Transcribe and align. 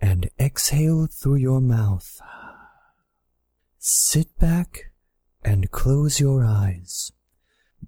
and 0.00 0.30
exhale 0.38 1.06
through 1.06 1.36
your 1.36 1.60
mouth. 1.60 2.20
Sit 3.78 4.38
back 4.38 4.92
and 5.44 5.70
close 5.70 6.20
your 6.20 6.44
eyes. 6.44 7.12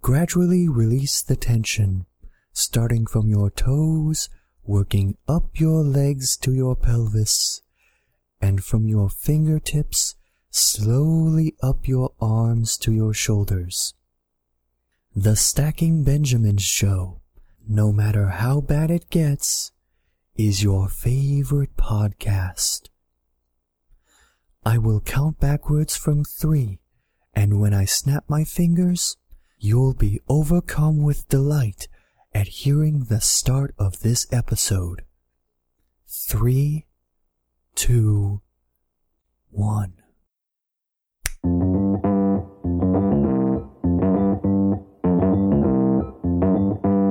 Gradually 0.01 0.69
release 0.69 1.23
the 1.23 1.37
tension, 1.37 2.07
starting 2.53 3.07
from 3.07 3.29
your 3.29 3.51
toes, 3.51 4.29
working 4.65 5.17
up 5.29 5.59
your 5.59 5.83
legs 5.83 6.37
to 6.39 6.53
your 6.53 6.77
pelvis, 6.77 7.63
and 8.41 8.65
from 8.65 8.87
your 8.87 9.11
fingertips, 9.11 10.15
slowly 10.51 11.55
up 11.63 11.87
your 11.87 12.13
arms 12.21 12.79
to 12.79 12.93
your 12.93 13.13
shoulders. 13.13 13.95
The 15.15 15.37
Stacking 15.37 16.05
Benjamins 16.05 16.63
Show, 16.63 17.21
no 17.69 17.93
matter 17.93 18.29
how 18.29 18.61
bad 18.61 18.91
it 18.91 19.11
gets, 19.11 19.73
is 20.47 20.63
your 20.63 20.89
favorite 20.89 21.77
podcast. 21.77 22.89
I 24.65 24.79
will 24.79 25.03
count 25.03 25.39
backwards 25.39 25.99
from 25.99 26.25
three, 26.25 26.81
and 27.35 27.61
when 27.61 27.75
I 27.75 27.85
snap 27.85 28.25
my 28.27 28.45
fingers, 28.45 29.19
you'll 29.59 29.93
be 29.93 30.19
overcome 30.29 31.03
with 31.03 31.29
delight 31.29 31.89
at 32.33 32.49
hearing 32.49 33.05
the 33.11 33.21
start 33.21 33.75
of 33.79 34.01
this 34.01 34.27
episode. 34.33 35.03
Three, 36.09 36.87
two, 37.75 38.41
one. 39.51 39.93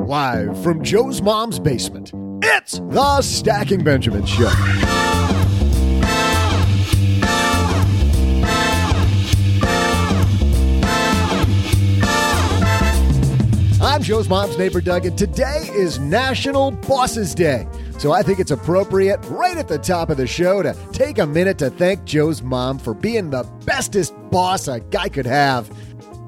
Live 0.08 0.64
from 0.64 0.84
Joe's 0.84 1.22
mom's 1.22 1.60
basement, 1.60 2.12
it's 2.42 2.80
the 2.80 3.22
Stacking 3.22 3.84
Benjamin 3.84 4.26
Show. 4.26 4.52
I'm 13.82 14.04
Joe's 14.04 14.30
mom's 14.30 14.58
neighbor 14.58 14.82
Doug, 14.82 15.06
and 15.06 15.18
today 15.18 15.70
is 15.72 16.00
National 16.00 16.72
Bosses 16.72 17.34
Day. 17.34 17.68
So 17.98 18.12
I 18.12 18.24
think 18.24 18.40
it's 18.40 18.52
appropriate 18.52 19.20
right 19.26 19.58
at 19.58 19.68
the 19.68 19.78
top 19.78 20.10
of 20.10 20.18
the 20.18 20.28
show 20.28 20.62
to 20.62 20.74
take 20.92 21.18
a 21.18 21.26
minute 21.26 21.58
to 21.60 21.70
thank 21.70 22.06
Joe's 22.06 22.42
mom 22.42 22.80
for 22.80 22.94
being 22.94 23.30
the 23.30 23.44
bestest 23.66 24.14
boss 24.32 24.68
a 24.68 24.80
guy 24.80 25.10
could 25.10 25.26
have. 25.26 25.70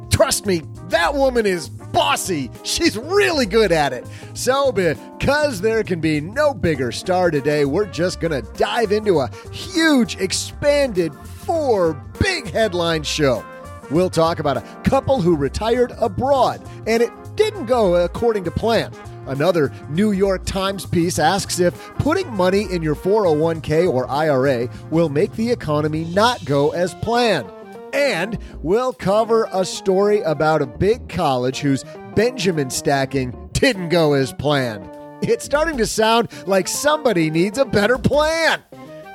Trust 0.10 0.46
me, 0.46 0.64
that 0.90 1.14
woman 1.14 1.46
is 1.46 1.70
bossy. 1.92 2.50
She's 2.64 2.98
really 2.98 3.46
good 3.46 3.72
at 3.72 3.94
it. 3.94 4.08
So, 4.34 4.72
because 4.72 5.62
there 5.62 5.84
can 5.84 6.00
be 6.00 6.22
no 6.22 6.54
bigger 6.54 6.92
star 6.92 7.32
today, 7.32 7.66
we're 7.66 7.86
just 7.86 8.20
going 8.20 8.32
to 8.32 8.50
dive 8.54 8.92
into 8.92 9.20
a 9.20 9.30
huge, 9.52 10.18
expanded, 10.18 11.14
four 11.16 11.94
big 12.20 12.50
headline 12.52 13.04
show. 13.04 13.44
We'll 13.90 14.10
talk 14.10 14.40
about 14.40 14.58
a 14.58 14.62
couple 14.84 15.22
who 15.22 15.36
retired 15.36 15.92
abroad, 16.00 16.66
and 16.88 17.04
it 17.04 17.12
didn't 17.36 17.66
go 17.66 17.96
according 17.96 18.46
to 18.46 18.52
plan. 18.52 18.94
Another 19.28 19.72
New 19.90 20.12
York 20.12 20.46
Times 20.46 20.86
piece 20.86 21.20
asks 21.20 21.60
if 21.60 21.76
putting 21.96 22.32
money 22.34 22.68
in 22.72 22.82
your 22.82 22.96
401k 22.96 23.92
or 23.92 24.10
IRA 24.10 24.68
will 24.90 25.10
make 25.10 25.32
the 25.34 25.52
economy 25.52 26.06
not 26.06 26.44
go 26.46 26.72
as 26.72 26.94
planned. 26.96 27.50
And 27.94 28.38
we'll 28.62 28.94
cover 28.94 29.48
a 29.52 29.66
story 29.66 30.22
about 30.22 30.62
a 30.62 30.68
big 30.68 31.10
college 31.10 31.60
whose 31.60 31.84
Benjamin 32.16 32.70
stacking 32.70 33.50
didn't 33.54 33.90
go 33.90 34.14
as 34.14 34.34
planned. 34.34 34.90
It's 35.22 35.46
starting 35.46 35.78
to 35.78 35.86
sound 35.86 36.30
like 36.48 36.68
somebody 36.68 37.30
needs 37.30 37.58
a 37.58 37.66
better 37.66 37.98
plan. 37.98 38.64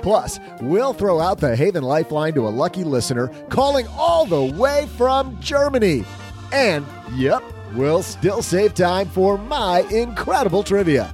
Plus, 0.02 0.38
we'll 0.60 0.92
throw 0.92 1.18
out 1.18 1.40
the 1.40 1.56
Haven 1.56 1.82
Lifeline 1.82 2.32
to 2.34 2.46
a 2.46 2.50
lucky 2.50 2.84
listener 2.84 3.28
calling 3.48 3.88
all 3.88 4.24
the 4.24 4.44
way 4.44 4.86
from 4.96 5.40
Germany. 5.40 6.04
And, 6.52 6.86
yep, 7.14 7.42
we'll 7.74 8.04
still 8.04 8.40
save 8.40 8.74
time 8.74 9.08
for 9.08 9.36
my 9.36 9.80
incredible 9.90 10.62
trivia. 10.62 11.12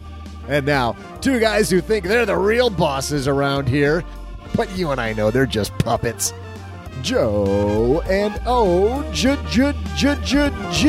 And 0.48 0.66
now, 0.66 0.94
two 1.20 1.40
guys 1.40 1.70
who 1.70 1.80
think 1.80 2.04
they're 2.04 2.26
the 2.26 2.36
real 2.36 2.68
bosses 2.68 3.28
around 3.28 3.68
here, 3.68 4.04
but 4.54 4.76
you 4.76 4.90
and 4.90 5.00
I 5.00 5.14
know 5.14 5.30
they're 5.30 5.46
just 5.46 5.72
puppets. 5.78 6.34
Joe 7.02 8.02
and 8.08 8.40
O 8.46 9.02
J 9.12 9.36
J 9.48 9.74
J 9.96 10.16
J 10.24 10.50
G. 10.70 10.88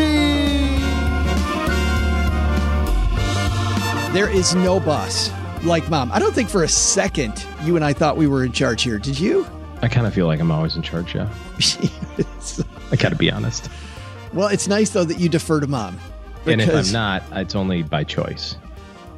There 4.13 4.29
is 4.29 4.53
no 4.53 4.79
boss 4.79 5.31
like 5.63 5.89
mom. 5.89 6.11
I 6.11 6.19
don't 6.19 6.35
think 6.35 6.49
for 6.49 6.63
a 6.63 6.67
second 6.67 7.45
you 7.63 7.75
and 7.75 7.83
I 7.83 7.93
thought 7.93 8.15
we 8.15 8.27
were 8.27 8.43
in 8.45 8.51
charge 8.51 8.83
here. 8.83 8.99
Did 8.99 9.19
you? 9.19 9.47
I 9.81 9.87
kind 9.87 10.05
of 10.05 10.13
feel 10.13 10.27
like 10.27 10.39
I'm 10.39 10.51
always 10.51 10.75
in 10.75 10.81
charge, 10.81 11.15
yeah. 11.15 11.27
I 12.91 12.95
gotta 12.95 13.15
be 13.15 13.31
honest. 13.31 13.69
well, 14.33 14.47
it's 14.47 14.67
nice 14.67 14.91
though 14.91 15.03
that 15.03 15.19
you 15.19 15.29
defer 15.29 15.59
to 15.59 15.67
mom. 15.67 15.99
And 16.45 16.61
if 16.61 16.73
I'm 16.73 16.91
not, 16.91 17.23
it's 17.31 17.55
only 17.55 17.83
by 17.83 18.03
choice. 18.03 18.55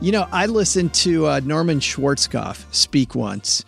You 0.02 0.12
know, 0.12 0.28
I 0.32 0.46
listened 0.46 0.94
to 0.96 1.28
uh, 1.28 1.42
Norman 1.44 1.80
Schwarzkopf 1.80 2.66
speak 2.74 3.16
once, 3.16 3.66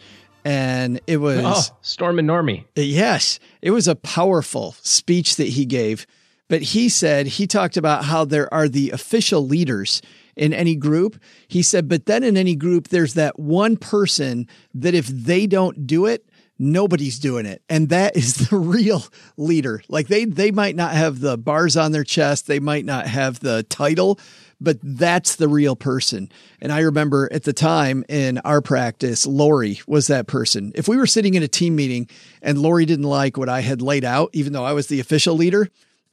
and 0.47 1.02
it 1.08 1.18
was 1.18 1.44
Oh, 1.46 1.78
Storm 1.81 2.19
and 2.19 2.30
Normie. 2.30 2.63
yes, 2.75 3.38
it 3.62 3.72
was 3.72 3.88
a 3.88 3.96
powerful 3.96 4.75
speech 4.81 5.35
that 5.35 5.50
he 5.50 5.66
gave. 5.66 6.08
But 6.47 6.62
he 6.62 6.88
said 6.88 7.28
he 7.28 7.46
talked 7.47 7.75
about 7.75 8.06
how 8.06 8.24
there 8.24 8.52
are 8.53 8.69
the 8.69 8.91
official 8.91 9.46
leaders 9.46 10.02
in 10.38 10.53
any 10.53 10.75
group. 10.75 11.19
He 11.50 11.62
said, 11.62 11.90
but 11.90 12.06
then 12.06 12.24
in 12.24 12.38
any 12.38 12.56
group, 12.56 12.88
there's 12.88 13.16
that 13.16 13.38
one 13.38 13.75
person 13.75 14.47
that 14.74 14.94
if 14.94 15.07
they 15.07 15.47
don't 15.47 15.86
do 15.86 16.06
it, 16.06 16.24
nobody's 16.59 17.19
doing 17.19 17.46
it 17.46 17.62
and 17.69 17.90
that 17.90 18.18
is 18.18 18.50
the 18.50 18.56
real 18.78 19.03
leader 19.38 19.80
like 19.90 20.07
they 20.07 20.25
they 20.25 20.50
might 20.50 20.75
not 20.75 20.91
have 20.94 21.19
the 21.19 21.38
bars 21.38 21.78
on 21.78 21.91
their 21.91 22.03
chest 22.03 22.47
they 22.47 22.59
might 22.59 22.84
not 22.84 23.06
have 23.06 23.40
the 23.41 23.62
title 23.69 24.19
but 24.59 24.78
that's 24.81 25.35
the 25.35 25.47
real 25.47 25.75
person 25.75 26.29
and 26.62 26.72
i 26.72 26.79
remember 26.79 27.29
at 27.31 27.44
the 27.44 27.53
time 27.53 28.03
in 28.09 28.38
our 28.40 28.62
practice 28.62 29.25
lori 29.28 29.79
was 29.88 30.07
that 30.07 30.28
person 30.28 30.72
if 30.75 30.88
we 30.88 30.97
were 30.97 31.06
sitting 31.07 31.34
in 31.35 31.44
a 31.44 31.47
team 31.47 31.75
meeting 31.75 32.07
and 32.41 32.57
lori 32.57 32.85
didn't 32.85 33.06
like 33.06 33.38
what 33.38 33.50
i 33.50 33.62
had 33.62 33.81
laid 33.81 34.03
out 34.06 34.29
even 34.34 34.53
though 34.53 34.66
i 34.66 34.73
was 34.73 34.88
the 34.88 35.00
official 35.00 35.35
leader 35.35 35.68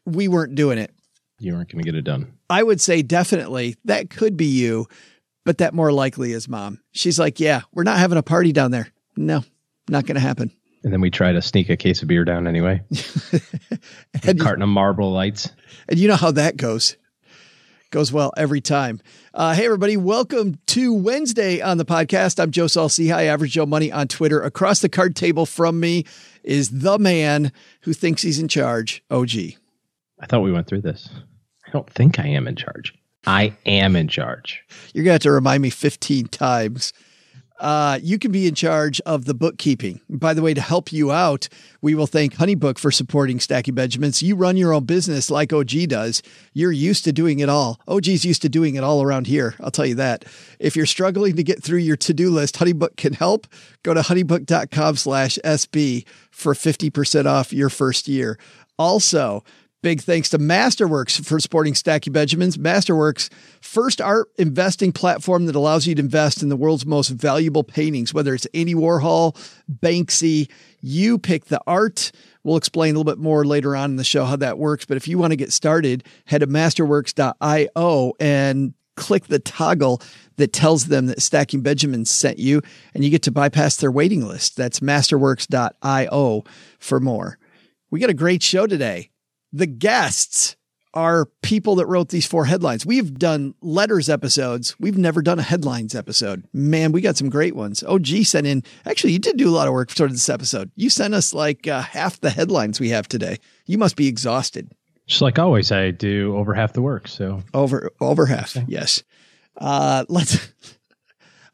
we 0.04 0.28
weren't 0.28 0.54
doing 0.54 0.78
it 0.78 0.90
You 1.38 1.54
aren't 1.56 1.70
going 1.72 1.82
to 1.82 1.90
get 1.90 1.96
it 1.98 2.02
done. 2.04 2.32
i 2.50 2.62
would 2.62 2.80
say 2.80 3.02
definitely 3.02 3.76
that 3.86 4.10
could 4.10 4.36
be 4.36 4.46
you 4.46 4.86
but 5.44 5.58
that 5.58 5.72
more 5.74 5.92
likely 5.92 6.32
is 6.32 6.48
mom 6.48 6.80
she's 6.92 7.18
like 7.18 7.40
yeah 7.40 7.62
we're 7.72 7.82
not 7.84 7.98
having 7.98 8.18
a 8.18 8.22
party 8.22 8.52
down 8.52 8.70
there 8.70 8.88
no 9.16 9.42
not 9.88 10.04
going 10.06 10.14
to 10.16 10.20
happen 10.20 10.50
And 10.84 10.92
then 10.92 11.00
we 11.00 11.10
try 11.10 11.32
to 11.32 11.40
sneak 11.40 11.70
a 11.70 11.76
case 11.78 12.02
of 12.02 12.08
beer 12.08 12.24
down 12.26 12.46
anyway. 12.46 12.82
a 13.32 13.40
And- 14.22 14.38
carton 14.40 14.62
of 14.62 14.68
Marlboro 14.68 15.08
Lights. 15.08 15.50
And 15.88 15.98
you 15.98 16.08
know 16.08 16.16
how 16.16 16.30
that 16.32 16.56
goes. 16.58 16.96
Goes 17.94 18.12
well 18.12 18.32
every 18.36 18.60
time. 18.60 19.00
Uh, 19.32 19.54
hey, 19.54 19.66
everybody. 19.66 19.96
Welcome 19.96 20.58
to 20.66 20.92
Wednesday 20.92 21.60
on 21.60 21.78
the 21.78 21.84
podcast. 21.84 22.42
I'm 22.42 22.50
Joe 22.50 22.66
Saul-Sehy, 22.66 23.26
Average 23.26 23.52
Joe 23.52 23.66
Money 23.66 23.92
on 23.92 24.08
Twitter. 24.08 24.42
Across 24.42 24.80
the 24.80 24.88
card 24.88 25.14
table 25.14 25.46
from 25.46 25.78
me 25.78 26.04
is 26.42 26.70
the 26.70 26.98
man 26.98 27.52
who 27.82 27.92
thinks 27.92 28.22
he's 28.22 28.40
in 28.40 28.48
charge, 28.48 29.04
OG. 29.12 29.30
I 30.18 30.26
thought 30.26 30.42
we 30.42 30.50
went 30.50 30.66
through 30.66 30.80
this. 30.80 31.08
I 31.68 31.70
don't 31.70 31.88
think 31.88 32.18
I 32.18 32.26
am 32.26 32.48
in 32.48 32.56
charge. 32.56 32.92
I 33.28 33.54
am 33.64 33.94
in 33.94 34.08
charge. 34.08 34.64
You're 34.92 35.04
going 35.04 35.10
to 35.10 35.12
have 35.12 35.22
to 35.22 35.30
remind 35.30 35.62
me 35.62 35.70
15 35.70 36.26
times. 36.26 36.92
Uh, 37.60 37.98
you 38.02 38.18
can 38.18 38.32
be 38.32 38.46
in 38.46 38.54
charge 38.54 39.00
of 39.02 39.26
the 39.26 39.34
bookkeeping. 39.34 40.00
By 40.08 40.34
the 40.34 40.42
way, 40.42 40.54
to 40.54 40.60
help 40.60 40.92
you 40.92 41.12
out, 41.12 41.48
we 41.80 41.94
will 41.94 42.06
thank 42.06 42.34
Honeybook 42.34 42.78
for 42.78 42.90
supporting 42.90 43.38
Stacky 43.38 43.74
Benjamins. 43.74 44.22
You 44.22 44.34
run 44.34 44.56
your 44.56 44.72
own 44.72 44.84
business 44.84 45.30
like 45.30 45.52
OG 45.52 45.88
does. 45.88 46.22
You're 46.52 46.72
used 46.72 47.04
to 47.04 47.12
doing 47.12 47.38
it 47.38 47.48
all. 47.48 47.80
OG's 47.86 48.24
used 48.24 48.42
to 48.42 48.48
doing 48.48 48.74
it 48.74 48.82
all 48.82 49.02
around 49.02 49.28
here. 49.28 49.54
I'll 49.60 49.70
tell 49.70 49.86
you 49.86 49.94
that. 49.96 50.24
If 50.58 50.74
you're 50.74 50.86
struggling 50.86 51.36
to 51.36 51.44
get 51.44 51.62
through 51.62 51.78
your 51.78 51.96
to-do 51.96 52.30
list, 52.30 52.56
Honeybook 52.56 52.96
can 52.96 53.12
help. 53.12 53.46
Go 53.82 53.94
to 53.94 54.00
honeybook.com 54.00 54.96
slash 54.96 55.38
SB 55.44 56.06
for 56.30 56.54
50% 56.54 57.26
off 57.26 57.52
your 57.52 57.70
first 57.70 58.08
year. 58.08 58.38
Also, 58.78 59.44
Big 59.84 60.00
thanks 60.00 60.30
to 60.30 60.38
Masterworks 60.38 61.22
for 61.22 61.38
supporting 61.38 61.74
Stacking 61.74 62.14
Benjamins. 62.14 62.56
Masterworks, 62.56 63.30
first 63.60 64.00
art 64.00 64.28
investing 64.38 64.92
platform 64.92 65.44
that 65.44 65.54
allows 65.54 65.86
you 65.86 65.94
to 65.94 66.00
invest 66.00 66.42
in 66.42 66.48
the 66.48 66.56
world's 66.56 66.86
most 66.86 67.10
valuable 67.10 67.62
paintings, 67.62 68.14
whether 68.14 68.32
it's 68.32 68.46
Andy 68.54 68.72
Warhol, 68.72 69.36
Banksy, 69.70 70.50
you 70.80 71.18
pick 71.18 71.44
the 71.44 71.60
art. 71.66 72.12
We'll 72.44 72.56
explain 72.56 72.94
a 72.94 72.98
little 72.98 73.12
bit 73.12 73.22
more 73.22 73.44
later 73.44 73.76
on 73.76 73.90
in 73.90 73.96
the 73.96 74.04
show 74.04 74.24
how 74.24 74.36
that 74.36 74.56
works. 74.56 74.86
But 74.86 74.96
if 74.96 75.06
you 75.06 75.18
want 75.18 75.32
to 75.32 75.36
get 75.36 75.52
started, 75.52 76.02
head 76.24 76.38
to 76.38 76.46
masterworks.io 76.46 78.12
and 78.18 78.72
click 78.96 79.26
the 79.26 79.38
toggle 79.38 80.00
that 80.36 80.54
tells 80.54 80.86
them 80.86 81.08
that 81.08 81.20
Stacking 81.20 81.60
Benjamins 81.60 82.10
sent 82.10 82.38
you, 82.38 82.62
and 82.94 83.04
you 83.04 83.10
get 83.10 83.22
to 83.24 83.30
bypass 83.30 83.76
their 83.76 83.92
waiting 83.92 84.26
list. 84.26 84.56
That's 84.56 84.80
masterworks.io 84.80 86.44
for 86.78 87.00
more. 87.00 87.38
We 87.90 88.00
got 88.00 88.08
a 88.08 88.14
great 88.14 88.42
show 88.42 88.66
today 88.66 89.10
the 89.54 89.66
guests 89.66 90.56
are 90.94 91.26
people 91.42 91.76
that 91.76 91.86
wrote 91.86 92.08
these 92.08 92.26
four 92.26 92.44
headlines. 92.44 92.84
We've 92.84 93.14
done 93.14 93.54
letters 93.62 94.08
episodes. 94.08 94.74
We've 94.78 94.98
never 94.98 95.22
done 95.22 95.38
a 95.38 95.42
headlines 95.42 95.94
episode. 95.94 96.44
Man, 96.52 96.92
we 96.92 97.00
got 97.00 97.16
some 97.16 97.28
great 97.28 97.54
ones. 97.54 97.82
OG 97.82 98.06
sent 98.24 98.46
in, 98.46 98.62
actually, 98.84 99.12
you 99.12 99.18
did 99.18 99.36
do 99.36 99.48
a 99.48 99.54
lot 99.54 99.66
of 99.66 99.72
work 99.72 99.90
for 99.90 100.08
this 100.08 100.28
episode. 100.28 100.70
You 100.76 100.90
sent 100.90 101.14
us 101.14 101.32
like 101.32 101.66
uh, 101.66 101.82
half 101.82 102.20
the 102.20 102.30
headlines 102.30 102.80
we 102.80 102.90
have 102.90 103.08
today. 103.08 103.38
You 103.66 103.78
must 103.78 103.96
be 103.96 104.08
exhausted. 104.08 104.72
Just 105.06 105.22
like 105.22 105.38
always, 105.38 105.70
I 105.70 105.90
do 105.92 106.36
over 106.36 106.54
half 106.54 106.72
the 106.72 106.82
work. 106.82 107.06
So 107.08 107.42
over, 107.52 107.90
over 108.00 108.26
half. 108.26 108.56
Okay. 108.56 108.66
Yes. 108.68 109.02
Uh, 109.56 110.04
let's, 110.08 110.52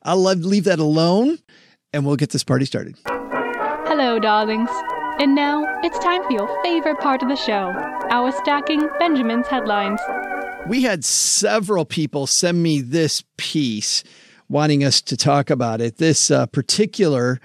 I'll 0.03 0.23
leave 0.23 0.65
that 0.65 0.79
alone 0.79 1.39
and 1.93 2.07
we'll 2.07 2.17
get 2.17 2.31
this 2.31 2.45
party 2.45 2.65
started. 2.65 2.97
Hello, 3.07 4.19
darlings. 4.19 4.71
And 5.21 5.35
now 5.35 5.67
it's 5.83 5.99
time 5.99 6.25
for 6.25 6.33
your 6.33 6.63
favorite 6.63 6.99
part 7.01 7.23
of 7.23 7.29
the 7.29 7.37
show 7.37 7.75
our 8.11 8.33
Stacking 8.33 8.89
Benjamin's 8.99 9.47
headlines. 9.49 10.01
We 10.67 10.83
had 10.85 11.05
several 11.05 11.85
people 11.85 12.27
send 12.27 12.63
me 12.63 12.81
this 12.81 13.23
piece 13.37 14.03
wanting 14.49 14.83
us 14.83 15.03
to 15.03 15.19
talk 15.19 15.51
about 15.51 15.83
it. 15.83 15.99
This 15.99 16.31
uh, 16.31 16.47
particular 16.47 17.39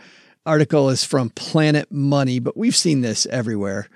article 0.45 0.89
is 0.89 1.03
from 1.03 1.31
Planet 1.31 1.91
Money, 1.91 2.39
but 2.39 2.55
we've 2.55 2.77
seen 2.77 3.01
this 3.01 3.25
everywhere. 3.25 3.89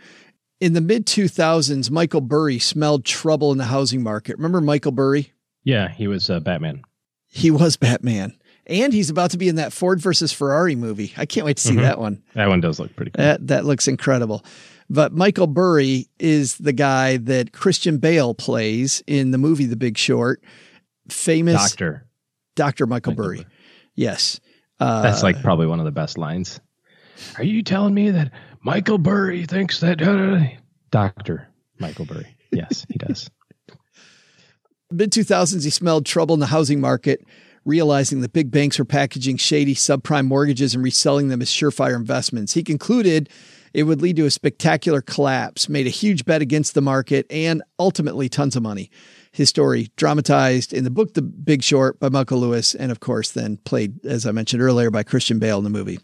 In 0.59 0.73
the 0.73 0.81
mid 0.81 1.05
2000s, 1.05 1.89
Michael 1.89 2.19
Burry 2.19 2.59
smelled 2.59 3.05
trouble 3.05 3.53
in 3.53 3.59
the 3.59 3.63
housing 3.63 4.03
market. 4.03 4.35
Remember 4.35 4.59
Michael 4.59 4.91
Burry? 4.91 5.31
Yeah, 5.63 5.87
he 5.87 6.09
was 6.09 6.29
uh, 6.29 6.41
Batman. 6.41 6.81
He 7.27 7.49
was 7.49 7.77
Batman 7.77 8.38
and 8.69 8.93
he's 8.93 9.09
about 9.09 9.31
to 9.31 9.37
be 9.37 9.49
in 9.49 9.55
that 9.55 9.73
Ford 9.73 9.99
versus 9.99 10.31
Ferrari 10.31 10.75
movie. 10.75 11.11
I 11.17 11.25
can't 11.25 11.45
wait 11.45 11.57
to 11.57 11.63
see 11.63 11.71
mm-hmm. 11.71 11.81
that 11.81 11.99
one. 11.99 12.21
That 12.35 12.47
one 12.47 12.61
does 12.61 12.79
look 12.79 12.95
pretty 12.95 13.11
cool. 13.11 13.23
That, 13.23 13.47
that 13.47 13.65
looks 13.65 13.87
incredible. 13.87 14.45
But 14.89 15.11
Michael 15.11 15.47
Burry 15.47 16.07
is 16.19 16.57
the 16.57 16.73
guy 16.73 17.17
that 17.17 17.51
Christian 17.51 17.97
Bale 17.97 18.33
plays 18.33 19.03
in 19.07 19.31
the 19.31 19.37
movie 19.37 19.65
The 19.65 19.75
Big 19.75 19.97
Short. 19.97 20.43
Famous 21.09 21.55
doctor, 21.55 22.07
Doctor 22.55 22.85
Michael, 22.85 23.13
Michael 23.13 23.23
Burry. 23.23 23.37
Burry. 23.37 23.47
Yes, 23.95 24.39
uh, 24.79 25.01
that's 25.01 25.23
like 25.23 25.41
probably 25.41 25.65
one 25.65 25.79
of 25.79 25.85
the 25.85 25.91
best 25.91 26.17
lines. 26.17 26.59
Are 27.37 27.43
you 27.43 27.63
telling 27.63 27.93
me 27.93 28.11
that 28.11 28.31
Michael 28.61 28.99
Burry 28.99 29.45
thinks 29.45 29.79
that 29.79 30.01
uh, 30.01 30.55
Doctor 30.91 31.49
Michael 31.79 32.05
Burry? 32.05 32.35
Yes, 32.51 32.85
he 32.89 32.99
does. 32.99 33.29
Mid 34.91 35.11
2000s, 35.11 35.63
he 35.63 35.69
smelled 35.69 36.05
trouble 36.05 36.33
in 36.33 36.39
the 36.39 36.47
housing 36.47 36.79
market 36.79 37.23
realizing 37.65 38.21
that 38.21 38.33
big 38.33 38.51
banks 38.51 38.79
were 38.79 38.85
packaging 38.85 39.37
shady 39.37 39.75
subprime 39.75 40.25
mortgages 40.25 40.73
and 40.73 40.83
reselling 40.83 41.27
them 41.27 41.41
as 41.41 41.49
surefire 41.49 41.95
investments. 41.95 42.53
He 42.53 42.63
concluded 42.63 43.29
it 43.73 43.83
would 43.83 44.01
lead 44.01 44.15
to 44.15 44.25
a 44.25 44.31
spectacular 44.31 45.01
collapse, 45.01 45.69
made 45.69 45.85
a 45.85 45.91
huge 45.91 46.25
bet 46.25 46.41
against 46.41 46.73
the 46.73 46.81
market, 46.81 47.27
and 47.29 47.61
ultimately 47.77 48.27
tons 48.29 48.55
of 48.55 48.63
money. 48.63 48.89
His 49.31 49.49
story 49.49 49.91
dramatized 49.95 50.73
in 50.73 50.83
the 50.83 50.89
book 50.89 51.13
The 51.13 51.21
Big 51.21 51.61
Short 51.61 51.99
by 51.99 52.09
Michael 52.09 52.39
Lewis, 52.39 52.73
and 52.73 52.91
of 52.91 52.99
course, 52.99 53.31
then 53.31 53.57
played, 53.57 54.03
as 54.05 54.25
I 54.25 54.31
mentioned 54.31 54.61
earlier, 54.63 54.89
by 54.89 55.03
Christian 55.03 55.37
Bale 55.37 55.59
in 55.59 55.63
the 55.63 55.69
movie. 55.69 55.99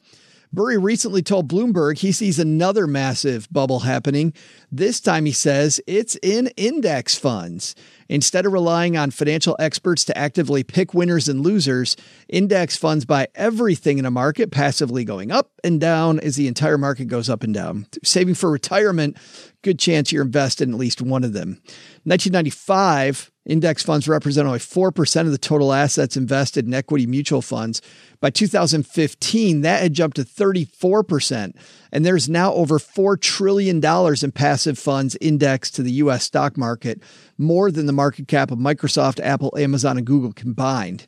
Burry 0.56 0.78
recently 0.78 1.22
told 1.22 1.50
Bloomberg 1.50 1.98
he 1.98 2.14
sees 2.14 2.40
another 2.40 2.88
massive 2.88 3.52
bubble 3.52 3.82
happening. 3.82 4.32
This 4.72 5.02
time, 5.02 5.26
he 5.26 5.34
says 5.34 5.82
it's 5.86 6.16
in 6.24 6.48
index 6.56 7.16
funds. 7.16 7.76
Instead 8.08 8.46
of 8.46 8.54
relying 8.54 8.96
on 8.96 9.12
financial 9.12 9.58
experts 9.60 10.06
to 10.06 10.18
actively 10.18 10.64
pick 10.64 10.94
winners 10.94 11.28
and 11.28 11.42
losers, 11.42 11.98
index 12.30 12.78
funds 12.78 13.04
buy 13.04 13.28
everything 13.36 13.98
in 13.98 14.06
a 14.06 14.12
market, 14.12 14.50
passively 14.50 15.04
going 15.04 15.30
up 15.30 15.52
and 15.62 15.82
down 15.82 16.22
as 16.22 16.38
the 16.38 16.48
entire 16.48 16.78
market 16.78 17.10
goes 17.10 17.30
up 17.30 17.44
and 17.44 17.54
down. 17.54 17.86
Saving 18.06 18.36
for 18.36 18.50
retirement, 18.50 19.18
good 19.62 19.78
chance 19.78 20.14
you're 20.14 20.24
invested 20.24 20.70
in 20.70 20.74
at 20.74 20.80
least 20.80 21.02
one 21.02 21.26
of 21.26 21.34
them. 21.34 21.60
1995, 22.06 23.30
index 23.46 23.84
funds 23.84 24.08
represent 24.08 24.48
only 24.48 24.60
4% 24.60 25.22
of 25.22 25.32
the 25.32 25.38
total 25.38 25.74
assets 25.74 26.18
invested 26.18 26.66
in 26.66 26.74
equity 26.74 27.06
mutual 27.06 27.42
funds. 27.42 27.82
By 28.20 28.30
2015, 28.30 29.62
that 29.62 29.82
had 29.82 29.94
jumped 29.94 30.18
to 30.18 30.24
34%. 30.24 31.56
And 31.92 32.06
there's 32.06 32.28
now 32.28 32.54
over 32.54 32.80
$4 32.80 33.20
trillion 33.20 33.84
in 33.84 34.32
passive 34.32 34.80
funds 34.80 35.16
indexed 35.22 35.76
to 35.76 35.84
the 35.84 35.92
US 35.94 36.24
stock 36.24 36.58
market, 36.58 37.02
more 37.38 37.72
than 37.72 37.86
the 37.86 37.94
market 37.94 38.28
cap 38.28 38.52
of 38.52 38.58
Microsoft, 38.58 39.24
Apple, 39.24 39.54
Amazon, 39.58 39.98
and 39.98 40.06
Google 40.06 40.34
combined. 40.34 41.08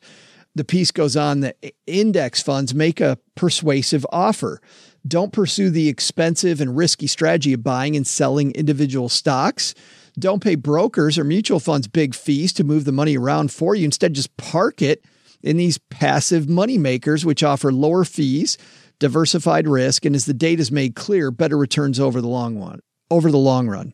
The 0.56 0.64
piece 0.64 0.92
goes 0.92 1.16
on 1.16 1.42
that 1.42 1.58
index 1.86 2.42
funds 2.42 2.74
make 2.74 3.00
a 3.00 3.20
persuasive 3.36 4.06
offer. 4.12 4.60
Don't 5.08 5.32
pursue 5.32 5.70
the 5.70 5.88
expensive 5.88 6.60
and 6.60 6.76
risky 6.76 7.06
strategy 7.06 7.54
of 7.54 7.64
buying 7.64 7.96
and 7.96 8.08
selling 8.08 8.52
individual 8.54 9.08
stocks. 9.08 9.76
Don't 10.20 10.42
pay 10.42 10.56
brokers 10.56 11.18
or 11.18 11.24
mutual 11.24 11.60
funds 11.60 11.88
big 11.88 12.16
fees 12.16 12.52
to 12.54 12.64
move 12.64 12.86
the 12.86 12.92
money 12.92 13.18
around 13.18 13.52
for 13.52 13.76
you. 13.76 13.86
Instead, 13.86 14.14
just 14.14 14.36
park 14.38 14.82
it 14.82 15.06
in 15.44 15.58
these 15.58 15.78
passive 15.78 16.50
money 16.50 16.78
makers, 16.78 17.26
which 17.26 17.44
offer 17.44 17.72
lower 17.72 18.04
fees, 18.04 18.58
diversified 19.00 19.68
risk, 19.68 20.06
and 20.06 20.16
as 20.16 20.26
the 20.26 20.34
data 20.34 20.62
is 20.62 20.72
made 20.72 20.96
clear, 20.96 21.30
better 21.30 21.58
returns 21.58 22.00
over 22.00 22.20
the 22.20 22.28
long 22.28 22.60
one, 22.60 22.82
over 23.12 23.30
the 23.30 23.38
long 23.38 23.68
run. 23.68 23.94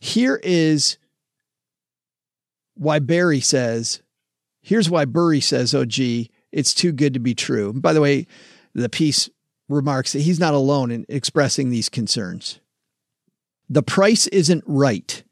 Here 0.00 0.40
is 0.42 0.96
why 2.74 2.98
Barry 2.98 3.40
says, 3.40 4.02
here's 4.62 4.88
why 4.88 5.04
Burry 5.04 5.40
says, 5.40 5.74
oh, 5.74 5.84
gee, 5.84 6.30
it's 6.50 6.72
too 6.72 6.92
good 6.92 7.12
to 7.14 7.20
be 7.20 7.34
true. 7.34 7.72
By 7.74 7.92
the 7.92 8.00
way, 8.00 8.26
the 8.74 8.88
piece 8.88 9.28
remarks 9.68 10.12
that 10.12 10.20
he's 10.22 10.40
not 10.40 10.54
alone 10.54 10.90
in 10.90 11.04
expressing 11.08 11.68
these 11.68 11.90
concerns. 11.90 12.60
The 13.68 13.82
price 13.82 14.26
isn't 14.28 14.64
right. 14.66 15.22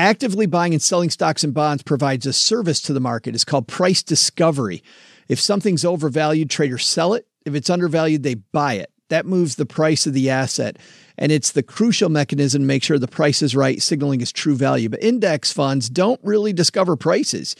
Actively 0.00 0.46
buying 0.46 0.72
and 0.72 0.80
selling 0.80 1.10
stocks 1.10 1.44
and 1.44 1.52
bonds 1.52 1.82
provides 1.82 2.24
a 2.24 2.32
service 2.32 2.80
to 2.80 2.94
the 2.94 3.00
market. 3.00 3.34
It's 3.34 3.44
called 3.44 3.68
price 3.68 4.02
discovery. 4.02 4.82
If 5.28 5.38
something's 5.38 5.84
overvalued, 5.84 6.48
traders 6.48 6.86
sell 6.86 7.12
it. 7.12 7.26
If 7.44 7.54
it's 7.54 7.68
undervalued, 7.68 8.22
they 8.22 8.36
buy 8.36 8.76
it. 8.76 8.90
That 9.10 9.26
moves 9.26 9.56
the 9.56 9.66
price 9.66 10.06
of 10.06 10.14
the 10.14 10.30
asset. 10.30 10.78
And 11.18 11.30
it's 11.30 11.52
the 11.52 11.62
crucial 11.62 12.08
mechanism 12.08 12.62
to 12.62 12.66
make 12.66 12.82
sure 12.82 12.98
the 12.98 13.08
price 13.08 13.42
is 13.42 13.54
right, 13.54 13.82
signaling 13.82 14.22
its 14.22 14.32
true 14.32 14.56
value. 14.56 14.88
But 14.88 15.02
index 15.02 15.52
funds 15.52 15.90
don't 15.90 16.20
really 16.24 16.54
discover 16.54 16.96
prices. 16.96 17.54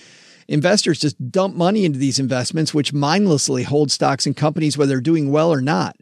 Investors 0.49 0.99
just 0.99 1.31
dump 1.31 1.55
money 1.55 1.85
into 1.85 1.99
these 1.99 2.19
investments, 2.19 2.73
which 2.73 2.95
mindlessly 2.95 3.65
hold 3.65 3.91
stocks 3.91 4.25
and 4.25 4.35
companies 4.35 4.79
whether 4.79 4.93
they're 4.95 5.03
doing 5.03 5.31
well 5.31 5.53
or 5.53 5.61
not. 5.61 5.95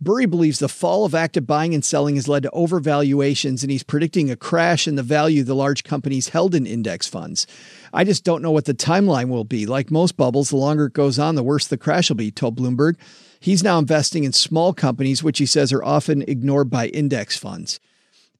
Burry 0.00 0.26
believes 0.26 0.58
the 0.58 0.68
fall 0.68 1.04
of 1.04 1.14
active 1.14 1.46
buying 1.46 1.74
and 1.74 1.84
selling 1.84 2.16
has 2.16 2.28
led 2.28 2.42
to 2.42 2.50
overvaluations, 2.50 3.62
and 3.62 3.70
he's 3.70 3.82
predicting 3.82 4.30
a 4.30 4.36
crash 4.36 4.86
in 4.86 4.96
the 4.96 5.02
value 5.02 5.42
the 5.42 5.54
large 5.54 5.84
companies 5.84 6.28
held 6.28 6.54
in 6.54 6.66
index 6.66 7.06
funds. 7.06 7.46
I 7.92 8.04
just 8.04 8.24
don't 8.24 8.42
know 8.42 8.50
what 8.50 8.66
the 8.66 8.74
timeline 8.74 9.28
will 9.28 9.44
be. 9.44 9.64
Like 9.64 9.90
most 9.90 10.16
bubbles, 10.16 10.50
the 10.50 10.56
longer 10.56 10.86
it 10.86 10.92
goes 10.92 11.18
on, 11.18 11.34
the 11.34 11.42
worse 11.42 11.66
the 11.66 11.78
crash 11.78 12.10
will 12.10 12.16
be, 12.16 12.30
told 12.30 12.58
Bloomberg. 12.58 12.96
He's 13.40 13.62
now 13.62 13.78
investing 13.78 14.24
in 14.24 14.32
small 14.32 14.74
companies, 14.74 15.22
which 15.22 15.38
he 15.38 15.46
says 15.46 15.72
are 15.72 15.84
often 15.84 16.22
ignored 16.22 16.68
by 16.68 16.88
index 16.88 17.36
funds. 17.36 17.80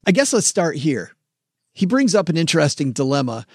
I 0.06 0.12
guess 0.12 0.32
let's 0.32 0.46
start 0.46 0.76
here. 0.76 1.12
He 1.72 1.86
brings 1.86 2.14
up 2.14 2.28
an 2.28 2.36
interesting 2.36 2.92
dilemma, 2.92 3.46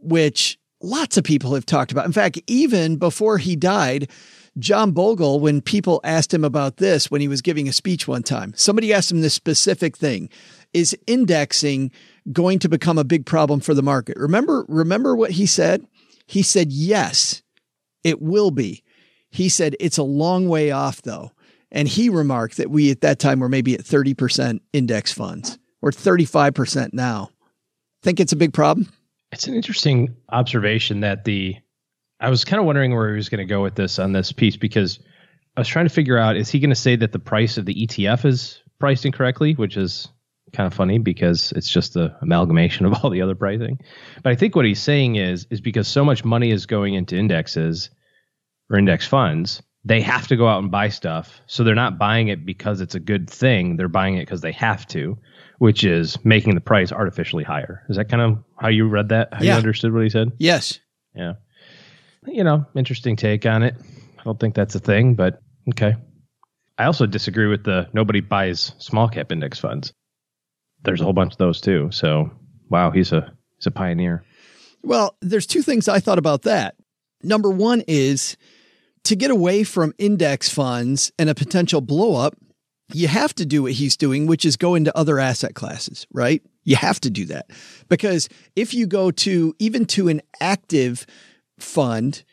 which 0.00 0.58
lots 0.80 1.16
of 1.16 1.24
people 1.24 1.54
have 1.54 1.66
talked 1.66 1.92
about. 1.92 2.06
In 2.06 2.12
fact, 2.12 2.40
even 2.46 2.96
before 2.96 3.38
he 3.38 3.54
died, 3.56 4.10
John 4.58 4.92
Bogle, 4.92 5.40
when 5.40 5.60
people 5.60 6.00
asked 6.02 6.34
him 6.34 6.44
about 6.44 6.78
this 6.78 7.10
when 7.10 7.20
he 7.20 7.28
was 7.28 7.42
giving 7.42 7.68
a 7.68 7.72
speech 7.72 8.08
one 8.08 8.22
time, 8.22 8.52
somebody 8.56 8.92
asked 8.92 9.10
him 9.10 9.20
this 9.20 9.34
specific 9.34 9.96
thing 9.96 10.28
Is 10.72 10.96
indexing 11.06 11.92
going 12.32 12.58
to 12.60 12.68
become 12.68 12.98
a 12.98 13.04
big 13.04 13.26
problem 13.26 13.60
for 13.60 13.74
the 13.74 13.82
market? 13.82 14.16
Remember, 14.16 14.64
remember 14.68 15.14
what 15.14 15.32
he 15.32 15.46
said? 15.46 15.86
He 16.26 16.42
said, 16.42 16.72
Yes, 16.72 17.42
it 18.04 18.20
will 18.20 18.50
be. 18.50 18.82
He 19.30 19.48
said 19.48 19.76
it's 19.78 19.98
a 19.98 20.02
long 20.02 20.48
way 20.48 20.70
off 20.70 21.02
though. 21.02 21.32
And 21.72 21.86
he 21.86 22.08
remarked 22.08 22.56
that 22.56 22.70
we 22.70 22.90
at 22.90 23.00
that 23.02 23.20
time 23.20 23.40
were 23.40 23.48
maybe 23.48 23.74
at 23.74 23.84
30% 23.84 24.58
index 24.72 25.12
funds. 25.12 25.56
We're 25.80 25.92
35% 25.92 26.92
now. 26.92 27.30
Think 28.02 28.18
it's 28.18 28.32
a 28.32 28.36
big 28.36 28.52
problem? 28.52 28.92
It's 29.30 29.46
an 29.46 29.54
interesting 29.54 30.16
observation 30.30 31.00
that 31.00 31.24
the 31.24 31.56
I 32.20 32.28
was 32.30 32.44
kind 32.44 32.60
of 32.60 32.66
wondering 32.66 32.94
where 32.94 33.10
he 33.10 33.16
was 33.16 33.28
going 33.28 33.46
to 33.46 33.50
go 33.52 33.62
with 33.62 33.74
this 33.74 33.98
on 33.98 34.12
this 34.12 34.32
piece 34.32 34.56
because 34.56 34.98
I 35.56 35.60
was 35.60 35.68
trying 35.68 35.86
to 35.86 35.94
figure 35.94 36.18
out 36.18 36.36
is 36.36 36.50
he 36.50 36.60
going 36.60 36.70
to 36.70 36.76
say 36.76 36.96
that 36.96 37.12
the 37.12 37.18
price 37.18 37.56
of 37.58 37.64
the 37.66 37.86
ETF 37.86 38.24
is 38.24 38.60
priced 38.78 39.06
incorrectly, 39.06 39.54
which 39.54 39.76
is 39.76 40.08
kind 40.52 40.66
of 40.66 40.74
funny 40.74 40.98
because 40.98 41.52
it's 41.52 41.68
just 41.70 41.94
the 41.94 42.14
amalgamation 42.22 42.84
of 42.86 42.92
all 42.94 43.10
the 43.10 43.22
other 43.22 43.34
pricing. 43.34 43.78
But 44.22 44.32
I 44.32 44.36
think 44.36 44.54
what 44.56 44.64
he's 44.64 44.82
saying 44.82 45.16
is 45.16 45.46
is 45.50 45.60
because 45.60 45.88
so 45.88 46.04
much 46.04 46.24
money 46.24 46.50
is 46.50 46.66
going 46.66 46.94
into 46.94 47.16
indexes 47.16 47.90
or 48.70 48.78
index 48.78 49.06
funds, 49.06 49.62
they 49.84 50.00
have 50.02 50.28
to 50.28 50.36
go 50.36 50.46
out 50.46 50.62
and 50.62 50.70
buy 50.70 50.88
stuff. 50.88 51.40
So 51.46 51.64
they're 51.64 51.74
not 51.74 51.98
buying 51.98 52.28
it 52.28 52.44
because 52.44 52.80
it's 52.80 52.94
a 52.94 53.00
good 53.00 53.30
thing. 53.30 53.76
They're 53.76 53.88
buying 53.88 54.16
it 54.16 54.26
because 54.26 54.42
they 54.42 54.52
have 54.52 54.86
to, 54.88 55.16
which 55.58 55.84
is 55.84 56.22
making 56.24 56.54
the 56.54 56.60
price 56.60 56.92
artificially 56.92 57.44
higher. 57.44 57.82
Is 57.88 57.96
that 57.96 58.08
kind 58.10 58.22
of 58.22 58.44
how 58.60 58.68
you 58.68 58.88
read 58.88 59.08
that? 59.08 59.32
How 59.32 59.42
Yeah. 59.42 59.52
you 59.52 59.58
understood 59.58 59.92
what 59.94 60.02
he 60.02 60.10
said? 60.10 60.32
Yes. 60.38 60.80
Yeah. 61.14 61.34
You 62.26 62.44
know, 62.44 62.66
interesting 62.74 63.16
take 63.16 63.46
on 63.46 63.62
it. 63.62 63.74
I 64.18 64.22
don't 64.24 64.38
think 64.38 64.54
that's 64.54 64.74
a 64.74 64.80
thing, 64.80 65.14
but 65.14 65.40
okay. 65.70 65.96
I 66.78 66.84
also 66.84 67.06
disagree 67.06 67.46
with 67.46 67.64
the 67.64 67.88
nobody 67.92 68.20
buys 68.20 68.72
small 68.78 69.08
cap 69.08 69.32
index 69.32 69.58
funds. 69.58 69.92
There's 70.82 71.00
a 71.00 71.04
whole 71.04 71.12
bunch 71.12 71.32
of 71.32 71.38
those 71.38 71.60
too. 71.60 71.90
So, 71.92 72.30
wow, 72.68 72.90
he's 72.90 73.12
a 73.12 73.32
he's 73.56 73.66
a 73.66 73.70
pioneer. 73.70 74.24
Well, 74.82 75.16
there's 75.20 75.46
two 75.46 75.62
things 75.62 75.88
I 75.88 76.00
thought 76.00 76.18
about 76.18 76.42
that. 76.42 76.74
Number 77.22 77.50
one 77.50 77.82
is 77.86 78.36
to 79.04 79.16
get 79.16 79.30
away 79.30 79.62
from 79.62 79.92
index 79.98 80.48
funds 80.48 81.12
and 81.18 81.28
a 81.28 81.34
potential 81.34 81.80
blow 81.80 82.16
up, 82.16 82.36
you 82.92 83.08
have 83.08 83.34
to 83.36 83.46
do 83.46 83.62
what 83.62 83.72
he's 83.72 83.96
doing, 83.96 84.26
which 84.26 84.44
is 84.44 84.56
go 84.56 84.74
into 84.74 84.96
other 84.96 85.18
asset 85.18 85.54
classes, 85.54 86.06
right? 86.12 86.42
You 86.64 86.76
have 86.76 87.00
to 87.00 87.10
do 87.10 87.26
that 87.26 87.50
because 87.88 88.28
if 88.56 88.74
you 88.74 88.86
go 88.86 89.10
to 89.10 89.54
even 89.58 89.86
to 89.86 90.08
an 90.08 90.22
active 90.40 91.06
fund 91.62 92.24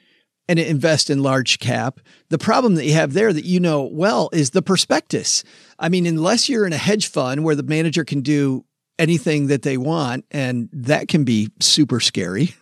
and 0.50 0.60
invest 0.60 1.10
in 1.10 1.22
large 1.22 1.60
cap, 1.60 2.00
the 2.30 2.38
problem 2.38 2.76
that 2.76 2.86
you 2.86 2.94
have 2.94 3.14
there 3.14 3.34
that 3.34 3.46
you 3.46 3.60
know 3.60 3.84
well 3.84 4.30
is 4.32 4.52
the 4.52 4.62
prospectus. 4.62 5.44
I 5.78 5.90
mean, 5.90 6.06
unless 6.06 6.48
you're 6.48 6.66
in 6.66 6.74
a 6.74 6.78
hedge 6.78 7.08
fund 7.08 7.44
where 7.44 7.56
the 7.56 7.64
manager 7.64 8.06
can 8.06 8.22
do 8.22 8.66
anything 8.98 9.48
that 9.48 9.62
they 9.62 9.78
want, 9.78 10.26
and 10.32 10.70
that 10.72 11.08
can 11.08 11.24
be 11.24 11.50
super 11.60 12.00
scary. 12.00 12.56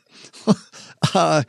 uh, 1.14 1.44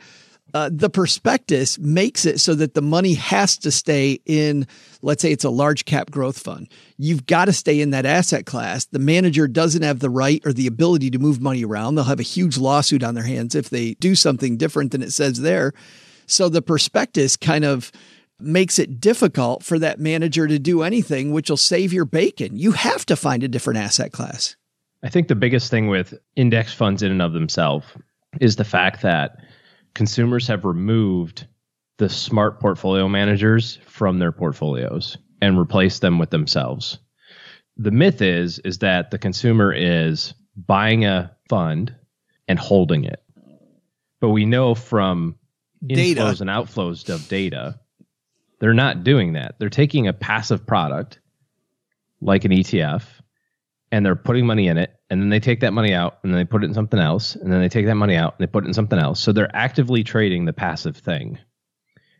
uh, 0.53 0.69
the 0.71 0.89
prospectus 0.89 1.77
makes 1.77 2.25
it 2.25 2.39
so 2.39 2.55
that 2.55 2.73
the 2.73 2.81
money 2.81 3.13
has 3.15 3.57
to 3.57 3.71
stay 3.71 4.19
in, 4.25 4.65
let's 5.01 5.21
say 5.21 5.31
it's 5.31 5.43
a 5.43 5.49
large 5.49 5.85
cap 5.85 6.09
growth 6.09 6.39
fund. 6.39 6.69
You've 6.97 7.25
got 7.25 7.45
to 7.45 7.53
stay 7.53 7.81
in 7.81 7.89
that 7.91 8.05
asset 8.05 8.45
class. 8.45 8.85
The 8.85 8.99
manager 8.99 9.47
doesn't 9.47 9.81
have 9.81 9.99
the 9.99 10.09
right 10.09 10.41
or 10.45 10.53
the 10.53 10.67
ability 10.67 11.11
to 11.11 11.19
move 11.19 11.41
money 11.41 11.65
around. 11.65 11.95
They'll 11.95 12.05
have 12.05 12.19
a 12.19 12.23
huge 12.23 12.57
lawsuit 12.57 13.03
on 13.03 13.13
their 13.13 13.25
hands 13.25 13.55
if 13.55 13.69
they 13.69 13.95
do 13.95 14.15
something 14.15 14.57
different 14.57 14.91
than 14.91 15.03
it 15.03 15.11
says 15.11 15.41
there. 15.41 15.73
So 16.27 16.49
the 16.49 16.61
prospectus 16.61 17.35
kind 17.35 17.65
of 17.65 17.91
makes 18.39 18.79
it 18.79 19.01
difficult 19.01 19.63
for 19.63 19.79
that 19.79 19.99
manager 19.99 20.47
to 20.47 20.59
do 20.59 20.83
anything, 20.83 21.31
which 21.31 21.49
will 21.49 21.57
save 21.57 21.91
your 21.91 22.05
bacon. 22.05 22.55
You 22.55 22.71
have 22.71 23.05
to 23.07 23.15
find 23.15 23.43
a 23.43 23.47
different 23.47 23.79
asset 23.79 24.11
class. 24.11 24.55
I 25.03 25.09
think 25.09 25.27
the 25.27 25.35
biggest 25.35 25.69
thing 25.71 25.87
with 25.87 26.13
index 26.35 26.73
funds 26.73 27.03
in 27.03 27.11
and 27.11 27.21
of 27.21 27.33
themselves 27.33 27.85
is 28.39 28.55
the 28.55 28.65
fact 28.65 29.01
that 29.01 29.37
consumers 29.97 30.47
have 30.47 30.63
removed 30.63 31.47
the 31.97 32.07
smart 32.07 32.59
portfolio 32.59 33.09
managers 33.09 33.79
from 33.87 34.19
their 34.19 34.31
portfolios 34.31 35.17
and 35.41 35.57
replaced 35.57 36.01
them 36.01 36.19
with 36.19 36.29
themselves. 36.29 36.99
The 37.77 37.89
myth 37.89 38.21
is 38.21 38.59
is 38.59 38.77
that 38.79 39.09
the 39.09 39.17
consumer 39.17 39.73
is 39.73 40.35
buying 40.55 41.03
a 41.05 41.35
fund 41.49 41.95
and 42.47 42.59
holding 42.59 43.05
it. 43.05 43.23
But 44.19 44.29
we 44.29 44.45
know 44.45 44.75
from 44.75 45.35
Data. 45.85 46.21
inflows 46.21 46.41
and 46.41 46.49
outflows 46.49 47.09
of 47.09 47.27
data, 47.27 47.79
they're 48.59 48.75
not 48.75 49.03
doing 49.03 49.33
that. 49.33 49.55
They're 49.57 49.69
taking 49.69 50.07
a 50.07 50.13
passive 50.13 50.67
product 50.67 51.19
like 52.21 52.45
an 52.45 52.51
ETF 52.51 53.03
and 53.91 54.05
they're 54.05 54.15
putting 54.15 54.45
money 54.45 54.67
in 54.67 54.77
it 54.77 54.96
and 55.09 55.21
then 55.21 55.29
they 55.29 55.39
take 55.39 55.61
that 55.61 55.73
money 55.73 55.93
out 55.93 56.19
and 56.23 56.33
then 56.33 56.39
they 56.39 56.45
put 56.45 56.63
it 56.63 56.67
in 56.67 56.73
something 56.73 56.99
else 56.99 57.35
and 57.35 57.51
then 57.51 57.61
they 57.61 57.69
take 57.69 57.85
that 57.85 57.95
money 57.95 58.15
out 58.15 58.35
and 58.37 58.45
they 58.45 58.51
put 58.51 58.65
it 58.65 58.67
in 58.67 58.73
something 58.73 58.99
else. 58.99 59.19
So 59.19 59.31
they're 59.31 59.55
actively 59.55 60.03
trading 60.03 60.45
the 60.45 60.53
passive 60.53 60.97
thing. 60.97 61.37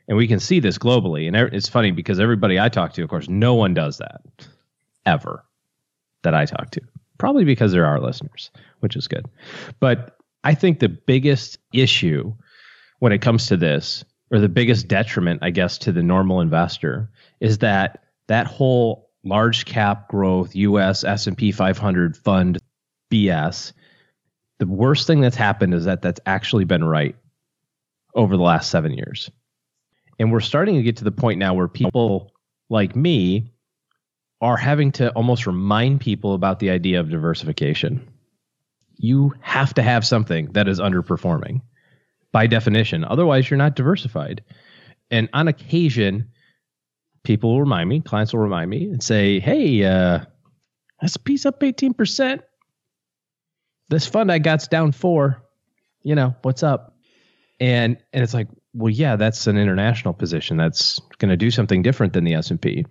And 0.07 0.17
we 0.17 0.27
can 0.27 0.39
see 0.39 0.59
this 0.61 0.77
globally 0.77 1.27
and 1.27 1.35
it's 1.53 1.67
funny 1.67 1.91
because 1.91 2.19
everybody 2.19 2.57
i 2.59 2.69
talk 2.69 2.93
to 2.93 3.03
of 3.03 3.09
course 3.09 3.27
no 3.27 3.55
one 3.55 3.73
does 3.73 3.97
that 3.97 4.21
ever 5.05 5.43
that 6.23 6.33
i 6.33 6.45
talk 6.45 6.71
to. 6.71 6.81
Probably 7.17 7.43
because 7.43 7.71
there 7.71 7.85
are 7.85 7.99
listeners 7.99 8.51
which 8.79 8.95
is 8.95 9.07
good. 9.07 9.25
But 9.79 10.17
i 10.45 10.53
think 10.53 10.79
the 10.79 10.87
biggest 10.87 11.57
issue 11.73 12.33
when 12.99 13.11
it 13.11 13.21
comes 13.21 13.47
to 13.47 13.57
this 13.57 14.05
or 14.31 14.39
the 14.39 14.49
biggest 14.49 14.87
detriment 14.87 15.39
i 15.43 15.49
guess 15.49 15.77
to 15.79 15.91
the 15.91 16.03
normal 16.03 16.39
investor 16.39 17.09
is 17.41 17.57
that 17.57 18.03
that 18.27 18.47
whole 18.47 19.09
large 19.25 19.65
cap 19.65 20.07
growth 20.07 20.55
US 20.55 21.03
S&P 21.03 21.51
500 21.51 22.15
fund 22.15 22.59
BS 23.11 23.73
the 24.59 24.67
worst 24.67 25.07
thing 25.07 25.21
that's 25.21 25.35
happened 25.35 25.73
is 25.73 25.85
that 25.85 26.01
that's 26.01 26.19
actually 26.25 26.65
been 26.65 26.83
right 26.83 27.15
over 28.15 28.35
the 28.35 28.43
last 28.43 28.71
7 28.71 28.93
years. 28.93 29.29
And 30.19 30.31
we're 30.31 30.39
starting 30.39 30.75
to 30.75 30.83
get 30.83 30.97
to 30.97 31.03
the 31.03 31.11
point 31.11 31.39
now 31.39 31.53
where 31.53 31.67
people 31.67 32.31
like 32.69 32.95
me 32.95 33.51
are 34.41 34.57
having 34.57 34.91
to 34.93 35.11
almost 35.11 35.45
remind 35.45 36.01
people 36.01 36.33
about 36.33 36.59
the 36.59 36.71
idea 36.71 36.99
of 36.99 37.09
diversification. 37.09 38.07
You 38.95 39.33
have 39.41 39.75
to 39.75 39.83
have 39.83 40.05
something 40.05 40.53
that 40.53 40.67
is 40.67 40.79
underperforming 40.79 41.61
by 42.31 42.47
definition. 42.47 43.03
Otherwise 43.03 43.49
you're 43.49 43.57
not 43.57 43.75
diversified. 43.75 44.43
And 45.11 45.29
on 45.33 45.47
occasion 45.47 46.29
people 47.23 47.51
will 47.51 47.61
remind 47.61 47.89
me, 47.89 48.01
clients 48.01 48.33
will 48.33 48.39
remind 48.39 48.69
me 48.69 48.85
and 48.85 49.03
say, 49.03 49.39
"Hey, 49.39 49.83
uh, 49.83 50.21
S&P's 51.01 51.45
up 51.45 51.59
18%. 51.59 52.41
This 53.89 54.05
fund 54.07 54.31
I 54.31 54.39
got's 54.39 54.67
down 54.67 54.91
4. 54.91 55.41
You 56.03 56.15
know, 56.15 56.35
what's 56.41 56.63
up?" 56.63 56.95
And 57.59 57.97
and 58.13 58.23
it's 58.23 58.33
like, 58.33 58.47
"Well, 58.73 58.91
yeah, 58.91 59.15
that's 59.15 59.47
an 59.47 59.57
international 59.57 60.13
position. 60.13 60.57
That's 60.57 60.99
going 61.17 61.29
to 61.29 61.37
do 61.37 61.51
something 61.51 61.81
different 61.81 62.13
than 62.13 62.23
the 62.23 62.33
S&P." 62.35 62.85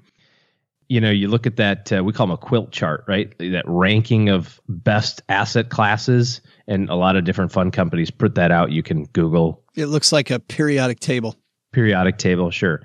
You 0.89 1.01
know, 1.01 1.11
you 1.11 1.27
look 1.29 1.47
at 1.47 1.57
that 1.57 1.93
uh, 1.93 2.05
we 2.05 2.13
call 2.13 2.27
them 2.27 2.35
a 2.35 2.39
quilt 2.39 2.71
chart, 2.73 3.05
right? 3.09 3.37
That 3.39 3.65
ranking 3.67 4.29
of 4.29 4.61
best 4.69 5.23
asset 5.29 5.69
classes 5.69 6.41
and 6.69 6.89
a 6.91 6.95
lot 6.95 7.17
of 7.17 7.25
different 7.25 7.51
fund 7.53 7.73
companies 7.73 8.11
put 8.11 8.37
that 8.37 8.51
out. 8.53 8.71
You 8.71 8.83
can 8.85 9.05
Google 9.07 9.65
It 9.75 9.87
looks 9.87 10.13
like 10.13 10.31
a 10.31 10.39
periodic 10.39 11.01
table. 11.01 11.35
periodic 11.73 12.19
table, 12.19 12.51
sure. 12.53 12.83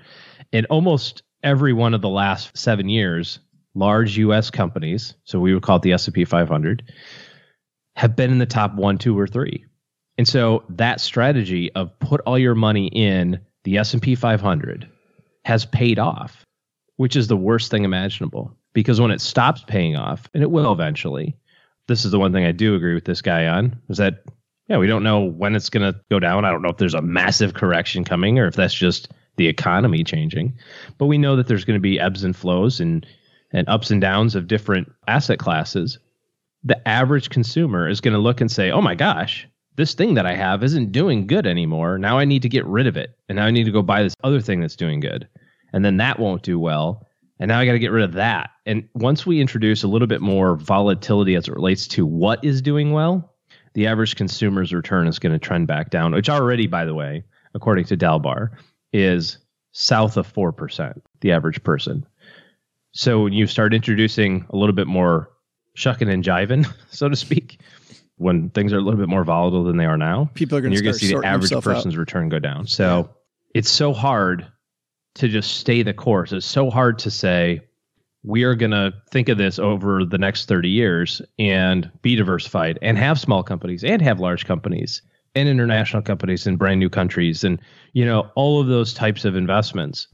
In 0.51 0.65
almost 0.65 1.21
every 1.43 1.73
one 1.73 1.93
of 1.93 2.01
the 2.01 2.09
last 2.09 2.57
seven 2.57 2.89
years, 2.89 3.39
large 3.75 4.17
U.S. 4.17 4.49
companies, 4.49 5.13
so 5.23 5.39
we 5.39 5.53
would 5.53 5.63
call 5.63 5.77
it 5.77 5.83
the 5.83 5.93
S&P 5.93 6.25
500, 6.25 6.91
have 7.95 8.15
been 8.15 8.31
in 8.31 8.39
the 8.39 8.45
top 8.45 8.75
one, 8.75 8.97
two, 8.97 9.17
or 9.17 9.27
three. 9.27 9.65
And 10.17 10.27
so 10.27 10.63
that 10.69 11.01
strategy 11.01 11.71
of 11.73 11.97
put 11.99 12.21
all 12.21 12.37
your 12.37 12.55
money 12.55 12.87
in 12.87 13.39
the 13.63 13.77
S&P 13.77 14.15
500 14.15 14.89
has 15.45 15.65
paid 15.65 15.99
off, 15.99 16.45
which 16.97 17.15
is 17.15 17.27
the 17.27 17.37
worst 17.37 17.71
thing 17.71 17.83
imaginable. 17.83 18.55
Because 18.73 19.01
when 19.01 19.11
it 19.11 19.21
stops 19.21 19.63
paying 19.67 19.95
off, 19.95 20.29
and 20.33 20.43
it 20.43 20.51
will 20.51 20.71
eventually, 20.71 21.35
this 21.87 22.05
is 22.05 22.11
the 22.11 22.19
one 22.19 22.31
thing 22.31 22.45
I 22.45 22.51
do 22.51 22.75
agree 22.75 22.93
with 22.93 23.05
this 23.05 23.21
guy 23.21 23.47
on, 23.47 23.79
is 23.89 23.97
that 23.97 24.23
yeah, 24.67 24.77
we 24.77 24.87
don't 24.87 25.03
know 25.03 25.19
when 25.19 25.53
it's 25.53 25.69
going 25.69 25.91
to 25.91 25.99
go 26.09 26.17
down. 26.17 26.45
I 26.45 26.49
don't 26.49 26.61
know 26.61 26.69
if 26.69 26.77
there's 26.77 26.93
a 26.93 27.01
massive 27.01 27.55
correction 27.55 28.05
coming 28.05 28.39
or 28.39 28.47
if 28.47 28.55
that's 28.55 28.73
just 28.73 29.11
the 29.35 29.47
economy 29.47 30.01
changing. 30.01 30.57
But 30.97 31.07
we 31.07 31.17
know 31.17 31.35
that 31.35 31.47
there's 31.47 31.65
going 31.65 31.75
to 31.75 31.81
be 31.81 31.99
ebbs 31.99 32.23
and 32.23 32.33
flows 32.33 32.79
and 32.79 33.05
and 33.51 33.67
ups 33.67 33.91
and 33.91 33.99
downs 33.99 34.33
of 34.33 34.47
different 34.47 34.89
asset 35.09 35.39
classes. 35.39 35.99
The 36.63 36.87
average 36.87 37.29
consumer 37.29 37.87
is 37.87 38.01
going 38.01 38.13
to 38.13 38.19
look 38.19 38.41
and 38.41 38.51
say, 38.51 38.71
"Oh 38.71 38.81
my 38.81 38.95
gosh, 38.95 39.47
this 39.75 39.93
thing 39.93 40.15
that 40.15 40.25
I 40.25 40.35
have 40.35 40.63
isn't 40.63 40.91
doing 40.91 41.27
good 41.27 41.47
anymore. 41.47 41.97
Now 41.97 42.19
I 42.19 42.25
need 42.25 42.41
to 42.41 42.49
get 42.49 42.65
rid 42.65 42.87
of 42.87 42.97
it. 42.97 43.17
And 43.29 43.37
now 43.37 43.45
I 43.45 43.51
need 43.51 43.63
to 43.65 43.71
go 43.71 43.81
buy 43.81 44.03
this 44.03 44.15
other 44.23 44.41
thing 44.41 44.59
that's 44.59 44.75
doing 44.75 44.99
good. 44.99 45.27
And 45.73 45.85
then 45.85 45.97
that 45.97 46.19
won't 46.19 46.43
do 46.43 46.59
well. 46.59 47.07
And 47.39 47.49
now 47.49 47.59
I 47.59 47.65
got 47.65 47.71
to 47.71 47.79
get 47.79 47.91
rid 47.91 48.03
of 48.03 48.13
that. 48.13 48.51
And 48.65 48.87
once 48.93 49.25
we 49.25 49.41
introduce 49.41 49.83
a 49.83 49.87
little 49.87 50.07
bit 50.07 50.21
more 50.21 50.55
volatility 50.55 51.35
as 51.35 51.47
it 51.47 51.53
relates 51.55 51.87
to 51.89 52.05
what 52.05 52.43
is 52.43 52.61
doing 52.61 52.91
well, 52.91 53.33
the 53.73 53.87
average 53.87 54.15
consumer's 54.15 54.73
return 54.73 55.07
is 55.07 55.17
going 55.17 55.33
to 55.33 55.39
trend 55.39 55.67
back 55.67 55.89
down, 55.89 56.13
which 56.13 56.29
already, 56.29 56.67
by 56.67 56.85
the 56.85 56.93
way, 56.93 57.23
according 57.55 57.85
to 57.85 57.97
Dalbar, 57.97 58.49
is 58.93 59.37
south 59.71 60.17
of 60.17 60.31
4%, 60.31 61.01
the 61.21 61.31
average 61.31 61.63
person. 61.63 62.05
So 62.91 63.23
when 63.23 63.33
you 63.33 63.47
start 63.47 63.73
introducing 63.73 64.45
a 64.49 64.57
little 64.57 64.75
bit 64.75 64.87
more 64.87 65.30
shucking 65.73 66.09
and 66.09 66.23
jiving, 66.23 66.67
so 66.89 67.09
to 67.09 67.15
speak, 67.15 67.59
when 68.17 68.49
things 68.51 68.73
are 68.73 68.77
a 68.77 68.81
little 68.81 68.99
bit 68.99 69.09
more 69.09 69.23
volatile 69.23 69.63
than 69.63 69.77
they 69.77 69.85
are 69.85 69.97
now, 69.97 70.29
People 70.33 70.57
are 70.57 70.61
going 70.61 70.73
and 70.73 70.77
to 70.77 70.83
you're 70.83 70.91
going 70.91 70.99
to 70.99 71.05
see 71.05 71.13
the 71.13 71.25
average 71.25 71.49
themselves 71.49 71.67
out. 71.67 71.73
person's 71.75 71.97
return 71.97 72.29
go 72.29 72.39
down. 72.39 72.67
So 72.67 73.09
it's 73.55 73.69
so 73.69 73.93
hard 73.93 74.45
to 75.15 75.27
just 75.27 75.57
stay 75.57 75.83
the 75.83 75.93
course. 75.93 76.31
It's 76.31 76.45
so 76.45 76.69
hard 76.69 76.99
to 76.99 77.11
say 77.11 77.61
we 78.23 78.43
are 78.43 78.55
going 78.55 78.71
to 78.71 78.93
think 79.09 79.29
of 79.29 79.37
this 79.37 79.57
over 79.59 80.05
the 80.05 80.17
next 80.17 80.47
30 80.47 80.69
years 80.69 81.21
and 81.39 81.91
be 82.01 82.15
diversified 82.15 82.77
and 82.81 82.97
have 82.97 83.19
small 83.19 83.43
companies 83.43 83.83
and 83.83 84.01
have 84.01 84.19
large 84.19 84.45
companies 84.45 85.01
and 85.33 85.49
international 85.49 86.01
companies 86.01 86.45
in 86.45 86.57
brand 86.57 86.79
new 86.79 86.89
countries 86.89 87.43
and 87.43 87.59
you 87.93 88.05
know 88.05 88.29
all 88.35 88.61
of 88.61 88.67
those 88.67 88.93
types 88.93 89.25
of 89.25 89.35
investments 89.35 90.07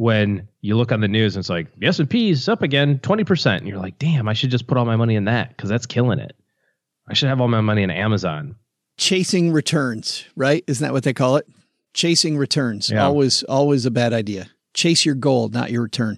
when 0.00 0.48
you 0.62 0.78
look 0.78 0.92
on 0.92 1.02
the 1.02 1.08
news 1.08 1.36
and 1.36 1.42
it's 1.42 1.50
like 1.50 1.68
the 1.78 1.86
S&P 1.86 2.30
is 2.30 2.48
up 2.48 2.62
again 2.62 2.98
20% 3.00 3.58
and 3.58 3.68
you're 3.68 3.76
like 3.76 3.98
damn 3.98 4.28
I 4.28 4.32
should 4.32 4.50
just 4.50 4.66
put 4.66 4.78
all 4.78 4.86
my 4.86 4.96
money 4.96 5.14
in 5.14 5.26
that 5.26 5.58
cuz 5.58 5.68
that's 5.68 5.84
killing 5.84 6.18
it. 6.18 6.34
I 7.06 7.12
should 7.12 7.28
have 7.28 7.38
all 7.38 7.48
my 7.48 7.60
money 7.60 7.82
in 7.82 7.90
Amazon. 7.90 8.56
Chasing 8.96 9.52
returns, 9.52 10.24
right? 10.34 10.64
Isn't 10.66 10.82
that 10.82 10.94
what 10.94 11.02
they 11.02 11.12
call 11.12 11.36
it? 11.36 11.46
Chasing 11.92 12.38
returns. 12.38 12.88
Yeah. 12.88 13.04
Always 13.04 13.42
always 13.42 13.84
a 13.84 13.90
bad 13.90 14.14
idea. 14.14 14.48
Chase 14.72 15.04
your 15.04 15.16
goal, 15.16 15.50
not 15.50 15.70
your 15.70 15.82
return. 15.82 16.16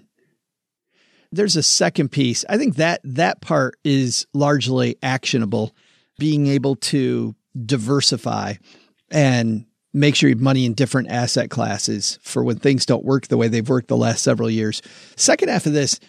There's 1.33 1.57
a 1.57 1.63
second 1.63 2.09
piece. 2.09 2.45
I 2.47 2.57
think 2.57 2.77
that 2.77 3.01
that 3.03 3.41
part 3.41 3.75
is 3.83 4.25
largely 4.33 4.95
actionable, 5.03 5.75
being 6.17 6.47
able 6.47 6.77
to 6.77 7.35
diversify 7.65 8.53
and 9.11 9.65
make 9.93 10.15
sure 10.15 10.29
you 10.29 10.35
have 10.35 10.41
money 10.41 10.65
in 10.65 10.73
different 10.73 11.09
asset 11.09 11.49
classes 11.49 12.17
for 12.21 12.43
when 12.43 12.57
things 12.57 12.85
don't 12.85 13.05
work 13.05 13.27
the 13.27 13.37
way 13.37 13.47
they've 13.47 13.69
worked 13.69 13.87
the 13.87 13.97
last 13.97 14.23
several 14.23 14.49
years. 14.49 14.81
Second 15.15 15.49
half 15.49 15.65
of 15.65 15.73
this, 15.73 15.99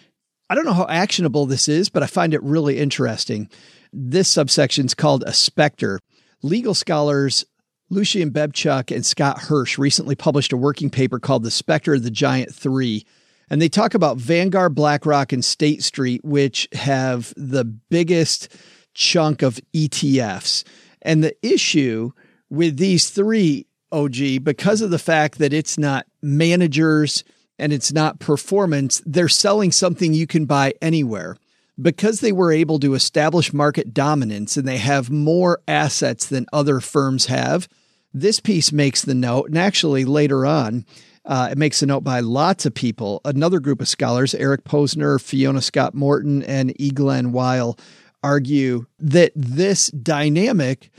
I 0.49 0.55
don't 0.55 0.65
know 0.65 0.73
how 0.73 0.87
actionable 0.87 1.45
this 1.45 1.67
is, 1.67 1.89
but 1.89 2.03
I 2.03 2.07
find 2.07 2.33
it 2.33 2.43
really 2.43 2.77
interesting. 2.77 3.49
This 3.93 4.27
subsection 4.27 4.85
is 4.85 4.93
called 4.93 5.23
a 5.25 5.33
specter. 5.33 5.99
Legal 6.41 6.73
scholars 6.73 7.45
Lucian 7.89 8.31
Bebchuk 8.31 8.93
and 8.93 9.05
Scott 9.05 9.39
Hirst 9.39 9.77
recently 9.77 10.15
published 10.15 10.51
a 10.51 10.57
working 10.57 10.89
paper 10.89 11.19
called 11.19 11.43
The 11.43 11.51
Specter 11.51 11.93
of 11.93 12.03
the 12.03 12.11
Giant 12.11 12.53
Three. 12.53 13.05
And 13.49 13.61
they 13.61 13.69
talk 13.69 13.93
about 13.93 14.17
Vanguard, 14.17 14.73
BlackRock, 14.73 15.31
and 15.31 15.45
State 15.45 15.83
Street, 15.83 16.25
which 16.25 16.67
have 16.73 17.31
the 17.37 17.63
biggest 17.63 18.55
chunk 18.95 19.43
of 19.43 19.59
ETFs. 19.75 20.63
And 21.03 21.23
the 21.23 21.35
issue 21.45 22.11
with 22.49 22.77
these 22.77 23.11
three, 23.11 23.67
OG, 23.91 24.43
because 24.43 24.81
of 24.81 24.91
the 24.91 24.99
fact 24.99 25.37
that 25.39 25.53
it's 25.53 25.77
not 25.77 26.05
managers 26.21 27.23
and 27.57 27.71
it's 27.71 27.93
not 27.93 28.19
performance, 28.19 29.01
they're 29.05 29.29
selling 29.29 29.71
something 29.71 30.13
you 30.13 30.27
can 30.27 30.45
buy 30.45 30.73
anywhere. 30.81 31.37
Because 31.81 32.21
they 32.21 32.31
were 32.31 32.53
able 32.53 32.79
to 32.79 32.93
establish 32.93 33.53
market 33.53 33.93
dominance 33.93 34.55
and 34.55 34.67
they 34.67 34.77
have 34.77 35.09
more 35.09 35.59
assets 35.67 36.25
than 36.25 36.45
other 36.53 36.79
firms 36.79 37.25
have, 37.25 37.67
this 38.13 38.39
piece 38.39 38.71
makes 38.71 39.01
the 39.01 39.13
note. 39.13 39.49
And 39.49 39.57
actually, 39.57 40.05
later 40.05 40.45
on, 40.45 40.85
uh, 41.25 41.49
it 41.51 41.57
makes 41.57 41.81
a 41.81 41.85
note 41.85 42.03
by 42.03 42.21
lots 42.21 42.65
of 42.65 42.73
people. 42.73 43.19
Another 43.25 43.59
group 43.59 43.81
of 43.81 43.89
scholars, 43.89 44.33
Eric 44.35 44.63
Posner, 44.63 45.21
Fiona 45.21 45.61
Scott 45.61 45.93
Morton, 45.93 46.43
and 46.43 46.73
E. 46.79 46.91
Glen 46.91 47.33
Weyl, 47.33 47.77
argue 48.23 48.85
that 48.99 49.31
this 49.35 49.87
dynamic 49.91 50.89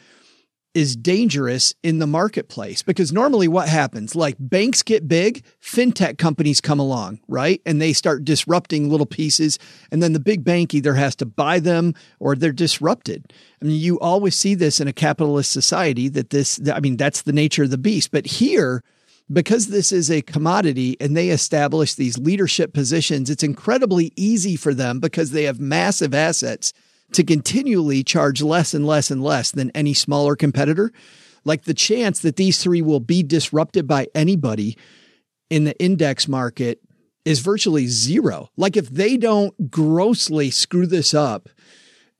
is 0.77 0.95
dangerous 0.95 1.75
in 1.83 2.01
the 2.01 2.07
marketplace 2.07 2.83
because 2.83 3.11
normally 3.11 3.49
what 3.49 3.67
happens 3.67 4.15
like 4.15 4.37
banks 4.39 4.83
get 4.83 5.09
big 5.09 5.43
fintech 5.59 6.19
companies 6.19 6.61
come 6.61 6.79
along 6.79 7.19
right? 7.29 7.63
And 7.65 7.81
they 7.81 7.95
start 7.95 8.27
disrupting 8.27 8.91
little 8.91 9.07
pieces 9.07 9.59
and 9.91 10.03
then 10.03 10.13
the 10.13 10.21
big 10.21 10.45
bank 10.45 10.75
either 10.75 10.93
has 10.93 11.17
to 11.17 11.25
buy 11.25 11.61
them 11.61 11.95
or 12.21 12.37
they're 12.37 12.53
disrupted. 12.53 13.33
I 13.63 13.65
mean 13.65 13.81
you 13.81 13.99
always 14.01 14.37
see 14.37 14.55
this 14.55 14.79
in 14.79 14.87
a 14.87 14.93
capitalist 14.93 15.51
society 15.51 16.09
that 16.11 16.29
this 16.29 16.61
i 16.71 16.81
mean 16.81 16.99
that's 16.99 17.23
the 17.23 17.33
nature 17.33 17.63
of 17.63 17.71
the 17.71 17.79
beast. 17.79 18.11
But 18.11 18.27
here 18.27 18.85
because 19.33 19.69
this 19.69 19.93
is 19.93 20.11
a 20.11 20.21
commodity 20.21 20.99
and 21.01 21.17
they 21.17 21.31
establish 21.31 21.95
these 21.95 22.19
leadership 22.19 22.75
positions 22.75 23.31
it's 23.31 23.43
incredibly 23.43 24.13
easy 24.15 24.57
for 24.57 24.75
them 24.75 25.01
because 25.01 25.31
they 25.31 25.45
have 25.45 25.59
massive 25.59 26.13
assets 26.13 26.75
to 27.13 27.25
continually 27.25 28.03
charge 28.03 28.43
less 28.43 28.75
and 28.75 28.87
less 28.87 29.11
and 29.11 29.23
less 29.23 29.51
than 29.51 29.71
any 29.71 29.95
smaller 29.95 30.37
competitor. 30.37 30.93
Like 31.45 31.65
the 31.65 31.75
chance 31.75 32.21
that 32.21 32.37
these 32.37 32.63
three 32.63 32.83
will 32.83 33.01
be 33.01 33.23
disrupted 33.23 33.87
by 33.87 34.09
anybody 34.15 34.77
in 35.49 35.65
the 35.65 35.79
index 35.79 36.27
market 36.27 36.81
is 37.25 37.41
virtually 37.41 37.87
zero. 37.87 38.51
Like 38.57 38.77
if 38.77 38.89
they 38.89 39.17
don't 39.17 39.71
grossly 39.71 40.51
screw 40.51 40.87
this 40.87 41.15
up, 41.15 41.49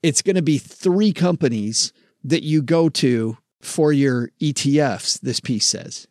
it's 0.03 0.23
going 0.23 0.37
to 0.37 0.43
be 0.43 0.59
three 0.59 1.13
companies 1.13 1.93
that 2.25 2.43
you 2.43 2.63
go 2.63 2.89
to 2.89 3.39
for 3.61 3.93
your 3.93 4.31
ETFs, 4.41 5.21
this 5.21 5.41
piece 5.41 5.67
says. 5.67 6.07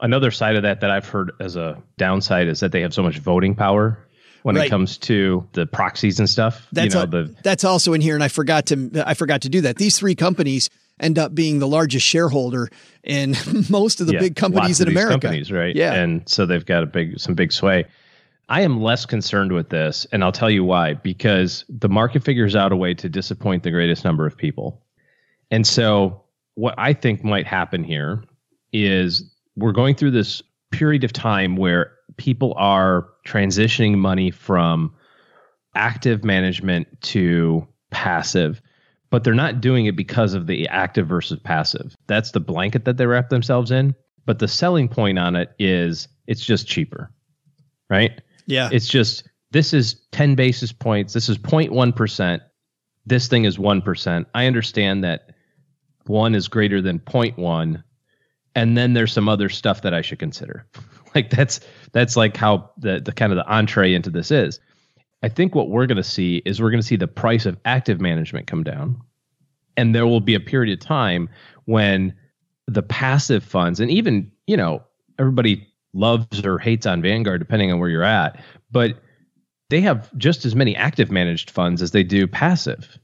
Another 0.00 0.30
side 0.30 0.56
of 0.56 0.62
that 0.62 0.80
that 0.80 0.90
I've 0.90 1.08
heard 1.08 1.32
as 1.40 1.56
a 1.56 1.82
downside 1.98 2.48
is 2.48 2.60
that 2.60 2.72
they 2.72 2.80
have 2.80 2.94
so 2.94 3.02
much 3.02 3.18
voting 3.18 3.54
power 3.54 3.98
when 4.42 4.56
Right. 4.56 4.66
it 4.66 4.70
comes 4.70 4.96
to 4.98 5.46
the 5.52 5.66
proxies 5.66 6.18
and 6.18 6.28
stuff. 6.28 6.66
That's 6.72 6.94
you 6.94 7.00
know, 7.00 7.06
the 7.06 7.34
that's 7.42 7.64
also 7.64 7.92
in 7.92 8.00
here, 8.00 8.14
and 8.14 8.24
I 8.24 8.28
forgot 8.28 8.66
to 8.66 9.02
I 9.06 9.14
forgot 9.14 9.42
to 9.42 9.48
do 9.48 9.60
that. 9.62 9.76
These 9.76 9.98
three 9.98 10.14
companies 10.14 10.70
end 10.98 11.18
up 11.18 11.34
being 11.34 11.58
the 11.60 11.66
largest 11.68 12.06
shareholder 12.06 12.68
in 13.02 13.34
most 13.70 14.00
of 14.00 14.06
the 14.06 14.14
yeah, 14.14 14.20
big 14.20 14.36
companies 14.36 14.80
in 14.80 14.88
America. 14.88 15.12
companies, 15.20 15.50
right? 15.50 15.74
Yeah. 15.74 15.94
and 15.94 16.28
so 16.28 16.44
they've 16.46 16.64
got 16.66 16.82
a 16.82 16.86
big 16.86 17.18
some 17.20 17.34
big 17.34 17.52
sway. 17.52 17.84
I 18.48 18.62
am 18.62 18.82
less 18.82 19.06
concerned 19.06 19.52
with 19.52 19.68
this, 19.68 20.06
and 20.10 20.24
I'll 20.24 20.32
tell 20.32 20.50
you 20.50 20.64
why. 20.64 20.94
Because 20.94 21.64
the 21.68 21.88
market 21.88 22.24
figures 22.24 22.56
out 22.56 22.72
a 22.72 22.76
way 22.76 22.94
to 22.94 23.08
disappoint 23.08 23.62
the 23.62 23.70
greatest 23.70 24.04
number 24.04 24.26
of 24.26 24.36
people, 24.36 24.82
and 25.50 25.66
so 25.66 26.22
what 26.54 26.74
I 26.76 26.92
think 26.92 27.22
might 27.24 27.46
happen 27.46 27.84
here 27.84 28.24
is 28.72 29.22
we're 29.56 29.72
going 29.72 29.94
through 29.94 30.10
this 30.10 30.42
period 30.70 31.04
of 31.04 31.12
time 31.12 31.56
where 31.56 31.92
people 32.20 32.54
are 32.56 33.08
transitioning 33.26 33.96
money 33.96 34.30
from 34.30 34.94
active 35.74 36.22
management 36.22 36.86
to 37.00 37.66
passive 37.90 38.60
but 39.10 39.24
they're 39.24 39.34
not 39.34 39.60
doing 39.60 39.86
it 39.86 39.96
because 39.96 40.34
of 40.34 40.46
the 40.46 40.68
active 40.68 41.08
versus 41.08 41.38
passive. 41.42 41.96
That's 42.06 42.30
the 42.30 42.40
blanket 42.40 42.84
that 42.84 42.96
they 42.96 43.06
wrap 43.06 43.28
themselves 43.28 43.70
in. 43.70 43.94
But 44.24 44.38
the 44.38 44.48
selling 44.48 44.88
point 44.88 45.18
on 45.18 45.34
it 45.34 45.50
is 45.58 46.06
it's 46.26 46.44
just 46.44 46.68
cheaper, 46.68 47.10
right? 47.88 48.20
Yeah, 48.46 48.70
It's 48.72 48.88
just 48.88 49.28
this 49.50 49.74
is 49.74 50.00
10 50.12 50.36
basis 50.36 50.72
points. 50.72 51.12
This 51.12 51.28
is 51.28 51.38
0.1%. 51.38 52.40
This 53.06 53.26
thing 53.26 53.44
is 53.44 53.58
1%. 53.58 54.26
I 54.34 54.46
understand 54.46 55.02
that 55.02 55.30
one 56.06 56.34
is 56.34 56.46
greater 56.46 56.80
than 56.80 57.00
0.1. 57.00 57.82
And 58.54 58.76
then 58.76 58.92
there's 58.92 59.12
some 59.12 59.28
other 59.28 59.48
stuff 59.48 59.82
that 59.82 59.94
I 59.94 60.02
should 60.02 60.18
consider. 60.18 60.66
like 61.14 61.30
that's 61.30 61.60
that's 61.92 62.16
like 62.16 62.36
how 62.36 62.70
the, 62.78 63.00
the 63.00 63.12
kind 63.12 63.32
of 63.32 63.36
the 63.36 63.46
entree 63.46 63.94
into 63.94 64.10
this 64.10 64.30
is. 64.30 64.60
I 65.22 65.28
think 65.28 65.54
what 65.54 65.68
we're 65.68 65.86
going 65.86 65.96
to 65.96 66.02
see 66.02 66.42
is 66.46 66.60
we're 66.62 66.70
going 66.70 66.80
to 66.80 66.86
see 66.86 66.96
the 66.96 67.08
price 67.08 67.44
of 67.46 67.58
active 67.64 68.00
management 68.00 68.46
come 68.46 68.64
down. 68.64 69.00
And 69.76 69.94
there 69.94 70.06
will 70.06 70.20
be 70.20 70.34
a 70.34 70.40
period 70.40 70.72
of 70.72 70.84
time 70.84 71.28
when 71.66 72.14
the 72.66 72.82
passive 72.82 73.44
funds, 73.44 73.80
and 73.80 73.90
even, 73.90 74.30
you 74.46 74.56
know, 74.56 74.82
everybody 75.18 75.66
loves 75.92 76.44
or 76.44 76.58
hates 76.58 76.86
on 76.86 77.02
Vanguard, 77.02 77.40
depending 77.40 77.70
on 77.70 77.78
where 77.78 77.88
you're 77.88 78.02
at, 78.02 78.40
but 78.70 78.96
they 79.68 79.80
have 79.80 80.16
just 80.16 80.44
as 80.44 80.56
many 80.56 80.74
active 80.74 81.10
managed 81.10 81.50
funds 81.50 81.82
as 81.82 81.90
they 81.90 82.02
do 82.02 82.26
passive. 82.26 82.98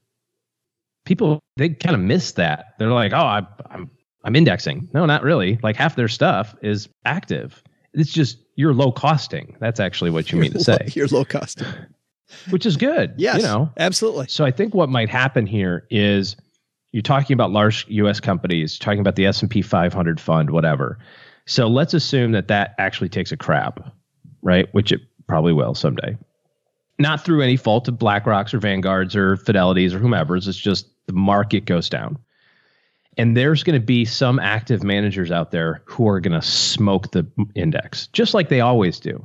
People, 1.05 1.41
they 1.57 1.71
kind 1.71 1.95
of 1.95 2.01
miss 2.01 2.33
that. 2.33 2.75
They're 2.79 2.91
like, 2.91 3.13
oh, 3.13 3.19
I, 3.19 3.47
I'm, 3.71 3.91
I'm 4.25 4.35
indexing. 4.35 4.89
No, 4.93 5.07
not 5.07 5.23
really. 5.23 5.59
Like 5.63 5.77
half 5.77 5.97
their 5.97 6.09
stuff 6.09 6.57
is 6.63 6.89
active. 7.05 7.63
It's 7.97 8.13
just 8.13 8.39
you're 8.55 8.75
low 8.75 8.93
costing. 8.93 9.57
That's 9.59 9.81
actually 9.81 10.11
what 10.11 10.31
you 10.31 10.39
mean 10.39 10.53
to 10.53 10.61
say, 10.63 10.89
you're 10.95 11.09
low 11.09 11.25
costing, 11.25 11.67
which 12.51 12.67
is 12.67 12.77
good. 12.77 13.15
Yes, 13.17 13.39
you 13.39 13.43
know, 13.43 13.71
absolutely. 13.79 14.27
so 14.29 14.45
I 14.45 14.51
think 14.51 14.75
what 14.75 14.89
might 14.89 15.09
happen 15.09 15.47
here 15.47 15.87
is 15.91 16.37
you're 16.93 17.03
talking 17.03 17.35
about 17.35 17.51
large 17.51 17.87
U.S. 17.89 18.21
companies, 18.21 18.79
talking 18.79 19.01
about 19.01 19.17
the 19.17 19.27
S 19.27 19.43
and 19.43 19.51
P 19.51 19.63
500 19.63 20.21
fund, 20.21 20.51
whatever. 20.51 20.99
So 21.47 21.69
let's 21.69 21.95
assume 21.95 22.33
that 22.33 22.49
that 22.49 22.75
actually 22.79 23.09
takes 23.09 23.33
a 23.33 23.37
crap, 23.37 23.95
right? 24.43 24.69
Which 24.73 24.93
it 24.93 25.01
probably 25.29 25.53
will 25.53 25.75
someday. 25.75 26.17
Not 26.99 27.25
through 27.25 27.43
any 27.43 27.57
fault 27.57 27.89
of 27.89 27.99
BlackRock's 27.99 28.55
or 28.55 28.59
Vanguard's 28.59 29.15
or 29.15 29.37
Fidelity's 29.37 29.95
or 29.95 29.99
whomever's. 29.99 30.49
It's 30.49 30.59
just 30.59 30.87
the 31.07 31.13
market 31.13 31.67
goes 31.67 31.89
down. 31.89 32.19
And 33.17 33.37
there's 33.37 33.63
going 33.63 33.81
to 33.81 33.85
be 33.85 34.05
some 34.05 34.39
active 34.39 34.83
managers 34.83 35.31
out 35.31 35.51
there 35.51 35.83
who 35.87 36.07
are 36.09 36.21
going 36.21 36.39
to 36.39 36.47
smoke 36.47 37.13
the 37.13 37.27
index, 37.55 38.09
just 38.09 38.35
like 38.35 38.49
they 38.49 38.61
always 38.61 39.01
do 39.01 39.25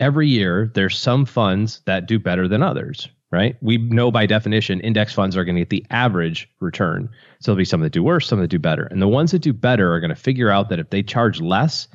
every 0.00 0.28
year 0.28 0.70
there's 0.74 0.98
some 0.98 1.24
funds 1.24 1.80
that 1.86 2.06
do 2.06 2.18
better 2.18 2.48
than 2.48 2.62
others, 2.62 3.08
right? 3.30 3.56
We 3.60 3.78
know 3.78 4.10
by 4.10 4.26
definition 4.26 4.80
index 4.80 5.12
funds 5.12 5.36
are 5.36 5.44
going 5.44 5.56
to 5.56 5.62
get 5.62 5.70
the 5.70 5.86
average 5.90 6.48
return. 6.60 7.08
So 7.40 7.52
there'll 7.52 7.58
be 7.58 7.64
some 7.64 7.80
that 7.80 7.92
do 7.92 8.02
worse, 8.02 8.28
some 8.28 8.40
that 8.40 8.48
do 8.48 8.58
better. 8.58 8.84
And 8.84 9.00
the 9.00 9.08
ones 9.08 9.30
that 9.32 9.40
do 9.40 9.52
better 9.52 9.92
are 9.92 10.00
going 10.00 10.10
to 10.10 10.16
figure 10.16 10.50
out 10.50 10.68
that 10.68 10.78
if 10.78 10.90
they 10.90 11.02
charge 11.02 11.40
less 11.40 11.88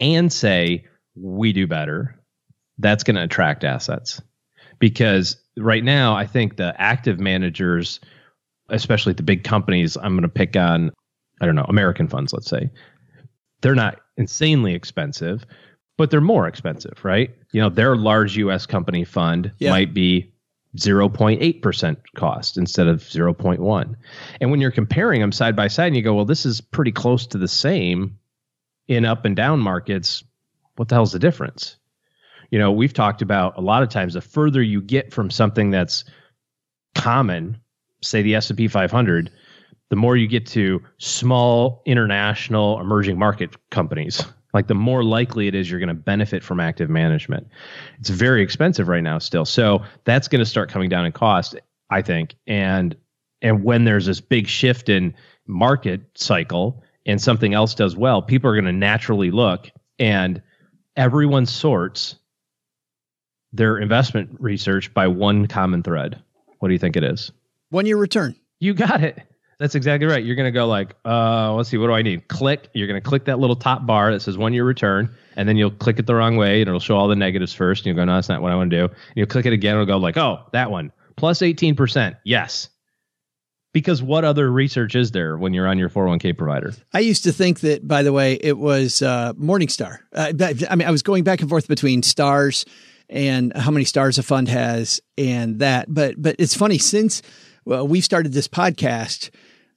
and 0.00 0.32
say 0.32 0.84
we 1.14 1.52
do 1.52 1.66
better, 1.66 2.14
that's 2.78 3.04
going 3.04 3.16
to 3.16 3.24
attract 3.24 3.64
assets. 3.64 4.20
Because 4.78 5.36
right 5.56 5.82
now 5.82 6.14
I 6.14 6.26
think 6.26 6.56
the 6.56 6.80
active 6.80 7.18
managers 7.18 7.98
especially 8.68 9.12
the 9.12 9.22
big 9.22 9.44
companies, 9.44 9.96
I'm 9.96 10.12
going 10.12 10.22
to 10.22 10.28
pick 10.28 10.56
on 10.56 10.90
I 11.40 11.46
don't 11.46 11.54
know, 11.54 11.66
American 11.68 12.08
funds 12.08 12.32
let's 12.32 12.48
say. 12.48 12.70
They're 13.60 13.74
not 13.74 14.00
insanely 14.16 14.74
expensive, 14.74 15.44
but 15.96 16.10
they're 16.10 16.20
more 16.20 16.46
expensive, 16.48 17.04
right? 17.04 17.30
You 17.52 17.60
know, 17.60 17.68
their 17.68 17.96
large 17.96 18.36
US 18.36 18.66
company 18.66 19.04
fund 19.04 19.52
Yeah. 19.58 19.70
might 19.70 19.94
be 19.94 20.32
0.8% 20.76 21.96
cost 22.16 22.56
instead 22.56 22.86
of 22.88 23.00
0.1. 23.02 23.94
And 24.40 24.50
when 24.50 24.60
you're 24.60 24.70
comparing 24.70 25.20
them 25.20 25.32
side 25.32 25.56
by 25.56 25.68
side 25.68 25.86
and 25.88 25.96
you 25.96 26.02
go, 26.02 26.14
well, 26.14 26.24
this 26.24 26.44
is 26.46 26.60
pretty 26.60 26.92
close 26.92 27.26
to 27.28 27.38
the 27.38 27.48
same 27.48 28.18
in 28.86 29.04
up 29.04 29.24
and 29.24 29.34
down 29.34 29.60
markets, 29.60 30.22
what 30.76 30.88
the 30.88 30.94
hell's 30.94 31.12
the 31.12 31.18
difference? 31.18 31.76
You 32.50 32.58
know, 32.58 32.72
we've 32.72 32.92
talked 32.94 33.22
about 33.22 33.58
a 33.58 33.60
lot 33.60 33.82
of 33.82 33.88
times 33.88 34.14
the 34.14 34.20
further 34.20 34.62
you 34.62 34.80
get 34.80 35.12
from 35.12 35.30
something 35.30 35.70
that's 35.70 36.04
common, 36.94 37.58
say 38.02 38.22
the 38.22 38.34
S&P 38.34 38.68
500, 38.68 39.30
the 39.90 39.96
more 39.96 40.16
you 40.16 40.28
get 40.28 40.46
to 40.48 40.82
small 40.98 41.82
international 41.86 42.80
emerging 42.80 43.18
market 43.18 43.56
companies 43.70 44.22
like 44.54 44.66
the 44.66 44.74
more 44.74 45.04
likely 45.04 45.46
it 45.46 45.54
is 45.54 45.70
you're 45.70 45.80
going 45.80 45.88
to 45.88 45.94
benefit 45.94 46.42
from 46.42 46.60
active 46.60 46.88
management. 46.88 47.46
It's 47.98 48.08
very 48.08 48.42
expensive 48.42 48.88
right 48.88 49.02
now 49.02 49.18
still. 49.18 49.44
So 49.44 49.84
that's 50.04 50.28
going 50.28 50.40
to 50.40 50.46
start 50.46 50.70
coming 50.70 50.88
down 50.88 51.06
in 51.06 51.12
cost 51.12 51.56
i 51.90 52.02
think. 52.02 52.34
And 52.46 52.96
and 53.40 53.62
when 53.62 53.84
there's 53.84 54.06
this 54.06 54.20
big 54.20 54.48
shift 54.48 54.88
in 54.88 55.14
market 55.46 56.02
cycle 56.14 56.82
and 57.06 57.20
something 57.20 57.54
else 57.54 57.74
does 57.74 57.96
well 57.96 58.20
people 58.20 58.50
are 58.50 58.54
going 58.54 58.64
to 58.64 58.72
naturally 58.72 59.30
look 59.30 59.70
and 59.98 60.42
everyone 60.96 61.46
sorts 61.46 62.16
their 63.52 63.78
investment 63.78 64.28
research 64.38 64.92
by 64.92 65.06
one 65.06 65.46
common 65.46 65.82
thread. 65.82 66.22
What 66.58 66.68
do 66.68 66.74
you 66.74 66.78
think 66.78 66.96
it 66.96 67.04
is 67.04 67.32
One 67.70 67.86
year 67.86 67.96
return. 67.96 68.36
you 68.60 68.74
got 68.74 69.02
it. 69.02 69.22
That's 69.58 69.74
exactly 69.74 70.06
right. 70.06 70.24
You're 70.24 70.36
going 70.36 70.46
to 70.46 70.52
go 70.52 70.68
like, 70.68 70.94
uh, 71.04 71.52
let's 71.54 71.68
see, 71.68 71.78
what 71.78 71.88
do 71.88 71.92
I 71.92 72.02
need? 72.02 72.28
Click. 72.28 72.68
You're 72.74 72.86
going 72.86 73.00
to 73.00 73.06
click 73.06 73.24
that 73.24 73.40
little 73.40 73.56
top 73.56 73.86
bar 73.86 74.12
that 74.12 74.20
says 74.20 74.38
one 74.38 74.52
year 74.54 74.64
return, 74.64 75.12
and 75.34 75.48
then 75.48 75.56
you'll 75.56 75.72
click 75.72 75.98
it 75.98 76.06
the 76.06 76.14
wrong 76.14 76.36
way, 76.36 76.60
and 76.60 76.68
it'll 76.68 76.78
show 76.78 76.96
all 76.96 77.08
the 77.08 77.16
negatives 77.16 77.52
first. 77.52 77.80
And 77.80 77.86
you'll 77.86 77.96
go, 77.96 78.04
no, 78.04 78.14
that's 78.14 78.28
not 78.28 78.40
what 78.40 78.52
I 78.52 78.54
want 78.54 78.70
to 78.70 78.76
do. 78.76 78.84
And 78.84 79.16
you'll 79.16 79.26
click 79.26 79.46
it 79.46 79.52
again, 79.52 79.74
and 79.74 79.82
it'll 79.82 79.98
go 79.98 80.00
like, 80.00 80.16
oh, 80.16 80.44
that 80.52 80.70
one 80.70 80.92
plus 81.18 81.40
18%. 81.40 82.16
Yes. 82.24 82.68
Because 83.74 84.02
what 84.02 84.24
other 84.24 84.50
research 84.50 84.94
is 84.94 85.10
there 85.10 85.36
when 85.36 85.52
you're 85.52 85.66
on 85.66 85.78
your 85.78 85.90
401k 85.90 86.38
provider? 86.38 86.72
I 86.94 87.00
used 87.00 87.24
to 87.24 87.32
think 87.32 87.60
that, 87.60 87.86
by 87.86 88.02
the 88.02 88.12
way, 88.12 88.34
it 88.34 88.56
was 88.56 89.02
uh, 89.02 89.34
Morningstar. 89.34 89.98
Uh, 90.12 90.32
I 90.70 90.76
mean, 90.76 90.88
I 90.88 90.90
was 90.90 91.02
going 91.02 91.24
back 91.24 91.40
and 91.40 91.50
forth 91.50 91.68
between 91.68 92.02
stars 92.02 92.64
and 93.10 93.54
how 93.54 93.70
many 93.70 93.84
stars 93.84 94.18
a 94.18 94.22
fund 94.22 94.48
has 94.48 95.00
and 95.18 95.58
that. 95.58 95.92
But 95.92 96.20
but 96.20 96.36
it's 96.38 96.54
funny 96.54 96.78
since 96.78 97.20
well, 97.68 97.86
we've 97.86 98.04
started 98.04 98.32
this 98.32 98.48
podcast. 98.48 99.28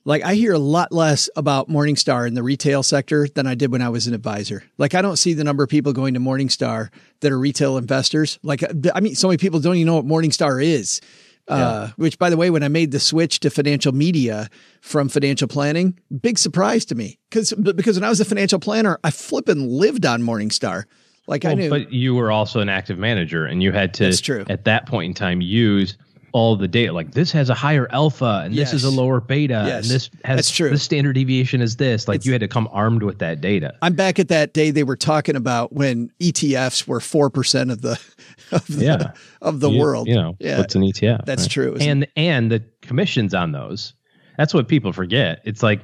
Like 0.05 0.23
I 0.23 0.35
hear 0.35 0.53
a 0.53 0.59
lot 0.59 0.93
less 0.93 1.29
about 1.35 1.69
Morningstar 1.69 2.25
in 2.25 2.35
the 2.35 2.41
retail 2.41 2.83
sector 2.83 3.27
than 3.27 3.45
I 3.45 3.53
did 3.53 3.69
when 3.69 3.81
I 3.81 3.89
was 3.89 4.07
an 4.07 4.13
advisor. 4.13 4.63
Like 4.77 4.95
I 4.95 5.01
don't 5.01 5.17
see 5.17 5.33
the 5.33 5.43
number 5.43 5.61
of 5.61 5.69
people 5.69 5.91
going 5.91 6.13
to 6.13 6.19
Morningstar 6.21 6.89
that 7.19 7.31
are 7.33 7.37
retail 7.37 7.77
investors. 7.77 8.39
Like 8.43 8.63
I 8.95 9.01
mean, 9.01 9.13
so 9.15 9.27
many 9.27 9.37
people 9.37 9.59
don't 9.59 9.75
even 9.75 9.87
know 9.87 9.97
what 9.97 10.05
Morningstar 10.05 10.63
is. 10.63 11.01
Uh, 11.47 11.89
which 11.97 12.17
by 12.17 12.29
the 12.29 12.37
way, 12.37 12.49
when 12.49 12.63
I 12.63 12.69
made 12.69 12.91
the 12.91 12.99
switch 12.99 13.41
to 13.41 13.49
financial 13.49 13.91
media 13.91 14.47
from 14.79 15.09
financial 15.09 15.49
planning, 15.49 15.99
big 16.21 16.39
surprise 16.39 16.85
to 16.85 16.95
me 16.95 17.19
because 17.29 17.51
because 17.51 17.97
when 17.97 18.05
I 18.05 18.09
was 18.09 18.21
a 18.21 18.25
financial 18.25 18.59
planner, 18.59 18.99
I 19.03 19.11
flippin' 19.11 19.67
lived 19.67 20.05
on 20.05 20.21
Morningstar. 20.21 20.85
Like 21.27 21.43
I 21.43 21.55
knew, 21.55 21.69
but 21.69 21.91
you 21.91 22.15
were 22.15 22.31
also 22.31 22.61
an 22.61 22.69
active 22.69 22.97
manager, 22.97 23.45
and 23.45 23.61
you 23.61 23.73
had 23.73 23.93
to, 23.95 24.05
That's 24.05 24.21
true. 24.21 24.45
at 24.47 24.63
that 24.63 24.85
point 24.85 25.09
in 25.09 25.13
time, 25.13 25.41
use 25.41 25.97
all 26.33 26.55
the 26.55 26.67
data. 26.67 26.93
Like 26.93 27.11
this 27.11 27.31
has 27.31 27.49
a 27.49 27.53
higher 27.53 27.87
alpha, 27.91 28.41
and 28.45 28.55
this 28.55 28.73
is 28.73 28.83
a 28.83 28.89
lower 28.89 29.19
beta, 29.21 29.63
Yes. 29.67 29.83
and 29.85 29.91
this 29.95 30.09
has 30.23 30.37
That's 30.37 30.49
true. 30.51 30.69
the 30.69 30.77
standard 30.77 31.13
deviation 31.13 31.61
is 31.61 31.75
this. 31.77 32.07
Like 32.07 32.25
you 32.25 32.31
had 32.31 32.41
to 32.41 32.47
come 32.47 32.67
armed 32.71 33.03
with 33.03 33.19
that 33.19 33.41
data. 33.41 33.73
I'm 33.81 33.93
back 33.93 34.19
at 34.19 34.27
that 34.29 34.53
day 34.53 34.71
they 34.71 34.83
were 34.83 34.95
talking 34.95 35.35
about 35.35 35.73
when 35.73 36.11
ETFs 36.19 36.87
were 36.87 36.99
four 36.99 37.29
percent 37.29 37.71
of 37.71 37.81
the 37.81 37.99
of 38.51 38.65
the, 38.67 38.83
Yeah. 38.85 39.11
of 39.41 39.59
the 39.59 39.69
You- 39.69 39.79
world. 39.79 40.07
You 40.07 40.15
know, 40.15 40.35
yeah, 40.39 40.57
what's 40.59 40.75
an 40.75 40.81
ETF? 40.83 41.25
that's 41.25 41.43
right? 41.43 41.51
true. 41.51 41.75
It 41.75 41.81
And 41.83 42.07
and 42.15 42.51
the 42.51 42.63
commissions 42.81 43.33
on 43.33 43.51
those. 43.51 43.93
That's 44.37 44.53
what 44.53 44.67
people 44.67 44.91
forget. 44.93 45.41
It's 45.45 45.61
like 45.61 45.81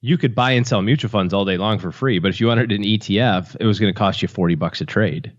you 0.00 0.16
could 0.16 0.34
buy 0.34 0.52
and 0.52 0.64
sell 0.66 0.80
mutual 0.80 1.10
funds 1.10 1.34
all 1.34 1.44
day 1.44 1.56
long 1.58 1.78
for 1.80 1.90
free, 1.90 2.20
but 2.20 2.28
if 2.28 2.40
you 2.40 2.46
wanted 2.46 2.70
an 2.70 2.82
ETF, 2.82 3.56
it 3.58 3.66
was 3.66 3.80
going 3.80 3.92
to 3.92 3.98
cost 3.98 4.22
you 4.22 4.28
forty 4.28 4.54
bucks 4.54 4.80
a 4.80 4.84
trade. 4.86 5.32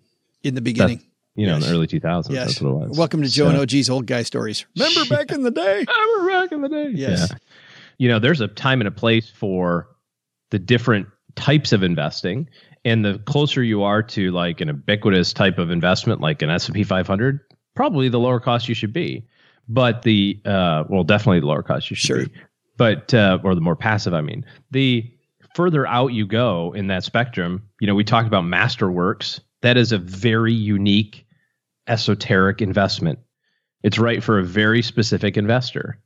in 0.44 0.54
the 0.56 0.62
beginning. 0.62 1.02
You 1.36 1.46
know, 1.48 1.56
in 1.56 1.62
the 1.62 1.70
early 1.70 1.88
two 1.88 2.00
thousands. 2.00 2.36
Yes. 2.36 2.48
That's 2.48 2.62
what 2.62 2.70
it 2.72 2.90
was. 2.90 2.98
Welcome 2.98 3.22
to 3.22 3.30
Joe 3.30 3.46
So- 3.46 3.50
and 3.52 3.60
OG's 3.60 3.90
old 3.90 4.06
guy 4.08 4.24
stories. 4.24 4.66
Remember 4.78 5.06
back 5.16 5.32
in 5.32 5.44
the 5.44 5.52
day? 5.52 5.86
Remember 6.18 6.30
back 6.30 6.52
in 6.52 6.62
the 6.62 6.70
day. 6.70 6.90
Yes. 6.94 7.28
Yeah. 7.30 7.38
You 7.98 8.10
know, 8.10 8.20
there's 8.20 8.42
a 8.42 8.48
time 8.48 8.82
and 8.82 8.88
a 8.88 8.92
place 8.92 9.30
for 9.30 9.88
the 10.52 10.60
different 10.60 11.08
types 11.36 11.72
of 11.72 11.84
investing. 11.84 12.50
And 12.86 13.04
the 13.04 13.20
closer 13.26 13.62
you 13.62 13.84
are 13.84 14.02
to 14.04 14.32
like 14.32 14.62
an 14.62 14.70
ubiquitous 14.70 15.34
type 15.34 15.60
of 15.60 15.70
investment, 15.70 16.22
like 16.22 16.42
an 16.42 16.50
S&P 16.50 16.84
500, 16.84 17.40
probably 17.76 18.08
the 18.10 18.20
lower 18.20 18.40
cost 18.40 18.68
you 18.70 18.76
should 18.76 18.94
be. 18.94 19.28
But 19.68 20.02
the, 20.02 20.42
uh, 20.46 20.86
well, 20.90 21.04
definitely 21.04 21.42
the 21.42 21.46
lower 21.48 21.62
cost 21.62 21.90
you 21.90 21.96
should 21.96 22.08
Sure. 22.08 22.26
be. 22.26 22.32
But, 22.78 23.14
uh, 23.14 23.40
or 23.44 23.54
the 23.54 23.62
more 23.62 23.76
passive, 23.76 24.14
I 24.14 24.22
mean. 24.22 24.46
The 24.72 25.12
further 25.56 25.86
out 25.86 26.08
you 26.14 26.26
go 26.26 26.74
in 26.74 26.88
that 26.88 27.04
spectrum, 27.04 27.64
you 27.82 27.88
know, 27.88 27.96
we 27.96 28.04
talked 28.06 28.28
about 28.28 28.46
Masterworks. 28.46 29.42
That 29.62 29.78
is 29.78 29.92
a 29.92 29.98
very 29.98 30.54
unique, 30.54 31.26
esoteric 31.88 32.62
investment. 32.62 33.20
It's 33.84 34.00
right 34.00 34.24
for 34.24 34.40
a 34.40 34.44
very 34.44 34.82
specific 34.82 35.38
investor. 35.38 36.00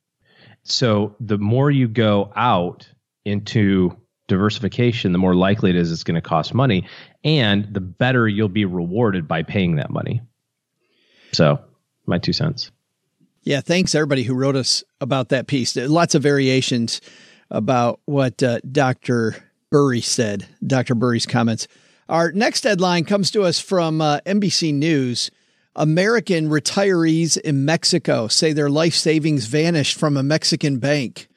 So 0.63 1.15
the 1.19 1.37
more 1.37 1.69
you 1.69 1.87
go 1.87 2.31
out 2.35 2.87
into 3.25 3.97
diversification, 4.27 5.11
the 5.11 5.17
more 5.17 5.35
likely 5.35 5.69
it 5.69 5.75
is 5.75 5.91
it's 5.91 6.03
going 6.03 6.15
to 6.15 6.21
cost 6.21 6.53
money, 6.53 6.87
and 7.23 7.67
the 7.73 7.81
better 7.81 8.27
you'll 8.27 8.49
be 8.49 8.65
rewarded 8.65 9.27
by 9.27 9.43
paying 9.43 9.75
that 9.75 9.89
money. 9.89 10.21
So, 11.33 11.59
my 12.05 12.19
two 12.19 12.33
cents. 12.33 12.71
Yeah, 13.43 13.59
thanks 13.59 13.93
everybody 13.93 14.23
who 14.23 14.35
wrote 14.35 14.55
us 14.55 14.83
about 15.01 15.29
that 15.29 15.47
piece. 15.47 15.75
Lots 15.75 16.15
of 16.15 16.23
variations 16.23 17.01
about 17.49 17.99
what 18.05 18.41
uh, 18.41 18.59
Dr. 18.71 19.35
Burry 19.69 20.01
said, 20.01 20.47
Dr. 20.65 20.95
Burry's 20.95 21.25
comments. 21.25 21.67
Our 22.09 22.31
next 22.33 22.63
headline 22.63 23.05
comes 23.05 23.31
to 23.31 23.43
us 23.43 23.59
from 23.59 24.01
uh, 24.01 24.19
NBC 24.25 24.73
News. 24.73 25.31
American 25.75 26.49
retirees 26.49 27.37
in 27.37 27.65
Mexico 27.65 28.27
say 28.27 28.53
their 28.53 28.69
life 28.69 28.93
savings 28.93 29.45
vanished 29.45 29.97
from 29.97 30.17
a 30.17 30.23
Mexican 30.23 30.79
bank. 30.79 31.27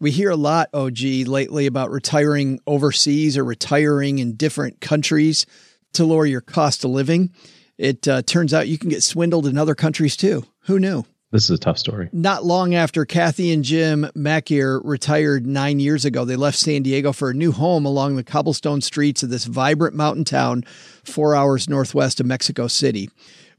We 0.00 0.10
hear 0.10 0.30
a 0.30 0.36
lot, 0.36 0.70
OG, 0.72 1.00
lately 1.26 1.66
about 1.66 1.90
retiring 1.90 2.60
overseas 2.66 3.36
or 3.36 3.44
retiring 3.44 4.18
in 4.18 4.34
different 4.34 4.80
countries 4.80 5.44
to 5.92 6.04
lower 6.04 6.26
your 6.26 6.40
cost 6.40 6.84
of 6.84 6.90
living. 6.90 7.30
It 7.76 8.06
uh, 8.06 8.22
turns 8.22 8.54
out 8.54 8.68
you 8.68 8.78
can 8.78 8.90
get 8.90 9.02
swindled 9.02 9.46
in 9.46 9.58
other 9.58 9.74
countries 9.74 10.16
too. 10.16 10.44
Who 10.62 10.78
knew? 10.78 11.04
This 11.32 11.44
is 11.44 11.50
a 11.50 11.58
tough 11.58 11.78
story. 11.78 12.10
Not 12.12 12.44
long 12.44 12.74
after 12.74 13.06
Kathy 13.06 13.52
and 13.52 13.64
Jim 13.64 14.06
Mackier 14.14 14.82
retired 14.84 15.46
nine 15.46 15.80
years 15.80 16.04
ago, 16.04 16.26
they 16.26 16.36
left 16.36 16.58
San 16.58 16.82
Diego 16.82 17.10
for 17.10 17.30
a 17.30 17.34
new 17.34 17.52
home 17.52 17.86
along 17.86 18.16
the 18.16 18.22
cobblestone 18.22 18.82
streets 18.82 19.22
of 19.22 19.30
this 19.30 19.46
vibrant 19.46 19.96
mountain 19.96 20.24
town 20.24 20.62
four 21.02 21.34
hours 21.34 21.70
northwest 21.70 22.20
of 22.20 22.26
Mexico 22.26 22.66
City. 22.66 23.08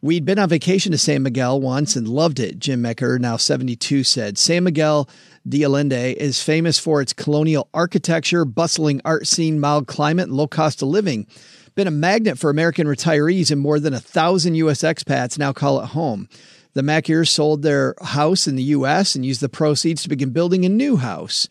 We'd 0.04 0.24
been 0.24 0.38
on 0.38 0.50
vacation 0.50 0.92
to 0.92 1.00
San 1.00 1.24
Miguel 1.24 1.60
once 1.60 1.96
and 1.96 2.08
loved 2.08 2.40
it, 2.40 2.60
Jim 2.60 2.84
Mecker, 2.84 3.18
now 3.18 3.38
72, 3.38 4.04
said. 4.04 4.38
San 4.38 4.66
Miguel 4.66 5.10
de 5.48 5.64
Allende 5.64 6.12
is 6.12 6.44
famous 6.44 6.78
for 6.78 7.02
its 7.02 7.12
colonial 7.12 7.70
architecture, 7.74 8.46
bustling 8.46 9.02
art 9.04 9.26
scene, 9.26 9.60
mild 9.60 9.88
climate, 9.88 10.28
and 10.28 10.38
low 10.38 10.48
cost 10.48 10.84
of 10.84 10.90
living. 10.90 11.26
Been 11.74 11.88
a 11.88 11.92
magnet 11.92 12.38
for 12.38 12.52
American 12.52 12.86
retirees, 12.86 13.50
and 13.50 13.60
more 13.60 13.80
than 13.80 13.96
a 13.96 14.00
thousand 14.00 14.54
U.S. 14.56 14.84
expats 14.84 15.40
now 15.40 15.54
call 15.54 15.82
it 15.82 15.88
home. 15.88 16.30
The 16.74 16.82
Mackiers 16.82 17.30
sold 17.30 17.62
their 17.62 17.94
house 18.02 18.48
in 18.48 18.56
the 18.56 18.64
U.S. 18.64 19.16
and 19.16 19.24
used 19.24 19.42
the 19.42 19.50
proceeds 19.50 20.02
to 20.04 20.10
begin 20.10 20.32
building 20.32 20.66
a 20.66 20.70
new 20.70 20.98
house 20.98 21.48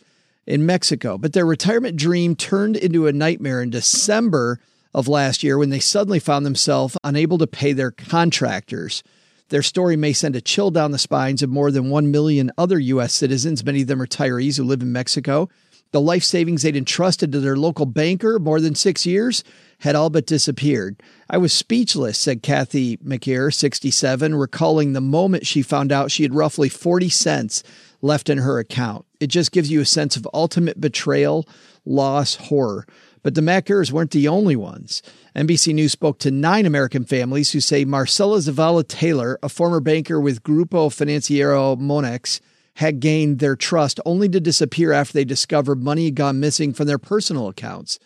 in 0.46 0.66
Mexico. 0.66 1.16
But 1.16 1.32
their 1.32 1.46
retirement 1.46 1.96
dream 1.96 2.35
turned 2.35 2.76
into 2.76 3.06
a 3.06 3.12
nightmare 3.12 3.62
in 3.62 3.70
December 3.70 4.58
of 4.92 5.06
last 5.06 5.44
year 5.44 5.56
when 5.58 5.70
they 5.70 5.78
suddenly 5.78 6.18
found 6.18 6.44
themselves 6.44 6.96
unable 7.04 7.38
to 7.38 7.46
pay 7.46 7.72
their 7.72 7.92
contractors. 7.92 9.04
Their 9.50 9.62
story 9.62 9.96
may 9.96 10.12
send 10.12 10.35
a 10.35 10.40
chill 10.40 10.70
down 10.72 10.90
the 10.90 10.98
spines 10.98 11.42
of 11.42 11.50
more 11.50 11.70
than 11.70 11.88
1 11.88 12.11
million 12.11 12.50
other 12.58 12.78
U.S. 12.78 13.12
citizens, 13.12 13.64
many 13.64 13.82
of 13.82 13.87
them 13.87 14.00
retirees 14.00 14.56
who 14.56 14.64
live 14.64 14.82
in 14.82 14.92
Mexico. 14.92 15.48
The 15.92 16.00
life 16.00 16.24
savings 16.24 16.62
they'd 16.62 16.74
entrusted 16.74 17.30
to 17.32 17.40
their 17.40 17.56
local 17.56 17.87
banker 17.87 18.38
more 18.38 18.61
than 18.61 18.74
six 18.74 19.06
years 19.06 19.44
had 19.82 19.96
all 19.96 20.10
but 20.10 20.26
disappeared. 20.26 21.02
I 21.28 21.38
was 21.38 21.52
speechless, 21.52 22.16
said 22.16 22.44
Kathy 22.44 22.98
McKeer, 22.98 23.52
67, 23.52 24.32
recalling 24.36 24.92
the 24.92 25.00
moment 25.00 25.44
she 25.44 25.60
found 25.60 25.90
out 25.90 26.12
she 26.12 26.22
had 26.22 26.36
roughly 26.36 26.68
40 26.68 27.08
cents 27.08 27.64
left 28.00 28.30
in 28.30 28.38
her 28.38 28.60
account. 28.60 29.04
It 29.18 29.26
just 29.26 29.50
gives 29.50 29.72
you 29.72 29.80
a 29.80 29.84
sense 29.84 30.16
of 30.16 30.28
ultimate 30.32 30.80
betrayal, 30.80 31.48
loss, 31.84 32.36
horror. 32.36 32.86
But 33.24 33.34
the 33.34 33.42
Mackers 33.42 33.92
weren't 33.92 34.12
the 34.12 34.28
only 34.28 34.54
ones. 34.54 35.02
NBC 35.34 35.74
News 35.74 35.90
spoke 35.90 36.20
to 36.20 36.30
nine 36.30 36.64
American 36.64 37.04
families 37.04 37.50
who 37.50 37.58
say 37.58 37.84
Marcella 37.84 38.38
Zavala 38.38 38.86
Taylor, 38.86 39.36
a 39.42 39.48
former 39.48 39.80
banker 39.80 40.20
with 40.20 40.44
Grupo 40.44 40.90
Financiero 40.90 41.76
Monex, 41.76 42.40
had 42.74 43.00
gained 43.00 43.40
their 43.40 43.56
trust 43.56 43.98
only 44.06 44.28
to 44.28 44.38
disappear 44.38 44.92
after 44.92 45.14
they 45.14 45.24
discovered 45.24 45.82
money 45.82 46.12
gone 46.12 46.38
missing 46.38 46.72
from 46.72 46.86
their 46.86 46.98
personal 46.98 47.48
accounts. 47.48 47.98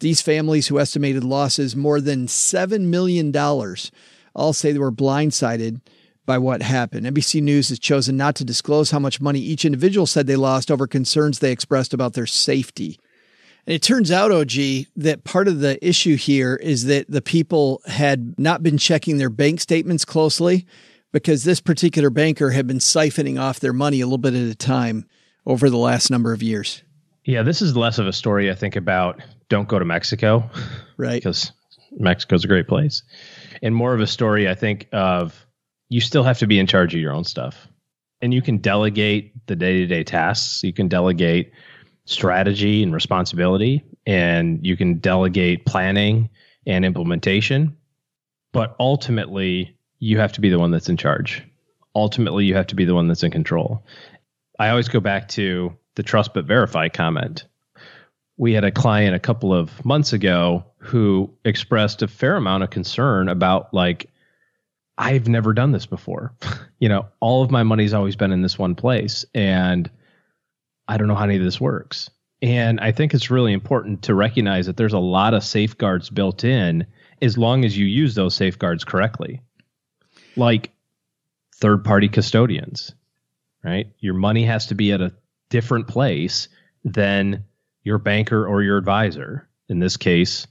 These 0.00 0.22
families 0.22 0.68
who 0.68 0.80
estimated 0.80 1.24
losses 1.24 1.76
more 1.76 2.00
than 2.00 2.26
$7 2.26 2.80
million 2.82 3.34
all 4.34 4.52
say 4.52 4.72
they 4.72 4.78
were 4.78 4.92
blindsided 4.92 5.80
by 6.26 6.38
what 6.38 6.62
happened. 6.62 7.06
NBC 7.06 7.42
News 7.42 7.68
has 7.68 7.78
chosen 7.78 8.16
not 8.16 8.34
to 8.36 8.44
disclose 8.44 8.90
how 8.90 8.98
much 8.98 9.20
money 9.20 9.40
each 9.40 9.64
individual 9.64 10.06
said 10.06 10.26
they 10.26 10.36
lost 10.36 10.70
over 10.70 10.86
concerns 10.86 11.38
they 11.38 11.52
expressed 11.52 11.92
about 11.92 12.14
their 12.14 12.26
safety. 12.26 12.98
And 13.66 13.74
it 13.74 13.82
turns 13.82 14.10
out, 14.10 14.32
OG, 14.32 14.86
that 14.96 15.24
part 15.24 15.48
of 15.48 15.60
the 15.60 15.84
issue 15.86 16.16
here 16.16 16.56
is 16.56 16.84
that 16.86 17.10
the 17.10 17.22
people 17.22 17.82
had 17.86 18.38
not 18.38 18.62
been 18.62 18.78
checking 18.78 19.18
their 19.18 19.28
bank 19.28 19.60
statements 19.60 20.04
closely 20.04 20.66
because 21.12 21.44
this 21.44 21.60
particular 21.60 22.10
banker 22.10 22.50
had 22.50 22.66
been 22.66 22.78
siphoning 22.78 23.40
off 23.40 23.60
their 23.60 23.72
money 23.72 24.00
a 24.00 24.06
little 24.06 24.18
bit 24.18 24.34
at 24.34 24.48
a 24.48 24.54
time 24.54 25.06
over 25.46 25.68
the 25.68 25.76
last 25.76 26.10
number 26.10 26.32
of 26.32 26.42
years. 26.42 26.82
Yeah, 27.24 27.42
this 27.42 27.60
is 27.60 27.76
less 27.76 27.98
of 27.98 28.06
a 28.06 28.12
story 28.12 28.50
I 28.50 28.54
think 28.54 28.76
about 28.76 29.20
don't 29.50 29.68
go 29.68 29.78
to 29.78 29.84
Mexico. 29.84 30.50
Right. 30.96 31.22
Because 31.22 31.52
Mexico's 31.92 32.44
a 32.44 32.48
great 32.48 32.66
place. 32.66 33.02
And 33.62 33.74
more 33.74 33.92
of 33.92 34.00
a 34.00 34.06
story 34.06 34.48
I 34.48 34.54
think 34.54 34.88
of 34.92 35.46
you 35.90 36.00
still 36.00 36.22
have 36.22 36.38
to 36.38 36.46
be 36.46 36.58
in 36.58 36.66
charge 36.66 36.94
of 36.94 37.00
your 37.00 37.12
own 37.12 37.24
stuff. 37.24 37.68
And 38.22 38.32
you 38.32 38.40
can 38.40 38.58
delegate 38.58 39.46
the 39.46 39.56
day-to-day 39.56 40.04
tasks. 40.04 40.62
You 40.62 40.72
can 40.72 40.88
delegate 40.88 41.52
strategy 42.06 42.82
and 42.82 42.94
responsibility 42.94 43.84
and 44.06 44.64
you 44.64 44.76
can 44.76 44.98
delegate 44.98 45.66
planning 45.66 46.30
and 46.66 46.84
implementation. 46.84 47.76
But 48.52 48.74
ultimately, 48.80 49.76
you 49.98 50.18
have 50.18 50.32
to 50.32 50.40
be 50.40 50.48
the 50.48 50.58
one 50.58 50.70
that's 50.70 50.88
in 50.88 50.96
charge. 50.96 51.44
Ultimately, 51.94 52.44
you 52.44 52.54
have 52.54 52.68
to 52.68 52.74
be 52.74 52.84
the 52.84 52.94
one 52.94 53.08
that's 53.08 53.22
in 53.22 53.30
control. 53.30 53.84
I 54.58 54.70
always 54.70 54.88
go 54.88 55.00
back 55.00 55.28
to 55.30 55.76
the 55.96 56.02
trust 56.02 56.34
but 56.34 56.46
verify 56.46 56.88
comment. 56.88 57.44
We 58.40 58.54
had 58.54 58.64
a 58.64 58.72
client 58.72 59.14
a 59.14 59.18
couple 59.18 59.52
of 59.52 59.84
months 59.84 60.14
ago 60.14 60.64
who 60.78 61.30
expressed 61.44 62.00
a 62.00 62.08
fair 62.08 62.36
amount 62.36 62.62
of 62.62 62.70
concern 62.70 63.28
about 63.28 63.74
like 63.74 64.08
I've 64.96 65.28
never 65.28 65.52
done 65.52 65.72
this 65.72 65.84
before. 65.84 66.32
you 66.78 66.88
know, 66.88 67.04
all 67.20 67.42
of 67.42 67.50
my 67.50 67.64
money's 67.64 67.92
always 67.92 68.16
been 68.16 68.32
in 68.32 68.40
this 68.40 68.58
one 68.58 68.74
place 68.74 69.26
and 69.34 69.90
I 70.88 70.96
don't 70.96 71.06
know 71.06 71.14
how 71.14 71.24
any 71.24 71.36
of 71.36 71.42
this 71.42 71.60
works. 71.60 72.08
And 72.40 72.80
I 72.80 72.92
think 72.92 73.12
it's 73.12 73.30
really 73.30 73.52
important 73.52 74.04
to 74.04 74.14
recognize 74.14 74.64
that 74.64 74.78
there's 74.78 74.94
a 74.94 74.98
lot 74.98 75.34
of 75.34 75.44
safeguards 75.44 76.08
built 76.08 76.42
in 76.42 76.86
as 77.20 77.36
long 77.36 77.66
as 77.66 77.76
you 77.76 77.84
use 77.84 78.14
those 78.14 78.34
safeguards 78.34 78.84
correctly. 78.84 79.42
Like 80.34 80.70
third 81.56 81.84
party 81.84 82.08
custodians, 82.08 82.94
right? 83.62 83.88
Your 83.98 84.14
money 84.14 84.46
has 84.46 84.68
to 84.68 84.74
be 84.74 84.92
at 84.92 85.02
a 85.02 85.12
different 85.50 85.88
place 85.88 86.48
than 86.86 87.44
your 87.82 87.98
banker 87.98 88.46
or 88.46 88.62
your 88.62 88.78
advisor. 88.78 89.48
In 89.68 89.78
this 89.78 89.96
case, 89.96 90.46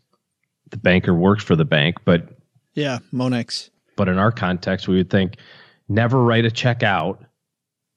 the 0.69 0.77
banker 0.77 1.13
works 1.13 1.43
for 1.43 1.55
the 1.55 1.65
bank, 1.65 1.97
but 2.05 2.29
yeah, 2.73 2.99
Monex. 3.13 3.69
But 3.95 4.07
in 4.07 4.17
our 4.17 4.31
context, 4.31 4.87
we 4.87 4.95
would 4.97 5.09
think 5.09 5.37
never 5.89 6.23
write 6.23 6.45
a 6.45 6.51
check 6.51 6.83
out 6.83 7.23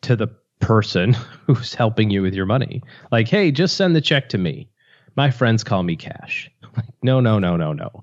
to 0.02 0.16
the 0.16 0.28
person 0.60 1.12
who's 1.46 1.74
helping 1.74 2.10
you 2.10 2.22
with 2.22 2.34
your 2.34 2.46
money. 2.46 2.82
Like, 3.10 3.28
hey, 3.28 3.50
just 3.50 3.76
send 3.76 3.94
the 3.94 4.00
check 4.00 4.28
to 4.30 4.38
me. 4.38 4.68
My 5.14 5.30
friends 5.30 5.62
call 5.62 5.82
me 5.82 5.96
cash. 5.96 6.50
Like, 6.74 6.86
no, 7.02 7.20
no, 7.20 7.38
no, 7.38 7.54
no, 7.54 7.74
no. 7.74 8.02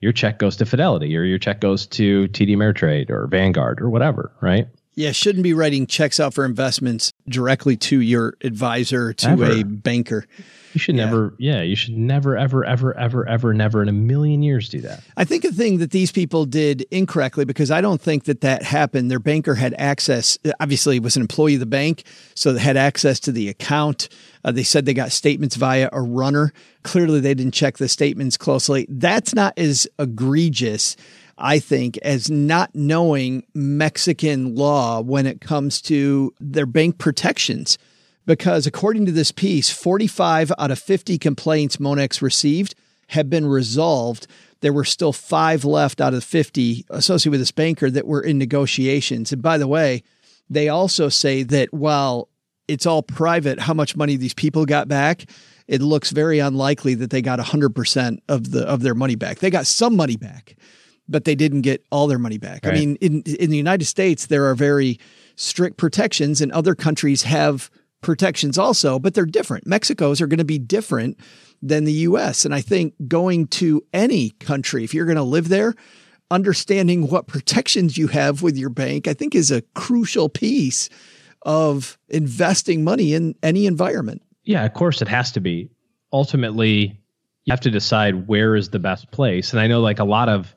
Your 0.00 0.10
check 0.10 0.40
goes 0.40 0.56
to 0.56 0.66
Fidelity 0.66 1.16
or 1.16 1.22
your 1.22 1.38
check 1.38 1.60
goes 1.60 1.86
to 1.86 2.26
TD 2.26 2.56
Ameritrade 2.56 3.08
or 3.08 3.28
Vanguard 3.28 3.80
or 3.80 3.88
whatever, 3.88 4.32
right? 4.40 4.66
Yeah, 4.94 5.12
shouldn't 5.12 5.44
be 5.44 5.54
writing 5.54 5.86
checks 5.86 6.18
out 6.18 6.34
for 6.34 6.44
investments 6.44 7.12
directly 7.28 7.76
to 7.76 8.00
your 8.00 8.34
advisor, 8.42 9.12
to 9.14 9.28
Ever. 9.28 9.50
a 9.50 9.62
banker. 9.62 10.26
You 10.72 10.78
should 10.78 10.96
yeah. 10.96 11.06
never, 11.06 11.34
yeah, 11.38 11.62
you 11.62 11.74
should 11.74 11.96
never, 11.96 12.36
ever, 12.36 12.64
ever, 12.64 12.96
ever, 12.96 13.26
ever, 13.26 13.54
never 13.54 13.82
in 13.82 13.88
a 13.88 13.92
million 13.92 14.42
years 14.42 14.68
do 14.68 14.80
that. 14.82 15.02
I 15.16 15.24
think 15.24 15.44
a 15.44 15.52
thing 15.52 15.78
that 15.78 15.90
these 15.90 16.12
people 16.12 16.44
did 16.44 16.82
incorrectly 16.90 17.44
because 17.44 17.70
I 17.70 17.80
don't 17.80 18.00
think 18.00 18.24
that 18.24 18.42
that 18.42 18.62
happened. 18.62 19.10
Their 19.10 19.18
banker 19.18 19.54
had 19.54 19.74
access, 19.78 20.38
obviously, 20.60 21.00
was 21.00 21.16
an 21.16 21.22
employee 21.22 21.54
of 21.54 21.60
the 21.60 21.66
bank, 21.66 22.04
so 22.34 22.52
they 22.52 22.60
had 22.60 22.76
access 22.76 23.18
to 23.20 23.32
the 23.32 23.48
account. 23.48 24.08
Uh, 24.44 24.52
they 24.52 24.62
said 24.62 24.86
they 24.86 24.94
got 24.94 25.12
statements 25.12 25.56
via 25.56 25.88
a 25.92 26.00
runner. 26.00 26.52
Clearly, 26.82 27.20
they 27.20 27.34
didn't 27.34 27.54
check 27.54 27.78
the 27.78 27.88
statements 27.88 28.36
closely. 28.36 28.86
That's 28.88 29.34
not 29.34 29.54
as 29.56 29.88
egregious. 29.98 30.96
I 31.40 31.58
think, 31.58 31.96
as 31.98 32.30
not 32.30 32.74
knowing 32.74 33.44
Mexican 33.54 34.54
law 34.54 35.00
when 35.00 35.26
it 35.26 35.40
comes 35.40 35.80
to 35.82 36.34
their 36.38 36.66
bank 36.66 36.98
protections 36.98 37.78
because 38.26 38.66
according 38.66 39.06
to 39.06 39.12
this 39.12 39.32
piece, 39.32 39.70
45 39.70 40.52
out 40.56 40.70
of 40.70 40.78
50 40.78 41.18
complaints 41.18 41.78
Monex 41.78 42.22
received 42.22 42.76
have 43.08 43.28
been 43.28 43.46
resolved. 43.46 44.28
There 44.60 44.72
were 44.72 44.84
still 44.84 45.12
five 45.12 45.64
left 45.64 46.00
out 46.00 46.14
of 46.14 46.22
50 46.22 46.86
associated 46.90 47.32
with 47.32 47.40
this 47.40 47.50
banker 47.50 47.90
that 47.90 48.06
were 48.06 48.20
in 48.20 48.38
negotiations. 48.38 49.32
And 49.32 49.42
by 49.42 49.58
the 49.58 49.66
way, 49.66 50.04
they 50.48 50.68
also 50.68 51.08
say 51.08 51.42
that 51.44 51.72
while 51.74 52.28
it's 52.68 52.86
all 52.86 53.02
private 53.02 53.58
how 53.58 53.74
much 53.74 53.96
money 53.96 54.14
these 54.14 54.34
people 54.34 54.64
got 54.64 54.86
back, 54.86 55.24
it 55.66 55.82
looks 55.82 56.10
very 56.10 56.38
unlikely 56.38 56.94
that 56.94 57.10
they 57.10 57.22
got 57.22 57.38
100% 57.38 58.18
of 58.28 58.50
the 58.52 58.64
of 58.64 58.82
their 58.82 58.94
money 58.94 59.16
back. 59.16 59.38
They 59.38 59.50
got 59.50 59.66
some 59.66 59.96
money 59.96 60.16
back, 60.16 60.56
but 61.10 61.24
they 61.24 61.34
didn't 61.34 61.62
get 61.62 61.84
all 61.90 62.06
their 62.06 62.18
money 62.18 62.38
back. 62.38 62.64
Right. 62.64 62.74
I 62.74 62.78
mean, 62.78 62.96
in 62.96 63.22
in 63.22 63.50
the 63.50 63.56
United 63.56 63.84
States 63.84 64.26
there 64.26 64.46
are 64.46 64.54
very 64.54 64.98
strict 65.36 65.76
protections 65.76 66.40
and 66.40 66.52
other 66.52 66.74
countries 66.74 67.22
have 67.22 67.70
protections 68.00 68.56
also, 68.58 68.98
but 68.98 69.14
they're 69.14 69.26
different. 69.26 69.66
Mexico's 69.66 70.20
are 70.20 70.26
going 70.26 70.38
to 70.38 70.44
be 70.44 70.58
different 70.58 71.18
than 71.62 71.84
the 71.84 71.92
US. 71.92 72.44
And 72.44 72.54
I 72.54 72.60
think 72.60 72.94
going 73.08 73.46
to 73.48 73.84
any 73.92 74.30
country, 74.30 74.84
if 74.84 74.94
you're 74.94 75.04
going 75.04 75.16
to 75.16 75.22
live 75.22 75.48
there, 75.48 75.74
understanding 76.30 77.08
what 77.08 77.26
protections 77.26 77.98
you 77.98 78.06
have 78.08 78.42
with 78.42 78.56
your 78.56 78.70
bank, 78.70 79.08
I 79.08 79.14
think 79.14 79.34
is 79.34 79.50
a 79.50 79.62
crucial 79.74 80.28
piece 80.28 80.88
of 81.42 81.98
investing 82.08 82.84
money 82.84 83.14
in 83.14 83.34
any 83.42 83.66
environment. 83.66 84.22
Yeah, 84.44 84.64
of 84.64 84.74
course 84.74 85.02
it 85.02 85.08
has 85.08 85.32
to 85.32 85.40
be. 85.40 85.70
Ultimately, 86.12 87.00
you 87.44 87.52
have 87.52 87.60
to 87.60 87.70
decide 87.70 88.28
where 88.28 88.56
is 88.56 88.70
the 88.70 88.78
best 88.78 89.10
place. 89.10 89.52
And 89.52 89.60
I 89.60 89.66
know 89.66 89.80
like 89.80 89.98
a 89.98 90.04
lot 90.04 90.28
of 90.28 90.54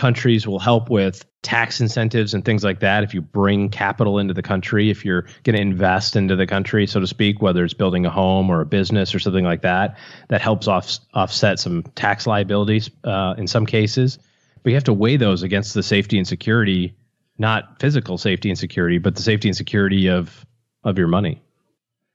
countries 0.00 0.46
will 0.46 0.58
help 0.58 0.88
with 0.88 1.26
tax 1.42 1.78
incentives 1.78 2.32
and 2.32 2.42
things 2.42 2.64
like 2.64 2.80
that. 2.80 3.04
If 3.04 3.12
you 3.12 3.20
bring 3.20 3.68
capital 3.68 4.18
into 4.18 4.32
the 4.32 4.42
country 4.42 4.88
if 4.88 5.04
you're 5.04 5.26
going 5.44 5.54
to 5.54 5.60
invest 5.60 6.16
into 6.16 6.36
the 6.36 6.46
country 6.46 6.86
so 6.86 7.00
to 7.00 7.06
speak 7.06 7.42
whether 7.42 7.62
it's 7.62 7.74
building 7.74 8.06
a 8.06 8.10
home 8.10 8.48
or 8.48 8.62
a 8.62 8.66
business 8.66 9.14
or 9.14 9.18
something 9.18 9.44
like 9.44 9.60
that 9.60 9.98
that 10.28 10.40
helps 10.40 10.66
off, 10.66 10.98
offset 11.12 11.58
some 11.58 11.82
tax 11.96 12.26
liabilities 12.26 12.90
uh, 13.04 13.34
in 13.36 13.46
some 13.46 13.66
cases. 13.66 14.18
But 14.62 14.70
you 14.70 14.76
have 14.76 14.84
to 14.84 14.94
weigh 14.94 15.18
those 15.18 15.42
against 15.42 15.74
the 15.74 15.82
safety 15.82 16.16
and 16.16 16.26
security 16.26 16.96
not 17.36 17.78
physical 17.78 18.16
safety 18.16 18.48
and 18.48 18.58
security 18.58 18.96
but 18.96 19.16
the 19.16 19.22
safety 19.22 19.48
and 19.48 19.56
security 19.56 20.08
of 20.08 20.46
of 20.82 20.96
your 20.96 21.08
money. 21.08 21.42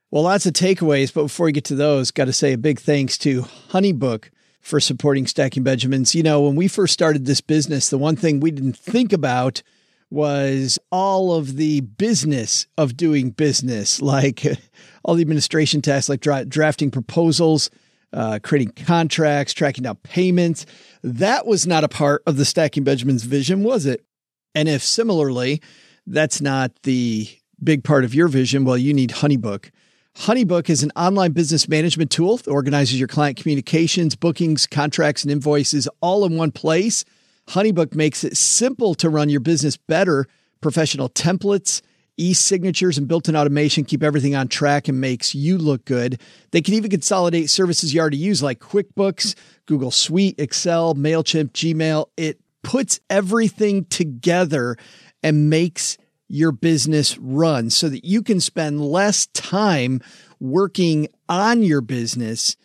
Well 0.10 0.24
lots 0.24 0.48
of 0.48 0.54
takeaways 0.54 1.14
but 1.14 1.24
before 1.24 1.46
we 1.46 1.52
get 1.52 1.66
to 1.66 1.76
those 1.76 2.10
got 2.10 2.26
to 2.26 2.34
say 2.34 2.54
a 2.54 2.58
big 2.58 2.80
thanks 2.80 3.16
to 3.20 3.44
honeybook 3.70 4.30
for 4.66 4.80
supporting 4.80 5.28
Stacking 5.28 5.62
Benjamins. 5.62 6.16
You 6.16 6.24
know, 6.24 6.42
when 6.42 6.56
we 6.56 6.68
first 6.68 6.92
started 6.92 7.26
this 7.26 7.40
business, 7.40 7.90
the 7.90 8.00
one 8.00 8.16
thing 8.16 8.40
we 8.40 8.50
didn't 8.50 8.76
think 8.76 9.14
about 9.14 9.62
was 10.10 10.80
all 10.92 11.34
of 11.34 11.56
the 11.56 11.82
business 11.82 12.66
of 12.76 12.98
doing 12.98 13.30
business, 13.30 14.02
like 14.02 14.44
all 15.04 15.14
the 15.14 15.22
administration 15.22 15.84
tasks, 15.84 16.10
like 16.10 16.20
dra- 16.20 16.46
drafting 16.46 16.90
proposals, 16.90 17.70
uh, 18.12 18.40
creating 18.42 18.72
contracts, 18.72 19.54
tracking 19.54 19.84
down 19.84 19.98
payments. 19.98 20.66
That 21.04 21.46
was 21.46 21.68
not 21.68 21.84
a 21.84 21.90
part 21.90 22.24
of 22.26 22.38
the 22.38 22.46
Stacking 22.46 22.84
Benjamins 22.84 23.24
vision, 23.24 23.64
was 23.64 23.86
it? 23.86 24.04
And 24.56 24.68
if 24.68 24.84
similarly, 24.84 25.62
that's 26.08 26.42
not 26.42 26.72
the 26.82 27.30
big 27.64 27.84
part 27.84 28.04
of 28.04 28.16
your 28.16 28.30
vision, 28.30 28.66
well, 28.66 28.78
you 28.78 28.96
need 28.96 29.12
Honeybook. 29.12 29.70
Honeybook 30.16 30.70
is 30.70 30.82
an 30.82 30.92
online 30.96 31.34
business 31.34 31.68
management 31.68 32.10
tool 32.10 32.38
that 32.38 32.48
organizes 32.50 32.98
your 32.98 33.08
client 33.08 33.38
communications, 33.38 34.16
bookings, 34.16 34.66
contracts, 34.66 35.24
and 35.24 35.32
invoices 35.32 35.90
all 36.00 36.24
in 36.26 36.38
one 36.38 36.52
place. 36.52 37.04
Honeybook 37.50 37.94
makes 37.94 38.24
it 38.24 38.38
simple 38.38 38.96
to 38.96 39.10
run 39.10 39.28
your 39.30 39.42
business 39.42 39.76
better. 39.76 40.26
Professional 40.62 41.10
templates, 41.10 41.82
e 42.16 42.34
signatures, 42.34 42.98
and 42.98 43.10
built 43.10 43.28
in 43.28 43.36
automation 43.36 43.84
keep 43.84 44.02
everything 44.02 44.36
on 44.36 44.48
track 44.48 44.88
and 44.88 45.02
makes 45.02 45.36
you 45.36 45.58
look 45.58 45.84
good. 45.84 46.20
They 46.52 46.62
can 46.62 46.76
even 46.76 46.90
consolidate 46.90 47.50
services 47.50 47.94
you 47.94 48.00
already 48.00 48.18
use 48.18 48.42
like 48.42 48.60
QuickBooks, 48.60 49.36
Google 49.66 49.92
Suite, 49.92 50.40
Excel, 50.40 50.96
MailChimp, 50.96 51.52
Gmail. 51.52 52.08
It 52.16 52.40
puts 52.64 53.02
everything 53.10 53.84
together 53.86 54.78
and 55.22 55.50
makes 55.50 55.98
your 56.28 56.52
business 56.52 57.18
run 57.18 57.70
so 57.70 57.90
that 57.90 58.06
you 58.06 58.22
can 58.22 58.40
spend 58.40 58.82
less 58.82 59.28
time 59.28 60.02
working 60.40 61.08
on 61.30 61.64
your 61.64 61.82
business 61.82 62.56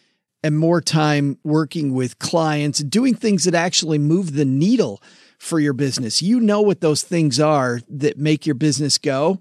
and 0.43 0.59
more 0.59 0.81
time 0.81 1.39
working 1.45 1.93
with 1.93 2.19
clients, 2.19 2.79
doing 2.81 3.15
things 3.15 3.45
that 3.45 3.55
actually 3.55 3.99
move 3.99 4.35
the 4.35 4.45
needle 4.45 5.03
for 5.39 5.61
your 5.61 5.73
business. 5.73 6.23
You 6.23 6.41
know 6.41 6.61
what 6.61 6.81
those 6.81 7.03
things 7.03 7.39
are 7.39 7.81
that 7.89 8.19
make 8.19 8.47
your 8.47 8.55
business 8.55 8.99
go. 8.99 9.39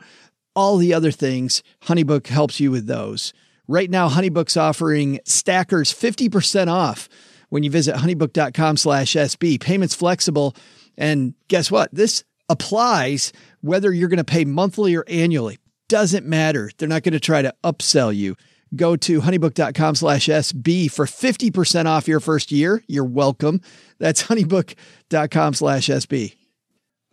All 0.56 0.78
the 0.78 0.94
other 0.94 1.12
things, 1.12 1.64
Honeybook 1.84 2.28
helps 2.28 2.60
you 2.60 2.72
with 2.72 2.88
those. 2.88 3.34
Right 3.68 3.90
now, 3.90 4.10
HoneyBook's 4.10 4.58
offering 4.58 5.20
stackers 5.26 5.94
50% 5.94 6.70
off 6.70 7.08
when 7.50 7.62
you 7.64 7.70
visit 7.70 7.96
honeybook.com 7.96 8.78
slash 8.78 9.14
SB. 9.14 9.60
Payment's 9.60 9.94
flexible. 9.94 10.56
And 10.98 11.36
guess 11.48 11.70
what? 11.70 11.94
This 11.94 12.24
applies 12.50 13.32
whether 13.62 13.92
you're 13.92 14.10
going 14.10 14.18
to 14.18 14.24
pay 14.24 14.46
monthly 14.46 14.96
or 14.96 15.06
annually. 15.08 15.58
Doesn't 15.88 16.26
matter. 16.26 16.70
They're 16.78 16.90
not 16.90 17.04
going 17.04 17.14
to 17.14 17.20
try 17.20 17.42
to 17.42 17.54
upsell 17.64 18.16
you. 18.16 18.36
Go 18.76 18.96
to 18.96 19.22
honeybook.com 19.22 19.96
slash 19.96 20.28
SB 20.28 20.92
for 20.92 21.06
50% 21.06 21.86
off 21.86 22.08
your 22.08 22.20
first 22.20 22.52
year. 22.52 22.84
You're 22.88 23.04
welcome. 23.04 23.62
That's 23.98 24.24
honeybook.com 24.24 25.56
slash 25.56 25.88
SB. 25.88 26.36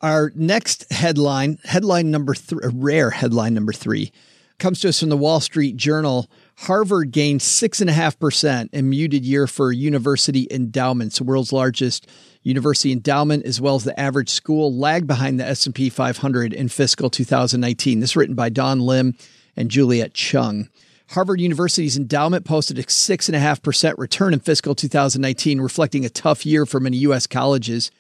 Our 0.03 0.31
next 0.35 0.93
headline, 0.93 1.59
headline 1.65 2.11
number 2.11 2.35
three, 2.35 2.69
rare 2.75 3.11
headline 3.11 3.55
number 3.55 3.73
three, 3.73 4.13
comes 4.59 4.81
to 4.81 4.91
us 4.91 5.01
from 5.01 5.09
the 5.09 5.17
Wall 5.17 5.41
Street 5.41 5.77
Journal. 5.77 6.29
Harvard 6.61 7.11
gained 7.11 7.43
six 7.43 7.81
and 7.81 7.91
a 7.91 7.93
half 7.93 8.19
percent 8.19 8.71
in 8.73 8.89
muted 8.89 9.25
year 9.25 9.47
for 9.47 9.71
university 9.73 10.49
endowments, 10.51 11.19
the 11.19 11.25
world's 11.25 11.53
largest 11.53 12.09
university 12.43 12.93
endowment, 12.93 13.45
as 13.45 13.61
well 13.61 13.75
as 13.75 13.85
the 13.85 13.99
average 13.99 14.31
school, 14.31 14.75
lagged 14.75 15.07
behind 15.07 15.39
the 15.39 15.47
S&P 15.47 15.91
500 15.91 16.55
in 16.55 16.69
fiscal 16.69 17.11
2019. 17.11 18.01
This 18.01 18.17
written 18.17 18.35
by 18.35 18.49
Dawn 18.49 18.81
Lim 18.81 19.15
and 19.55 19.71
Juliet 19.71 20.15
Chung. 20.15 20.71
Harvard 21.11 21.41
University's 21.41 21.97
endowment 21.97 22.45
posted 22.45 22.79
a 22.79 22.83
6.5% 22.85 23.95
return 23.99 24.33
in 24.33 24.41
fiscal 24.41 24.75
2019, 24.75 25.61
reflecting 25.61 26.05
a 26.05 26.11
tough 26.11 26.45
year 26.45 26.67
for 26.67 26.81
many 26.81 26.97
U.S. 26.99 27.27
colleges. 27.27 27.91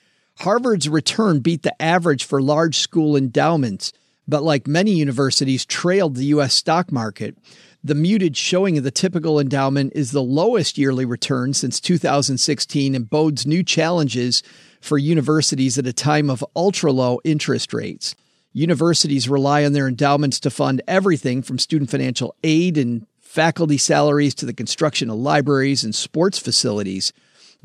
Harvard's 0.41 0.89
return 0.89 1.41
beat 1.41 1.63
the 1.63 1.81
average 1.81 2.25
for 2.25 2.43
large 2.43 2.79
school 2.79 3.17
endowments, 3.17 3.93
but 4.27 4.43
like 4.43 4.67
many 4.67 4.93
universities, 4.93 5.65
trailed 5.65 6.17
the 6.17 6.27
U.S. 6.27 6.55
stock 6.55 6.91
market. 6.91 7.37
The 7.87 7.95
muted 7.95 8.37
showing 8.37 8.77
of 8.79 8.83
the 8.83 8.91
typical 8.91 9.39
endowment 9.39 9.93
is 9.95 10.11
the 10.11 10.21
lowest 10.21 10.77
yearly 10.77 11.05
return 11.05 11.55
since 11.55 11.79
2016 11.79 12.97
and 12.97 13.09
bodes 13.09 13.47
new 13.47 13.63
challenges 13.63 14.43
for 14.81 14.99
universities 14.99 15.79
at 15.79 15.87
a 15.87 15.93
time 15.93 16.29
of 16.29 16.45
ultra 16.57 16.91
low 16.91 17.21
interest 17.23 17.73
rates. 17.73 18.17
Universities 18.53 19.29
rely 19.29 19.65
on 19.65 19.73
their 19.73 19.87
endowments 19.87 20.41
to 20.41 20.51
fund 20.51 20.83
everything 20.89 21.43
from 21.43 21.61
student 21.61 21.89
financial 21.89 22.35
aid 22.43 22.77
and 22.77 23.07
faculty 23.21 23.79
salaries 23.79 24.35
to 24.35 24.47
the 24.47 24.53
construction 24.53 25.09
of 25.09 25.19
libraries 25.19 25.85
and 25.85 25.95
sports 25.95 26.41
facilities. 26.41 27.13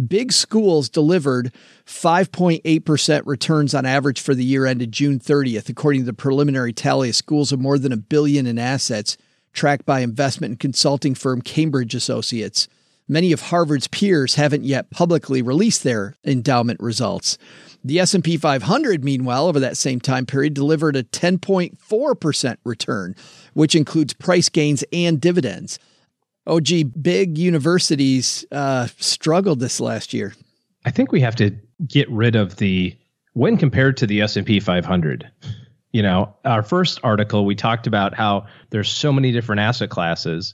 Big 0.08 0.32
schools 0.32 0.88
delivered 0.88 1.52
5.8% 1.88 3.24
returns 3.26 3.74
on 3.74 3.88
average 3.88 4.22
for 4.22 4.36
the 4.36 4.46
year 4.46 4.68
ended 4.68 4.92
June 4.92 5.18
30th, 5.18 5.68
according 5.68 6.02
to 6.02 6.06
the 6.06 6.14
preliminary 6.14 6.74
tally 6.74 7.10
of 7.10 7.16
schools 7.16 7.52
of 7.52 7.60
more 7.60 7.80
than 7.80 7.92
a 7.92 7.98
billion 7.98 8.46
in 8.46 8.60
assets 8.60 9.18
tracked 9.54 9.86
by 9.86 10.00
investment 10.00 10.52
and 10.52 10.60
consulting 10.60 11.16
firm 11.16 11.42
Cambridge 11.42 11.96
Associates. 11.96 12.68
Many 13.08 13.32
of 13.32 13.42
Harvard's 13.42 13.88
peers 13.88 14.36
haven't 14.36 14.64
yet 14.64 14.90
publicly 14.90 15.42
released 15.42 15.84
their 15.84 16.16
endowment 16.24 16.80
results. 16.80 17.38
The 17.84 18.00
S&P 18.00 18.38
500 18.38 19.04
meanwhile 19.04 19.48
over 19.48 19.60
that 19.60 19.76
same 19.76 20.00
time 20.00 20.26
period 20.26 20.54
delivered 20.54 20.96
a 20.96 21.04
10.4% 21.04 22.58
return, 22.64 23.16
which 23.54 23.76
includes 23.76 24.14
price 24.14 24.50
gains 24.50 24.84
and 24.94 25.20
dividends. 25.20 25.80
Oh, 26.46 26.60
gee, 26.60 26.84
big 26.84 27.38
universities 27.38 28.46
uh, 28.52 28.88
struggled 28.98 29.60
this 29.60 29.80
last 29.80 30.14
year. 30.14 30.34
I 30.86 30.92
think 30.92 31.12
we 31.12 31.22
have 31.22 31.36
to 31.38 31.56
get 31.88 32.10
rid 32.10 32.36
of 32.36 32.58
the 32.58 32.96
when 33.34 33.58
compared 33.58 33.98
to 33.98 34.08
the 34.08 34.22
S&P 34.22 34.60
500. 34.60 35.30
You 35.92 36.04
know, 36.04 36.36
our 36.46 36.64
first 36.64 37.00
article 37.04 37.46
we 37.46 37.56
talked 37.56 37.88
about 37.88 38.14
how 38.14 38.48
there's 38.70 38.90
so 38.90 39.12
many 39.12 39.32
different 39.32 39.62
asset 39.62 39.90
classes 39.90 40.54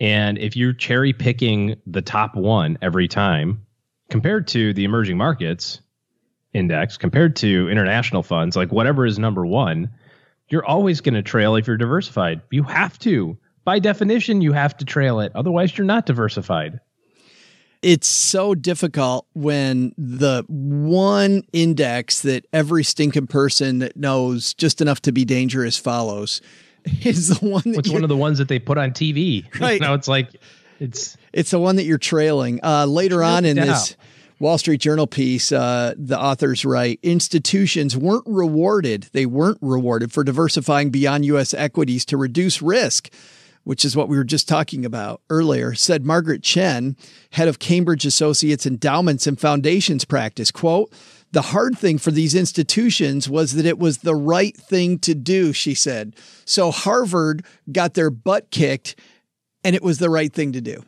and 0.00 0.38
if 0.38 0.56
you're 0.56 0.72
cherry 0.72 1.12
picking 1.12 1.76
the 1.86 2.02
top 2.02 2.34
one 2.34 2.78
every 2.82 3.08
time 3.08 3.64
compared 4.10 4.48
to 4.48 4.74
the 4.74 4.84
emerging 4.84 5.16
markets 5.16 5.80
index 6.52 6.96
compared 6.96 7.36
to 7.36 7.68
international 7.68 8.22
funds 8.22 8.56
like 8.56 8.72
whatever 8.72 9.06
is 9.06 9.18
number 9.18 9.46
1, 9.46 9.90
you're 10.48 10.64
always 10.64 11.00
going 11.00 11.14
to 11.14 11.22
trail 11.22 11.56
if 11.56 11.66
you're 11.66 11.76
diversified. 11.76 12.42
You 12.50 12.64
have 12.64 12.98
to 13.00 13.38
by 13.64 13.78
definition, 13.78 14.42
you 14.42 14.52
have 14.52 14.76
to 14.76 14.84
trail 14.84 15.20
it. 15.20 15.32
Otherwise, 15.34 15.76
you're 15.76 15.86
not 15.86 16.06
diversified. 16.06 16.80
It's 17.84 18.08
so 18.08 18.54
difficult 18.54 19.26
when 19.34 19.94
the 19.98 20.42
one 20.48 21.42
index 21.52 22.22
that 22.22 22.46
every 22.50 22.82
stinking 22.82 23.26
person 23.26 23.80
that 23.80 23.94
knows 23.94 24.54
just 24.54 24.80
enough 24.80 25.02
to 25.02 25.12
be 25.12 25.26
dangerous 25.26 25.76
follows 25.76 26.40
is 27.02 27.28
the 27.28 27.46
one 27.46 27.62
that 27.66 27.80
it's 27.80 27.90
one 27.90 28.02
of 28.02 28.08
the 28.08 28.16
ones 28.16 28.38
that 28.38 28.48
they 28.48 28.58
put 28.58 28.78
on 28.78 28.92
TV. 28.92 29.44
Right. 29.60 29.82
now 29.82 29.92
it's 29.92 30.08
like 30.08 30.30
it's 30.80 31.18
it's 31.34 31.50
the 31.50 31.58
one 31.58 31.76
that 31.76 31.84
you're 31.84 31.98
trailing. 31.98 32.58
Uh, 32.62 32.86
later 32.86 33.22
on 33.22 33.44
in 33.44 33.56
this 33.56 33.96
Wall 34.38 34.56
Street 34.56 34.80
Journal 34.80 35.06
piece, 35.06 35.52
uh, 35.52 35.94
the 35.96 36.18
authors 36.18 36.64
write 36.64 37.00
institutions 37.02 37.96
weren't 37.96 38.24
rewarded. 38.26 39.08
They 39.12 39.26
weren't 39.26 39.58
rewarded 39.60 40.10
for 40.10 40.24
diversifying 40.24 40.88
beyond 40.88 41.26
U.S. 41.26 41.52
equities 41.52 42.06
to 42.06 42.16
reduce 42.16 42.62
risk 42.62 43.12
which 43.64 43.84
is 43.84 43.96
what 43.96 44.08
we 44.08 44.16
were 44.16 44.24
just 44.24 44.48
talking 44.48 44.84
about 44.84 45.20
earlier, 45.28 45.74
said 45.74 46.04
Margaret 46.04 46.42
Chen, 46.42 46.96
head 47.30 47.48
of 47.48 47.58
Cambridge 47.58 48.06
Associates 48.06 48.66
Endowments 48.66 49.26
and 49.26 49.40
Foundations 49.40 50.04
Practice, 50.04 50.50
quote, 50.50 50.92
the 51.32 51.42
hard 51.42 51.76
thing 51.76 51.98
for 51.98 52.12
these 52.12 52.34
institutions 52.34 53.28
was 53.28 53.54
that 53.54 53.66
it 53.66 53.78
was 53.78 53.98
the 53.98 54.14
right 54.14 54.56
thing 54.56 55.00
to 55.00 55.16
do, 55.16 55.52
she 55.52 55.74
said. 55.74 56.14
So 56.44 56.70
Harvard 56.70 57.44
got 57.72 57.94
their 57.94 58.10
butt 58.10 58.52
kicked 58.52 58.94
and 59.64 59.74
it 59.74 59.82
was 59.82 59.98
the 59.98 60.10
right 60.10 60.32
thing 60.32 60.52
to 60.52 60.60
do. 60.60 60.84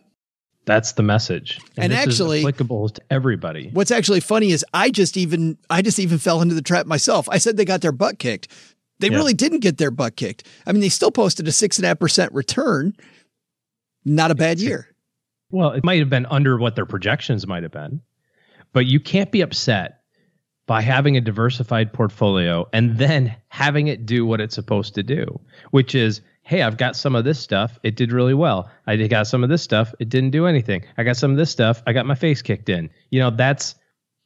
That's 0.67 0.93
the 0.93 1.03
message. 1.03 1.59
And, 1.77 1.93
and 1.93 1.93
actually 1.93 2.41
applicable 2.41 2.91
to 2.91 3.03
everybody. 3.11 3.71
What's 3.73 3.91
actually 3.91 4.21
funny 4.21 4.51
is 4.51 4.65
I 4.75 4.91
just 4.91 5.17
even 5.17 5.59
I 5.71 5.81
just 5.81 5.99
even 5.99 6.19
fell 6.19 6.43
into 6.43 6.55
the 6.55 6.63
trap 6.63 6.87
myself. 6.87 7.29
I 7.29 7.39
said 7.39 7.57
they 7.57 7.65
got 7.65 7.81
their 7.81 7.93
butt 7.93 8.19
kicked. 8.19 8.49
They 8.99 9.09
yeah. 9.09 9.17
really 9.17 9.35
didn't 9.35 9.61
get 9.61 9.79
their 9.79 9.91
butt 9.91 10.17
kicked. 10.17 10.47
I 10.67 10.73
mean, 10.73 10.81
they 10.81 10.89
still 10.89 11.11
posted 11.11 11.47
a 11.49 11.53
six 11.53 11.79
and 11.79 11.85
a 11.85 11.89
half 11.89 11.99
percent 11.99 12.33
return. 12.33 12.97
Not 14.05 14.31
a 14.31 14.35
bad 14.35 14.61
year. 14.61 14.95
Well, 15.51 15.73
it 15.73 15.85
might 15.85 15.99
have 15.99 16.11
been 16.11 16.27
under 16.27 16.57
what 16.59 16.77
their 16.77 16.87
projections 16.87 17.47
might 17.47 17.63
have 17.63 17.73
been, 17.73 18.01
but 18.73 18.87
you 18.87 19.01
can't 19.01 19.31
be 19.31 19.43
upset 19.43 20.01
by 20.67 20.81
having 20.81 21.17
a 21.17 21.21
diversified 21.21 21.93
portfolio 21.93 22.67
and 22.73 22.99
then 22.99 23.35
having 23.49 23.87
it 23.87 24.05
do 24.05 24.27
what 24.27 24.41
it's 24.41 24.55
supposed 24.55 24.95
to 24.95 25.03
do, 25.03 25.41
which 25.71 25.95
is, 25.95 26.21
hey, 26.43 26.63
I've 26.63 26.77
got 26.77 26.97
some 26.97 27.15
of 27.15 27.25
this 27.25 27.39
stuff. 27.39 27.79
It 27.85 27.95
did 27.95 28.13
really 28.13 28.35
well. 28.35 28.69
I 28.87 28.97
got 29.07 29.29
some 29.29 29.45
of 29.45 29.51
this 29.51 29.63
stuff. 29.63 29.95
It 30.01 30.09
didn't 30.09 30.31
do 30.31 30.47
anything. 30.47 30.85
I 30.99 31.05
got 31.05 31.17
some 31.17 31.31
of 31.31 31.37
this 31.37 31.51
stuff. 31.51 31.83
I 31.87 31.93
got 31.93 32.07
my 32.07 32.17
face 32.17 32.43
kicked 32.43 32.69
in. 32.69 32.91
You 33.11 33.21
know, 33.21 33.31
that's 33.31 33.77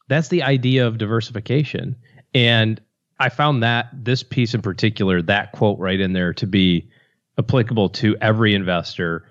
that's 0.09 0.29
the 0.29 0.43
idea 0.43 0.87
of 0.87 0.99
diversification. 0.99 1.97
And 2.35 2.81
I 3.21 3.29
found 3.29 3.63
that 3.63 3.89
this 3.93 4.23
piece 4.23 4.55
in 4.55 4.63
particular, 4.63 5.21
that 5.23 5.53
quote 5.53 5.79
right 5.79 6.01
in 6.01 6.15
there, 6.15 6.33
to 6.35 6.47
be 6.47 6.89
applicable 7.39 7.91
to 7.91 8.17
every 8.21 8.55
investor. 8.55 9.27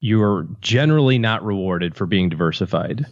You 0.00 0.22
are 0.22 0.46
generally 0.60 1.18
not 1.18 1.44
rewarded 1.44 1.96
for 1.96 2.06
being 2.06 2.28
diversified. 2.28 3.04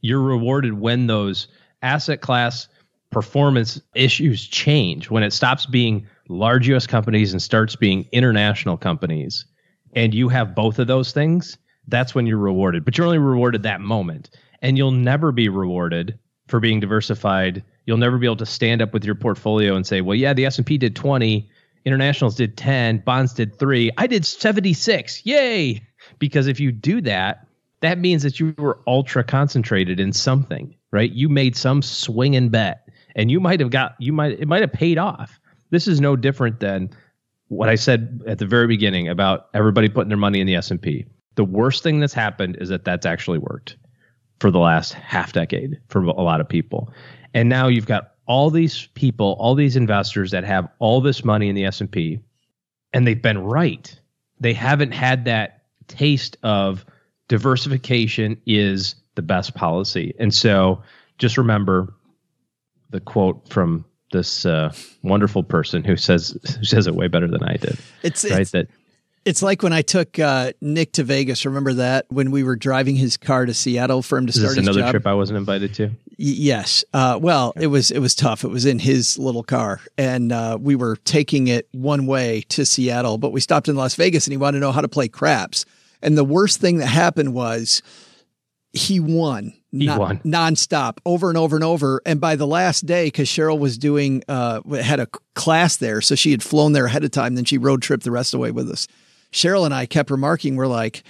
You're 0.00 0.22
rewarded 0.22 0.74
when 0.74 1.08
those 1.08 1.48
asset 1.82 2.20
class 2.20 2.68
performance 3.10 3.80
issues 3.94 4.46
change, 4.46 5.10
when 5.10 5.22
it 5.22 5.32
stops 5.32 5.66
being 5.66 6.06
large 6.28 6.68
US 6.68 6.86
companies 6.86 7.32
and 7.32 7.42
starts 7.42 7.74
being 7.74 8.06
international 8.12 8.76
companies, 8.76 9.46
and 9.94 10.14
you 10.14 10.28
have 10.28 10.54
both 10.54 10.78
of 10.78 10.86
those 10.86 11.12
things, 11.12 11.58
that's 11.88 12.14
when 12.14 12.26
you're 12.26 12.38
rewarded. 12.38 12.84
But 12.84 12.96
you're 12.96 13.06
only 13.06 13.18
rewarded 13.18 13.62
that 13.62 13.80
moment. 13.80 14.30
And 14.62 14.76
you'll 14.76 14.90
never 14.90 15.32
be 15.32 15.48
rewarded 15.48 16.18
for 16.48 16.60
being 16.60 16.80
diversified 16.80 17.62
you'll 17.86 17.96
never 17.96 18.18
be 18.18 18.26
able 18.26 18.36
to 18.36 18.46
stand 18.46 18.82
up 18.82 18.92
with 18.92 19.04
your 19.04 19.14
portfolio 19.14 19.74
and 19.74 19.86
say, 19.86 20.00
well, 20.00 20.14
yeah, 20.14 20.34
the 20.34 20.44
S&P 20.44 20.76
did 20.76 20.94
20, 20.94 21.48
internationals 21.84 22.34
did 22.34 22.56
10, 22.56 22.98
bonds 22.98 23.32
did 23.32 23.58
3, 23.58 23.90
I 23.96 24.06
did 24.06 24.26
76. 24.26 25.24
Yay! 25.24 25.82
Because 26.18 26.46
if 26.46 26.60
you 26.60 26.70
do 26.72 27.00
that, 27.02 27.46
that 27.80 27.98
means 27.98 28.22
that 28.22 28.38
you 28.38 28.54
were 28.58 28.78
ultra 28.86 29.24
concentrated 29.24 30.00
in 30.00 30.12
something, 30.12 30.74
right? 30.90 31.12
You 31.12 31.28
made 31.28 31.56
some 31.56 31.82
swing 31.82 32.36
and 32.36 32.50
bet 32.50 32.86
and 33.16 33.30
you 33.30 33.40
might 33.40 33.58
have 33.58 33.70
got 33.70 33.96
you 33.98 34.12
might 34.12 34.38
it 34.38 34.46
might 34.46 34.60
have 34.60 34.72
paid 34.72 34.98
off. 34.98 35.40
This 35.70 35.88
is 35.88 36.00
no 36.00 36.14
different 36.14 36.60
than 36.60 36.90
what 37.48 37.68
I 37.68 37.74
said 37.74 38.22
at 38.28 38.38
the 38.38 38.46
very 38.46 38.68
beginning 38.68 39.08
about 39.08 39.48
everybody 39.54 39.88
putting 39.88 40.08
their 40.08 40.18
money 40.18 40.40
in 40.40 40.46
the 40.46 40.54
S&P. 40.54 41.06
The 41.34 41.44
worst 41.44 41.82
thing 41.82 42.00
that's 42.00 42.14
happened 42.14 42.58
is 42.60 42.68
that 42.68 42.84
that's 42.84 43.06
actually 43.06 43.38
worked 43.38 43.76
for 44.40 44.50
the 44.50 44.58
last 44.58 44.92
half 44.92 45.32
decade 45.32 45.80
for 45.88 46.02
a 46.02 46.22
lot 46.22 46.40
of 46.40 46.48
people. 46.48 46.92
And 47.34 47.48
now 47.48 47.68
you've 47.68 47.86
got 47.86 48.12
all 48.26 48.50
these 48.50 48.86
people, 48.94 49.36
all 49.38 49.54
these 49.54 49.76
investors 49.76 50.30
that 50.32 50.44
have 50.44 50.68
all 50.78 51.00
this 51.00 51.24
money 51.24 51.48
in 51.48 51.54
the 51.54 51.64
S&P 51.64 52.20
and 52.92 53.06
they've 53.06 53.20
been 53.20 53.38
right. 53.38 53.98
They 54.40 54.52
haven't 54.52 54.92
had 54.92 55.26
that 55.26 55.64
taste 55.86 56.36
of 56.42 56.84
diversification 57.28 58.40
is 58.46 58.94
the 59.16 59.22
best 59.22 59.54
policy. 59.54 60.14
And 60.18 60.32
so 60.32 60.82
just 61.18 61.36
remember 61.36 61.92
the 62.90 63.00
quote 63.00 63.48
from 63.48 63.84
this 64.12 64.46
uh, 64.46 64.72
wonderful 65.02 65.42
person 65.42 65.84
who 65.84 65.96
says 65.96 66.38
who 66.58 66.64
says 66.64 66.86
it 66.86 66.94
way 66.94 67.08
better 67.08 67.26
than 67.26 67.42
I 67.42 67.56
did. 67.56 67.76
It's 68.02 68.24
right 68.24 68.40
it's, 68.40 68.52
that 68.52 68.68
It's 69.26 69.42
like 69.42 69.64
when 69.64 69.72
I 69.72 69.82
took 69.82 70.20
uh, 70.20 70.52
Nick 70.60 70.92
to 70.92 71.02
Vegas. 71.02 71.44
Remember 71.44 71.74
that 71.74 72.06
when 72.10 72.30
we 72.30 72.44
were 72.44 72.54
driving 72.54 72.94
his 72.94 73.16
car 73.16 73.44
to 73.44 73.52
Seattle 73.52 74.00
for 74.00 74.16
him 74.16 74.26
to 74.26 74.30
Is 74.30 74.40
start 74.40 74.56
another 74.56 74.82
job? 74.82 74.90
trip 74.92 75.06
I 75.06 75.14
wasn't 75.14 75.38
invited 75.38 75.74
to? 75.74 75.86
Y- 75.86 75.90
yes. 76.16 76.84
Uh, 76.94 77.18
well, 77.20 77.52
it 77.56 77.66
was 77.66 77.90
it 77.90 77.98
was 77.98 78.14
tough. 78.14 78.44
It 78.44 78.50
was 78.50 78.64
in 78.64 78.78
his 78.78 79.18
little 79.18 79.42
car, 79.42 79.80
and 79.98 80.30
uh, 80.30 80.58
we 80.60 80.76
were 80.76 80.94
taking 81.04 81.48
it 81.48 81.68
one 81.72 82.06
way 82.06 82.42
to 82.50 82.64
Seattle, 82.64 83.18
but 83.18 83.32
we 83.32 83.40
stopped 83.40 83.66
in 83.66 83.74
Las 83.74 83.96
Vegas, 83.96 84.28
and 84.28 84.32
he 84.32 84.36
wanted 84.36 84.58
to 84.58 84.60
know 84.60 84.70
how 84.70 84.80
to 84.80 84.88
play 84.88 85.08
craps. 85.08 85.66
And 86.02 86.16
the 86.16 86.24
worst 86.24 86.60
thing 86.60 86.78
that 86.78 86.86
happened 86.86 87.34
was 87.34 87.82
he 88.72 89.00
won. 89.00 89.54
He 89.72 89.86
non- 89.86 89.98
won. 89.98 90.18
nonstop, 90.20 90.98
over 91.04 91.30
and 91.30 91.36
over 91.36 91.56
and 91.56 91.64
over. 91.64 92.00
And 92.06 92.20
by 92.20 92.36
the 92.36 92.46
last 92.46 92.86
day, 92.86 93.06
because 93.06 93.28
Cheryl 93.28 93.58
was 93.58 93.76
doing 93.76 94.22
uh, 94.28 94.60
had 94.70 95.00
a 95.00 95.08
class 95.34 95.78
there, 95.78 96.00
so 96.00 96.14
she 96.14 96.30
had 96.30 96.44
flown 96.44 96.74
there 96.74 96.86
ahead 96.86 97.02
of 97.02 97.10
time. 97.10 97.34
Then 97.34 97.44
she 97.44 97.58
road 97.58 97.82
tripped 97.82 98.04
the 98.04 98.12
rest 98.12 98.32
of 98.32 98.38
the 98.38 98.42
way 98.42 98.52
with 98.52 98.70
us. 98.70 98.86
Cheryl 99.32 99.64
and 99.64 99.74
I 99.74 99.86
kept 99.86 100.10
remarking, 100.10 100.56
we're 100.56 100.66
like, 100.66 101.02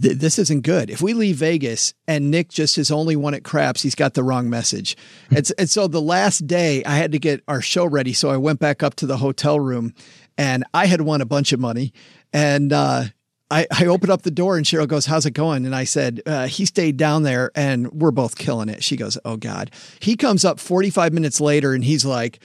this 0.00 0.38
isn't 0.38 0.62
good. 0.62 0.88
If 0.88 1.02
we 1.02 1.12
leave 1.12 1.36
Vegas 1.36 1.92
and 2.08 2.30
Nick 2.30 2.48
just 2.48 2.78
is 2.78 2.90
only 2.90 3.16
one 3.16 3.34
at 3.34 3.44
craps, 3.44 3.82
he's 3.82 3.94
got 3.94 4.14
the 4.14 4.22
wrong 4.22 4.48
message. 4.48 4.96
and, 5.30 5.50
and 5.58 5.68
so 5.68 5.86
the 5.86 6.00
last 6.00 6.46
day, 6.46 6.82
I 6.84 6.96
had 6.96 7.12
to 7.12 7.18
get 7.18 7.42
our 7.46 7.60
show 7.60 7.84
ready. 7.84 8.14
So 8.14 8.30
I 8.30 8.38
went 8.38 8.60
back 8.60 8.82
up 8.82 8.94
to 8.96 9.06
the 9.06 9.18
hotel 9.18 9.60
room 9.60 9.92
and 10.38 10.64
I 10.72 10.86
had 10.86 11.02
won 11.02 11.20
a 11.20 11.26
bunch 11.26 11.52
of 11.52 11.60
money. 11.60 11.92
And 12.32 12.72
uh, 12.72 13.04
I, 13.50 13.66
I 13.70 13.86
opened 13.86 14.10
up 14.10 14.22
the 14.22 14.30
door 14.30 14.56
and 14.56 14.64
Cheryl 14.64 14.88
goes, 14.88 15.06
How's 15.06 15.26
it 15.26 15.32
going? 15.32 15.66
And 15.66 15.74
I 15.74 15.84
said, 15.84 16.22
uh, 16.24 16.46
He 16.46 16.64
stayed 16.64 16.96
down 16.96 17.22
there 17.22 17.50
and 17.54 17.92
we're 17.92 18.10
both 18.10 18.38
killing 18.38 18.70
it. 18.70 18.82
She 18.82 18.96
goes, 18.96 19.18
Oh 19.24 19.36
God. 19.36 19.70
He 20.00 20.16
comes 20.16 20.44
up 20.44 20.60
45 20.60 21.12
minutes 21.12 21.40
later 21.40 21.74
and 21.74 21.84
he's 21.84 22.06
like, 22.06 22.38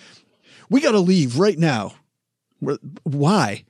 We 0.69 0.81
got 0.81 0.91
to 0.91 0.99
leave 0.99 1.39
right 1.39 1.57
now. 1.57 1.93
We're, 2.59 2.79
why? 3.03 3.63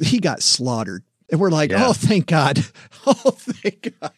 He 0.00 0.18
got 0.18 0.42
slaughtered. 0.42 1.04
And 1.30 1.40
we're 1.40 1.50
like, 1.50 1.70
Yeah. 1.70 1.86
Oh, 1.86 1.92
thank 1.92 2.26
God. 2.26 2.64
Oh, 3.06 3.30
thank 3.30 3.94
God. 3.98 4.12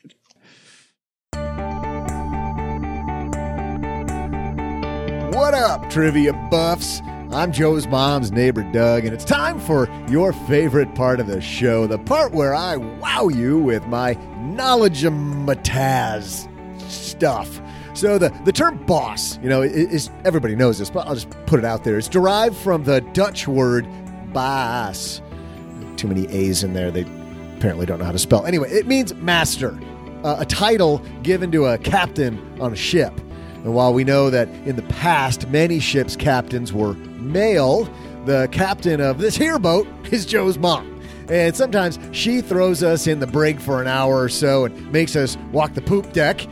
What 5.35 5.55
up, 5.55 5.89
trivia 5.89 6.33
buffs? 6.51 7.01
I'm 7.31 7.53
Joe's 7.53 7.87
mom's 7.87 8.33
neighbor, 8.33 8.63
Doug, 8.73 9.05
and 9.05 9.15
it's 9.15 9.25
time 9.25 9.61
for 9.61 9.89
your 10.11 10.33
favorite 10.33 10.95
part 10.95 11.21
of 11.21 11.27
the 11.27 11.41
show 11.41 11.87
the 11.87 11.99
part 11.99 12.33
where 12.33 12.55
I 12.55 12.77
wow 12.77 13.29
you 13.29 13.59
with 13.59 13.87
my 13.87 14.15
knowledge 14.39 15.05
of 15.05 15.13
mataz 15.13 16.49
stuff. 16.91 17.63
So, 17.95 18.19
the, 18.19 18.29
the 18.45 18.53
term 18.53 18.85
boss, 18.85 19.39
you 19.43 19.49
know, 19.49 19.63
is 19.63 20.11
everybody 20.25 20.57
knows 20.57 20.79
this, 20.79 20.91
but 20.91 21.07
I'll 21.07 21.15
just 21.15 21.31
put 21.47 21.59
it 21.59 21.65
out 21.65 21.85
there. 21.85 21.99
It's 21.99 22.09
derived 22.09 22.57
from 22.57 22.85
the 22.85 23.01
Dutch 23.13 23.47
word 23.47 23.87
baas. 24.33 25.23
Too 26.03 26.09
many 26.09 26.27
A's 26.33 26.65
in 26.65 26.73
there, 26.73 26.91
they 26.91 27.07
apparently 27.57 27.87
don't 27.87 28.01
know 28.01 28.05
how 28.05 28.11
to 28.11 28.19
spell. 28.19 28.45
Anyway, 28.45 28.69
it 28.73 28.89
means 28.89 29.15
master, 29.15 29.79
uh, 30.25 30.35
a 30.41 30.45
title 30.45 30.99
given 31.23 31.53
to 31.53 31.67
a 31.67 31.79
captain 31.79 32.61
on 32.61 32.73
a 32.73 32.77
ship. 32.77 33.17
And 33.63 33.73
while 33.73 33.95
we 33.95 34.03
know 34.03 34.29
that 34.29 34.49
in 34.67 34.75
the 34.75 34.83
past 34.83 35.47
many 35.47 35.79
ships' 35.79 36.17
captains 36.17 36.73
were 36.73 36.95
male, 36.95 37.89
the 38.25 38.49
captain 38.51 39.01
of 39.01 39.19
this 39.19 39.37
here 39.37 39.61
boat 39.61 39.87
is 40.11 40.27
Joe's 40.27 40.59
mom. 40.59 41.01
And 41.29 41.55
sometimes 41.55 42.01
she 42.11 42.41
throws 42.41 42.83
us 42.83 43.07
in 43.07 43.21
the 43.21 43.29
brig 43.29 43.61
for 43.61 43.81
an 43.81 43.87
hour 43.87 44.21
or 44.21 44.29
so 44.29 44.65
and 44.65 44.91
makes 44.91 45.15
us 45.15 45.37
walk 45.53 45.75
the 45.75 45.83
poop 45.83 46.13
deck. 46.13 46.45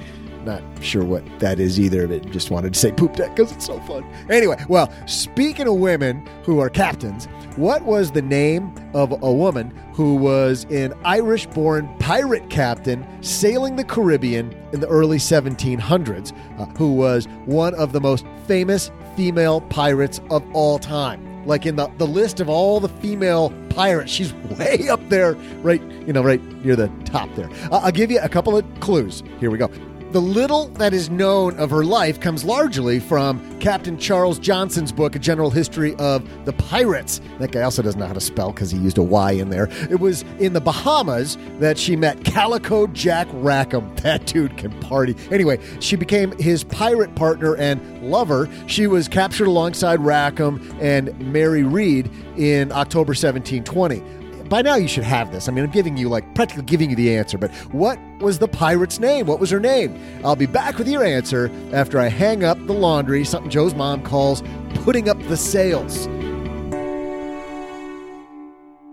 Not 0.45 0.63
sure 0.81 1.05
what 1.05 1.23
that 1.41 1.61
is 1.61 1.79
either, 1.79 2.09
but 2.09 2.31
just 2.31 2.51
wanted 2.51 2.73
to 2.73 2.81
say 2.81 2.93
poop 2.93 3.15
deck 3.15 3.37
because 3.37 3.53
it's 3.53 3.67
so 3.67 3.79
fun. 3.81 4.05
Anyway, 4.31 4.57
well, 4.69 4.93
speaking 5.07 5.69
of 5.69 5.75
women 5.75 6.27
who 6.45 6.61
are 6.61 6.71
captains, 6.71 7.27
what 7.57 7.83
was 7.83 8.13
the 8.13 8.23
name 8.23 8.73
of 8.95 9.13
a 9.23 9.33
woman 9.33 9.71
who 9.93 10.15
was 10.15 10.65
an 10.71 10.95
Irish 11.05 11.47
born 11.47 11.95
pirate 11.99 12.49
captain 12.49 13.07
sailing 13.23 13.77
the 13.77 13.85
Caribbean 13.85 14.55
in 14.73 14.81
the 14.81 14.89
early 14.89 15.19
1700s, 15.19 16.33
uh, 16.59 16.65
who 16.79 16.95
was 16.95 17.27
one 17.45 17.75
of 17.75 17.93
the 17.93 18.01
most 18.01 18.25
famous 18.47 18.91
female 19.17 19.61
pirates 19.63 20.21
of 20.31 20.43
all 20.55 20.79
time? 20.79 21.27
Like 21.47 21.67
in 21.67 21.77
the, 21.77 21.89
the 21.99 22.07
list 22.07 22.41
of 22.41 22.49
all 22.49 22.81
the 22.81 22.89
female 22.89 23.53
pirates, 23.71 24.13
she's 24.13 24.33
way 24.59 24.89
up 24.89 25.07
there, 25.09 25.35
right, 25.63 25.83
you 26.07 26.13
know, 26.13 26.23
right 26.23 26.43
near 26.65 26.77
the 26.77 26.89
top 27.05 27.29
there. 27.35 27.51
Uh, 27.71 27.81
I'll 27.83 27.93
give 27.93 28.11
you 28.11 28.21
a 28.23 28.29
couple 28.29 28.57
of 28.57 28.65
clues. 28.81 29.23
Here 29.39 29.51
we 29.51 29.59
go. 29.59 29.71
The 30.13 30.21
little 30.21 30.67
that 30.71 30.93
is 30.93 31.09
known 31.09 31.57
of 31.57 31.71
her 31.71 31.85
life 31.85 32.19
comes 32.19 32.45
largely 32.45 32.99
from 32.99 33.61
Captain 33.61 33.97
Charles 33.97 34.41
Johnson's 34.41 34.91
book, 34.91 35.15
A 35.15 35.21
General 35.21 35.51
History 35.51 35.95
of 36.01 36.29
the 36.47 36.53
Pirates. 36.53 37.21
That 37.39 37.53
guy 37.53 37.63
also 37.63 37.81
doesn't 37.81 38.01
know 38.01 38.09
how 38.09 38.15
to 38.15 38.21
spell 38.21 38.51
because 38.51 38.73
he 38.73 38.79
used 38.79 38.99
a 38.99 39.05
Y 39.05 39.31
in 39.31 39.51
there. 39.51 39.69
It 39.89 40.01
was 40.01 40.23
in 40.41 40.53
the 40.53 40.61
Bahamas 40.61 41.39
that 41.61 41.79
she 41.79 41.95
met 41.95 42.25
Calico 42.25 42.89
Jack 42.89 43.29
Rackham. 43.35 43.89
That 44.01 44.27
dude 44.27 44.57
can 44.57 44.73
party. 44.81 45.15
Anyway, 45.31 45.61
she 45.79 45.95
became 45.95 46.37
his 46.39 46.65
pirate 46.65 47.15
partner 47.15 47.55
and 47.57 48.03
lover. 48.03 48.49
She 48.67 48.87
was 48.87 49.09
captured 49.09 49.47
alongside 49.47 50.01
Rackham 50.01 50.59
and 50.81 51.17
Mary 51.21 51.63
Read 51.63 52.11
in 52.37 52.73
October 52.73 53.11
1720 53.11 54.03
by 54.51 54.61
now 54.61 54.75
you 54.75 54.89
should 54.89 55.05
have 55.05 55.33
this. 55.33 55.49
I 55.49 55.53
mean, 55.53 55.65
I'm 55.65 55.71
giving 55.71 55.97
you 55.97 56.11
like 56.11 56.35
practically 56.35 56.65
giving 56.65 56.91
you 56.91 56.97
the 56.97 57.17
answer, 57.17 57.39
but 57.39 57.51
what 57.73 57.99
was 58.19 58.39
the 58.39 58.49
pirate's 58.49 58.99
name? 58.99 59.27
What 59.27 59.41
was 59.41 59.49
her 59.49 59.61
name? 59.61 59.99
I'll 60.25 60.37
be 60.37 60.47
back 60.47 60.77
with 60.77 60.89
your 60.89 61.03
answer 61.03 61.51
after 61.73 61.99
I 61.99 62.09
hang 62.09 62.45
up 62.45 62.59
the 62.67 62.75
laundry, 62.75 63.25
something 63.25 63.51
Joe's 63.51 63.75
mom 63.75 64.03
calls 64.03 64.43
putting 64.85 65.09
up 65.09 65.19
the 65.29 65.37
sails. 65.37 66.09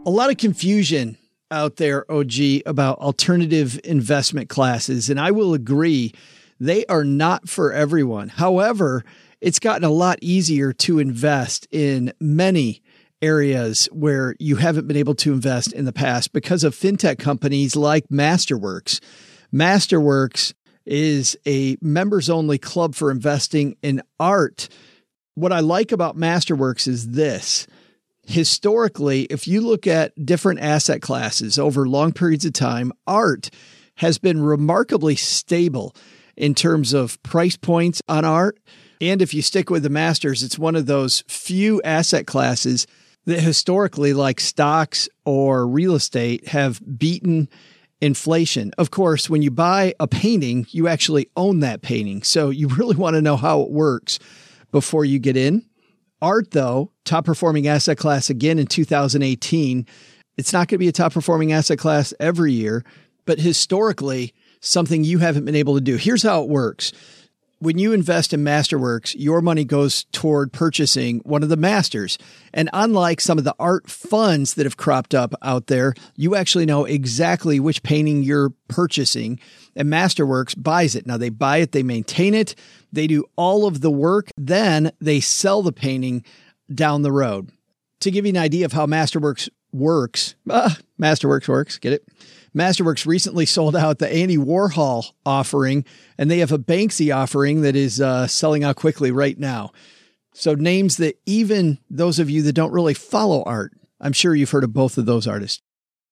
a 0.07 0.09
lot 0.09 0.29
of 0.29 0.37
confusion 0.37 1.17
out 1.51 1.75
there, 1.75 2.09
OG, 2.09 2.61
about 2.65 2.97
alternative 2.99 3.77
investment 3.83 4.47
classes. 4.47 5.09
And 5.09 5.19
I 5.19 5.31
will 5.31 5.53
agree, 5.53 6.13
they 6.61 6.85
are 6.85 7.03
not 7.03 7.49
for 7.49 7.73
everyone. 7.73 8.29
However, 8.29 9.03
it's 9.41 9.59
gotten 9.59 9.83
a 9.83 9.89
lot 9.89 10.17
easier 10.21 10.71
to 10.71 10.99
invest 10.99 11.67
in 11.71 12.13
many 12.21 12.81
areas 13.21 13.87
where 13.91 14.35
you 14.39 14.57
haven't 14.57 14.87
been 14.87 14.97
able 14.97 15.15
to 15.15 15.33
invest 15.33 15.73
in 15.73 15.85
the 15.85 15.93
past 15.93 16.33
because 16.33 16.63
of 16.63 16.75
fintech 16.75 17.19
companies 17.19 17.75
like 17.75 18.07
Masterworks. 18.09 18.99
Masterworks 19.53 20.53
is 20.85 21.37
a 21.45 21.77
members 21.81 22.29
only 22.29 22.57
club 22.57 22.95
for 22.95 23.11
investing 23.11 23.75
in 23.81 24.01
art. 24.19 24.69
What 25.35 25.51
I 25.51 25.59
like 25.59 25.91
about 25.91 26.17
Masterworks 26.17 26.87
is 26.87 27.11
this 27.11 27.67
historically, 28.27 29.23
if 29.23 29.47
you 29.47 29.61
look 29.61 29.87
at 29.87 30.25
different 30.25 30.59
asset 30.59 31.01
classes 31.01 31.57
over 31.57 31.87
long 31.87 32.11
periods 32.11 32.45
of 32.45 32.53
time, 32.53 32.91
art 33.07 33.49
has 33.95 34.17
been 34.17 34.41
remarkably 34.41 35.15
stable 35.15 35.95
in 36.35 36.53
terms 36.53 36.93
of 36.93 37.21
price 37.23 37.55
points 37.55 38.01
on 38.07 38.25
art. 38.25 38.59
And 38.99 39.21
if 39.21 39.33
you 39.33 39.41
stick 39.41 39.69
with 39.69 39.83
the 39.83 39.89
masters, 39.89 40.43
it's 40.43 40.59
one 40.59 40.75
of 40.75 40.85
those 40.85 41.23
few 41.27 41.81
asset 41.83 42.27
classes 42.27 42.85
that 43.27 43.41
historically, 43.41 44.13
like 44.13 44.39
stocks 44.39 45.07
or 45.25 45.67
real 45.67 45.95
estate, 45.95 46.47
have 46.47 46.81
beaten 46.97 47.49
inflation. 47.99 48.71
Of 48.77 48.89
course, 48.89 49.29
when 49.29 49.41
you 49.41 49.51
buy 49.51 49.93
a 49.99 50.07
painting, 50.07 50.65
you 50.69 50.87
actually 50.87 51.29
own 51.35 51.59
that 51.59 51.81
painting. 51.81 52.23
So 52.23 52.49
you 52.49 52.67
really 52.77 52.95
want 52.95 53.15
to 53.15 53.21
know 53.21 53.35
how 53.35 53.61
it 53.61 53.69
works 53.69 54.17
before 54.71 55.05
you 55.05 55.19
get 55.19 55.37
in. 55.37 55.65
Art, 56.21 56.51
though, 56.51 56.93
top 57.03 57.25
performing 57.25 57.67
asset 57.67 57.97
class 57.97 58.29
again 58.29 58.57
in 58.57 58.65
2018. 58.65 59.85
It's 60.37 60.53
not 60.53 60.67
going 60.67 60.75
to 60.75 60.79
be 60.79 60.87
a 60.87 60.93
top 60.93 61.13
performing 61.13 61.51
asset 61.51 61.77
class 61.77 62.13
every 62.19 62.53
year, 62.53 62.83
but 63.25 63.39
historically, 63.39 64.33
something 64.61 65.03
you 65.03 65.19
haven't 65.19 65.45
been 65.45 65.55
able 65.55 65.75
to 65.75 65.81
do. 65.81 65.97
Here's 65.97 66.23
how 66.23 66.43
it 66.43 66.49
works. 66.49 66.93
When 67.59 67.79
you 67.79 67.91
invest 67.91 68.33
in 68.33 68.43
Masterworks, 68.43 69.15
your 69.17 69.41
money 69.41 69.65
goes 69.65 70.03
toward 70.11 70.53
purchasing 70.53 71.19
one 71.19 71.41
of 71.41 71.49
the 71.49 71.57
masters. 71.57 72.19
And 72.53 72.69
unlike 72.71 73.19
some 73.19 73.39
of 73.39 73.45
the 73.45 73.55
art 73.59 73.89
funds 73.89 74.53
that 74.53 74.67
have 74.67 74.77
cropped 74.77 75.15
up 75.15 75.33
out 75.41 75.65
there, 75.65 75.95
you 76.15 76.35
actually 76.35 76.67
know 76.67 76.85
exactly 76.85 77.59
which 77.59 77.81
painting 77.81 78.21
you're 78.21 78.51
purchasing. 78.67 79.39
And 79.75 79.89
Masterworks 79.89 80.61
buys 80.61 80.93
it. 80.93 81.07
Now 81.07 81.17
they 81.17 81.29
buy 81.29 81.57
it, 81.57 81.71
they 81.71 81.81
maintain 81.81 82.35
it, 82.35 82.53
they 82.93 83.07
do 83.07 83.25
all 83.35 83.65
of 83.65 83.81
the 83.81 83.91
work, 83.91 84.29
then 84.37 84.91
they 85.01 85.19
sell 85.19 85.63
the 85.63 85.71
painting 85.71 86.23
down 86.73 87.01
the 87.01 87.11
road. 87.11 87.49
To 88.01 88.11
give 88.11 88.25
you 88.25 88.29
an 88.29 88.37
idea 88.37 88.65
of 88.65 88.73
how 88.73 88.85
Masterworks 88.85 89.49
works, 89.71 90.35
Masterworks 90.47 91.47
works, 91.47 91.79
get 91.79 91.93
it? 91.93 92.07
Masterworks 92.57 93.05
recently 93.05 93.45
sold 93.45 93.75
out 93.75 93.99
the 93.99 94.11
Andy 94.11 94.37
Warhol 94.37 95.11
offering, 95.25 95.85
and 96.17 96.29
they 96.29 96.39
have 96.39 96.51
a 96.51 96.57
Banksy 96.57 97.15
offering 97.15 97.61
that 97.61 97.75
is 97.75 98.01
uh, 98.01 98.27
selling 98.27 98.63
out 98.63 98.75
quickly 98.75 99.11
right 99.11 99.37
now. 99.37 99.71
So, 100.33 100.53
names 100.53 100.97
that 100.97 101.19
even 101.25 101.79
those 101.89 102.19
of 102.19 102.29
you 102.29 102.41
that 102.43 102.53
don't 102.53 102.71
really 102.71 102.93
follow 102.93 103.43
art, 103.43 103.73
I'm 103.99 104.13
sure 104.13 104.35
you've 104.35 104.51
heard 104.51 104.63
of 104.63 104.73
both 104.73 104.97
of 104.97 105.05
those 105.05 105.27
artists. 105.27 105.61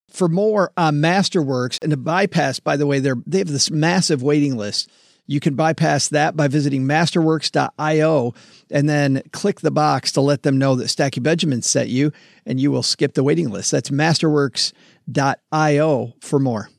For 0.10 0.28
more 0.28 0.72
on 0.78 0.96
Masterworks 0.96 1.78
and 1.82 1.92
to 1.92 1.98
bypass, 1.98 2.60
by 2.60 2.78
the 2.78 2.88
way, 2.88 3.00
they're, 3.00 3.18
they 3.26 3.40
have 3.40 3.48
this 3.48 3.70
massive 3.70 4.24
waiting 4.24 4.56
list. 4.56 4.90
You 5.28 5.40
can 5.40 5.56
bypass 5.56 6.10
that 6.10 6.36
by 6.36 6.48
visiting 6.48 6.84
masterworks.io 6.84 8.36
and 8.70 8.88
then 8.88 9.24
click 9.32 9.62
the 9.62 9.72
box 9.72 10.12
to 10.12 10.22
let 10.22 10.44
them 10.44 10.60
know 10.60 10.76
that 10.76 10.86
Stacky 10.86 11.24
Benjamin 11.24 11.64
sent 11.64 11.90
you, 11.90 12.12
and 12.46 12.60
you 12.60 12.70
will 12.70 12.84
skip 12.84 13.16
the 13.16 13.24
waiting 13.24 13.50
list. 13.50 13.72
That's 13.72 13.90
masterworks.io 13.90 16.14
for 16.22 16.40
more. 16.40 16.70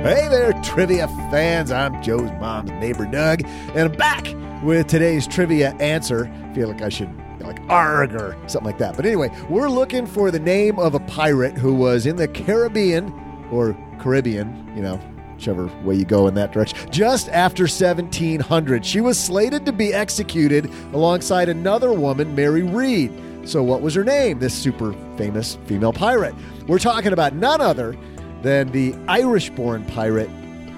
Hey 0.00 0.28
there, 0.28 0.52
trivia 0.62 1.08
fans. 1.30 1.72
I'm 1.72 2.00
Joe's 2.00 2.30
mom's 2.40 2.70
neighbor, 2.70 3.04
Doug, 3.04 3.42
and 3.44 3.80
I'm 3.80 3.90
back 3.98 4.32
with 4.62 4.86
today's 4.86 5.26
trivia 5.26 5.74
answer. 5.80 6.28
I 6.28 6.54
feel 6.54 6.68
like 6.68 6.82
I 6.82 6.88
should 6.88 7.10
like 7.40 7.58
arg 7.68 8.14
or 8.14 8.36
something 8.46 8.66
like 8.66 8.78
that. 8.78 8.94
But 8.96 9.06
anyway, 9.06 9.28
we're 9.50 9.68
looking 9.68 10.06
for 10.06 10.30
the 10.30 10.38
name 10.38 10.78
of 10.78 10.94
a 10.94 11.00
pirate 11.00 11.58
who 11.58 11.74
was 11.74 12.06
in 12.06 12.14
the 12.16 12.28
Caribbean 12.28 13.12
or 13.50 13.76
Caribbean, 13.98 14.72
you 14.76 14.82
know, 14.82 14.96
whichever 15.34 15.66
way 15.84 15.94
you 15.94 16.04
go 16.04 16.26
in 16.26 16.34
that 16.34 16.52
direction, 16.52 16.90
just 16.90 17.28
after 17.28 17.64
1700. 17.64 18.84
She 18.84 19.00
was 19.00 19.18
slated 19.18 19.64
to 19.66 19.72
be 19.72 19.94
executed 19.94 20.70
alongside 20.92 21.48
another 21.48 21.92
woman, 21.92 22.34
Mary 22.34 22.62
Read. 22.62 23.12
So, 23.44 23.62
what 23.62 23.80
was 23.80 23.94
her 23.94 24.04
name, 24.04 24.38
this 24.38 24.52
super 24.52 24.92
famous 25.16 25.56
female 25.66 25.92
pirate? 25.92 26.34
We're 26.66 26.78
talking 26.78 27.12
about 27.12 27.34
none 27.34 27.60
other 27.60 27.96
than 28.42 28.70
the 28.72 28.94
Irish 29.08 29.50
born 29.50 29.84
pirate 29.86 30.30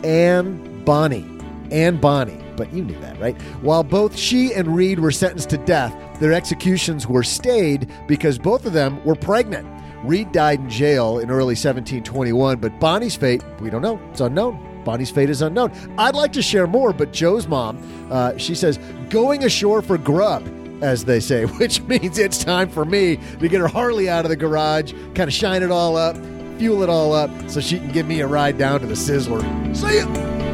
Anne 0.05 0.85
Bonny. 0.85 1.27
Anne 1.71 1.97
Bonny, 1.99 2.39
but 2.57 2.73
you 2.73 2.83
knew 2.83 2.99
that, 3.01 3.19
right? 3.21 3.41
While 3.63 3.85
both 3.85 4.17
she 4.17 4.53
and 4.55 4.75
Read 4.75 4.99
were 4.99 5.13
sentenced 5.13 5.51
to 5.51 5.59
death, 5.59 5.95
their 6.21 6.33
executions 6.33 7.07
were 7.07 7.23
stayed 7.23 7.91
because 8.07 8.39
both 8.39 8.67
of 8.67 8.73
them 8.73 9.03
were 9.05 9.15
pregnant. 9.15 9.67
Read 10.05 10.33
died 10.33 10.61
in 10.61 10.71
jail 10.71 11.19
in 11.19 11.31
early 11.31 11.55
1721, 11.55 12.59
but 12.59 12.79
Bonny's 12.81 13.17
fate, 13.17 13.45
we 13.61 13.69
don't 13.71 13.83
know. 13.83 14.01
It's 14.11 14.21
unknown. 14.21 14.67
Bonny's 14.85 15.11
fate 15.11 15.29
is 15.29 15.43
unknown. 15.43 15.73
I'd 15.99 16.15
like 16.15 16.33
to 16.33 16.43
share 16.43 16.67
more, 16.67 16.93
but 16.93 17.13
Joe's 17.13 17.47
mom, 17.47 17.79
uh, 18.11 18.37
she 18.39 18.55
says, 18.55 18.79
going 19.11 19.45
ashore 19.45 19.83
for 19.83 19.99
grub, 19.99 20.49
as 20.83 21.05
they 21.05 21.21
say, 21.21 21.45
which 21.59 21.83
means 21.83 22.19
it's 22.19 22.43
time 22.43 22.71
for 22.71 22.85
me 22.85 23.19
to 23.41 23.49
get 23.49 23.61
her 23.61 23.69
Harley 23.69 24.09
out 24.09 24.25
of 24.25 24.31
the 24.31 24.37
garage, 24.37 24.93
kind 25.15 25.29
of 25.29 25.35
shine 25.35 25.63
it 25.63 25.71
all 25.71 25.97
up, 25.97 26.17
fuel 26.59 26.83
it 26.83 26.89
all 26.89 27.13
up, 27.13 27.31
so 27.49 27.61
she 27.61 27.79
can 27.79 27.93
give 27.93 28.07
me 28.07 28.21
a 28.21 28.27
ride 28.27 28.57
down 28.57 28.81
to 28.81 28.87
the 28.87 28.95
Sizzler. 28.95 29.43
See 29.77 29.97
ya! 29.99 30.50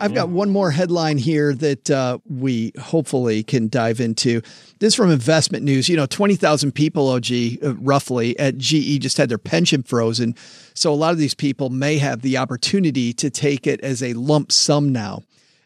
I've 0.00 0.14
got 0.14 0.28
one 0.28 0.50
more 0.50 0.70
headline 0.70 1.18
here 1.18 1.52
that 1.54 1.90
uh, 1.90 2.18
we 2.28 2.72
hopefully 2.80 3.42
can 3.42 3.68
dive 3.68 4.00
into. 4.00 4.42
This 4.78 4.94
from 4.94 5.10
Investment 5.10 5.64
News. 5.64 5.88
You 5.88 5.96
know, 5.96 6.06
20,000 6.06 6.72
people, 6.72 7.08
OG, 7.08 7.26
uh, 7.62 7.74
roughly, 7.76 8.38
at 8.38 8.58
GE 8.58 9.00
just 9.00 9.16
had 9.16 9.28
their 9.28 9.38
pension 9.38 9.82
frozen. 9.82 10.36
So 10.74 10.92
a 10.92 10.94
lot 10.94 11.12
of 11.12 11.18
these 11.18 11.34
people 11.34 11.70
may 11.70 11.98
have 11.98 12.22
the 12.22 12.36
opportunity 12.36 13.12
to 13.14 13.28
take 13.28 13.66
it 13.66 13.80
as 13.80 14.02
a 14.02 14.12
lump 14.12 14.52
sum 14.52 14.92
now. 14.92 15.22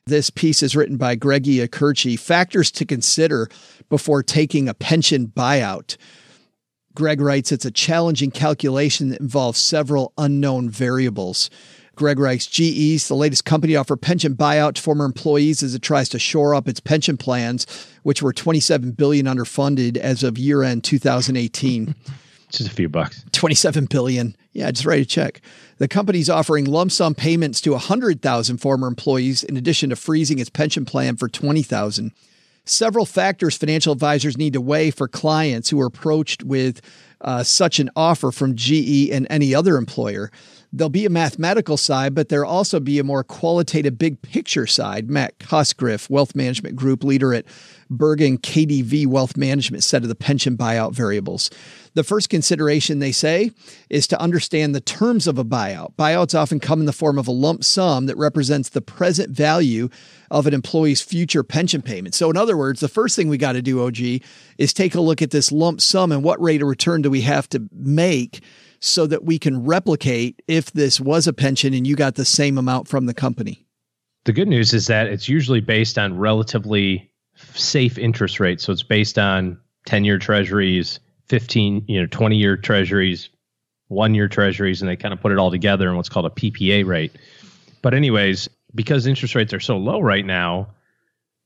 This 0.06 0.30
piece 0.30 0.62
is 0.62 0.74
written 0.74 0.96
by 0.96 1.14
Greg 1.14 1.44
Iacurci. 1.44 2.18
Factors 2.18 2.70
to 2.72 2.86
consider 2.86 3.48
before 3.88 4.22
taking 4.22 4.68
a 4.68 4.74
pension 4.74 5.26
buyout. 5.26 5.96
Greg 6.94 7.20
writes, 7.20 7.52
it's 7.52 7.64
a 7.64 7.70
challenging 7.70 8.30
calculation 8.30 9.10
that 9.10 9.20
involves 9.20 9.58
several 9.58 10.12
unknown 10.18 10.68
variables. 10.68 11.50
Greg 11.94 12.18
writes, 12.18 12.46
GE's 12.46 13.08
the 13.08 13.14
latest 13.14 13.44
company 13.44 13.74
to 13.74 13.78
offer 13.78 13.96
pension 13.96 14.34
buyout 14.34 14.74
to 14.74 14.82
former 14.82 15.04
employees 15.04 15.62
as 15.62 15.74
it 15.74 15.82
tries 15.82 16.08
to 16.10 16.18
shore 16.18 16.54
up 16.54 16.66
its 16.66 16.80
pension 16.80 17.16
plans, 17.16 17.66
which 18.02 18.22
were 18.22 18.32
27 18.32 18.92
billion 18.92 19.26
underfunded 19.26 19.96
as 19.96 20.22
of 20.22 20.38
year 20.38 20.62
end 20.62 20.84
2018. 20.84 21.94
Just 22.50 22.70
a 22.70 22.74
few 22.74 22.88
bucks. 22.88 23.24
27 23.32 23.86
billion. 23.86 24.36
Yeah, 24.52 24.70
just 24.70 24.84
write 24.84 25.00
a 25.00 25.06
check. 25.06 25.40
The 25.78 25.88
company's 25.88 26.28
offering 26.28 26.66
lump 26.66 26.92
sum 26.92 27.14
payments 27.14 27.62
to 27.62 27.70
100,000 27.70 28.58
former 28.58 28.86
employees 28.86 29.42
in 29.42 29.56
addition 29.56 29.88
to 29.88 29.96
freezing 29.96 30.38
its 30.38 30.50
pension 30.50 30.84
plan 30.84 31.16
for 31.16 31.28
20,000. 31.28 32.12
Several 32.66 33.06
factors 33.06 33.56
financial 33.56 33.94
advisors 33.94 34.36
need 34.36 34.52
to 34.52 34.60
weigh 34.60 34.90
for 34.90 35.08
clients 35.08 35.70
who 35.70 35.80
are 35.80 35.86
approached 35.86 36.44
with 36.44 36.82
uh, 37.22 37.42
such 37.42 37.80
an 37.80 37.88
offer 37.96 38.30
from 38.30 38.54
GE 38.54 39.08
and 39.10 39.26
any 39.30 39.54
other 39.54 39.78
employer 39.78 40.30
there'll 40.72 40.88
be 40.88 41.04
a 41.04 41.10
mathematical 41.10 41.76
side, 41.76 42.14
but 42.14 42.28
there'll 42.28 42.50
also 42.50 42.80
be 42.80 42.98
a 42.98 43.04
more 43.04 43.22
qualitative 43.22 43.98
big 43.98 44.22
picture 44.22 44.66
side. 44.66 45.10
Matt 45.10 45.38
Cosgriff, 45.38 46.08
wealth 46.08 46.34
management 46.34 46.76
group 46.76 47.04
leader 47.04 47.34
at 47.34 47.44
BerganKDV 47.90 49.06
Wealth 49.06 49.36
Management, 49.36 49.84
said 49.84 50.02
of 50.02 50.08
the 50.08 50.14
pension 50.14 50.56
buyout 50.56 50.94
variables. 50.94 51.50
The 51.92 52.02
first 52.02 52.30
consideration, 52.30 53.00
they 53.00 53.12
say, 53.12 53.50
is 53.90 54.06
to 54.06 54.20
understand 54.20 54.74
the 54.74 54.80
terms 54.80 55.26
of 55.26 55.36
a 55.36 55.44
buyout. 55.44 55.94
Buyouts 55.96 56.38
often 56.38 56.58
come 56.58 56.80
in 56.80 56.86
the 56.86 56.92
form 56.92 57.18
of 57.18 57.28
a 57.28 57.32
lump 57.32 57.64
sum 57.64 58.06
that 58.06 58.16
represents 58.16 58.70
the 58.70 58.80
present 58.80 59.30
value 59.30 59.90
of 60.30 60.46
an 60.46 60.54
employee's 60.54 61.02
future 61.02 61.42
pension 61.42 61.82
payment. 61.82 62.14
So, 62.14 62.30
in 62.30 62.38
other 62.38 62.56
words, 62.56 62.80
the 62.80 62.88
first 62.88 63.14
thing 63.14 63.28
we 63.28 63.36
got 63.36 63.52
to 63.52 63.62
do, 63.62 63.84
OG, 63.84 64.22
is 64.56 64.72
take 64.72 64.94
a 64.94 65.00
look 65.02 65.20
at 65.20 65.32
this 65.32 65.52
lump 65.52 65.82
sum 65.82 66.12
and 66.12 66.24
what 66.24 66.40
rate 66.40 66.62
of 66.62 66.68
return 66.68 67.02
do 67.02 67.10
we 67.10 67.20
have 67.20 67.46
to 67.50 67.68
make 67.72 68.42
so 68.82 69.06
that 69.06 69.24
we 69.24 69.38
can 69.38 69.64
replicate 69.64 70.42
if 70.48 70.72
this 70.72 71.00
was 71.00 71.28
a 71.28 71.32
pension 71.32 71.72
and 71.72 71.86
you 71.86 71.94
got 71.94 72.16
the 72.16 72.24
same 72.24 72.58
amount 72.58 72.88
from 72.88 73.06
the 73.06 73.14
company? 73.14 73.64
The 74.24 74.32
good 74.32 74.48
news 74.48 74.74
is 74.74 74.88
that 74.88 75.06
it's 75.06 75.28
usually 75.28 75.60
based 75.60 75.98
on 75.98 76.18
relatively 76.18 77.08
safe 77.54 77.96
interest 77.96 78.40
rates. 78.40 78.64
So 78.64 78.72
it's 78.72 78.82
based 78.82 79.18
on 79.18 79.58
10 79.86 80.04
year 80.04 80.18
treasuries, 80.18 80.98
15, 81.28 81.84
you 81.86 82.00
know, 82.00 82.06
20 82.08 82.36
year 82.36 82.56
treasuries, 82.56 83.30
one 83.86 84.14
year 84.14 84.26
treasuries, 84.26 84.82
and 84.82 84.90
they 84.90 84.96
kind 84.96 85.14
of 85.14 85.20
put 85.20 85.30
it 85.30 85.38
all 85.38 85.50
together 85.50 85.88
in 85.88 85.96
what's 85.96 86.08
called 86.08 86.26
a 86.26 86.30
PPA 86.30 86.84
rate. 86.84 87.12
But, 87.82 87.94
anyways, 87.94 88.48
because 88.74 89.06
interest 89.06 89.36
rates 89.36 89.54
are 89.54 89.60
so 89.60 89.76
low 89.76 90.00
right 90.00 90.26
now, 90.26 90.68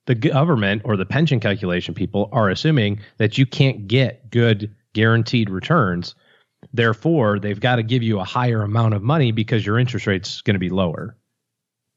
the 0.07 0.15
government 0.15 0.83
or 0.85 0.97
the 0.97 1.07
pension 1.07 1.41
calculation 1.41 1.93
people 1.93 2.31
are 2.33 2.49
assuming 2.49 3.01
that 3.19 3.37
you 3.37 3.45
can't 3.45 3.89
get 3.89 4.31
good 4.31 4.75
guaranteed 4.95 5.51
returns 5.51 6.15
Therefore, 6.73 7.39
they've 7.39 7.61
got 7.61 7.77
to 7.77 7.83
give 7.83 8.03
you 8.03 8.19
a 8.21 8.25
higher 8.25 8.63
amount 8.63 8.95
of 8.95 9.03
money 9.03 9.33
because 9.33 9.65
your 9.65 9.79
interest 9.79 10.07
rate's 10.07 10.43
going 10.43 10.55
to 10.55 10.61
be 10.61 10.71
lower. 10.71 11.17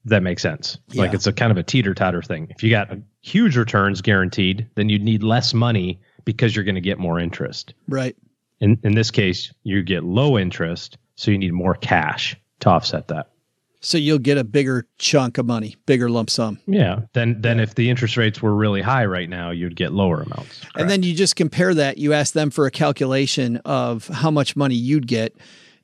That 0.05 0.23
makes 0.23 0.41
sense. 0.41 0.77
Yeah. 0.89 1.01
Like 1.01 1.13
it's 1.13 1.27
a 1.27 1.33
kind 1.33 1.51
of 1.51 1.57
a 1.57 1.63
teeter 1.63 1.93
totter 1.93 2.21
thing. 2.21 2.47
If 2.49 2.63
you 2.63 2.69
got 2.69 2.89
huge 3.21 3.57
returns 3.57 4.01
guaranteed, 4.01 4.67
then 4.75 4.89
you'd 4.89 5.03
need 5.03 5.23
less 5.23 5.53
money 5.53 5.99
because 6.23 6.55
you're 6.55 6.65
going 6.65 6.75
to 6.75 6.81
get 6.81 6.99
more 6.99 7.19
interest. 7.19 7.73
Right. 7.87 8.15
In 8.61 8.79
in 8.83 8.95
this 8.95 9.11
case, 9.11 9.53
you 9.63 9.83
get 9.83 10.03
low 10.03 10.37
interest, 10.37 10.97
so 11.15 11.31
you 11.31 11.37
need 11.37 11.53
more 11.53 11.75
cash 11.75 12.35
to 12.61 12.69
offset 12.69 13.07
that. 13.09 13.31
So 13.81 13.97
you'll 13.97 14.19
get 14.19 14.37
a 14.37 14.43
bigger 14.43 14.85
chunk 14.97 15.37
of 15.37 15.45
money, 15.45 15.77
bigger 15.85 16.09
lump 16.09 16.29
sum. 16.29 16.59
Yeah. 16.67 17.01
Then 17.13 17.39
then 17.39 17.59
if 17.61 17.75
the 17.75 17.89
interest 17.89 18.17
rates 18.17 18.41
were 18.41 18.53
really 18.53 18.81
high 18.81 19.05
right 19.05 19.29
now, 19.29 19.51
you'd 19.51 19.77
get 19.77 19.93
lower 19.93 20.21
amounts. 20.21 20.59
Correct. 20.59 20.75
And 20.75 20.89
then 20.89 21.03
you 21.03 21.13
just 21.15 21.37
compare 21.37 21.73
that. 21.73 21.97
You 21.97 22.11
ask 22.11 22.33
them 22.33 22.49
for 22.49 22.65
a 22.65 22.71
calculation 22.71 23.57
of 23.63 24.07
how 24.07 24.31
much 24.31 24.57
money 24.57 24.75
you'd 24.75 25.07
get, 25.07 25.37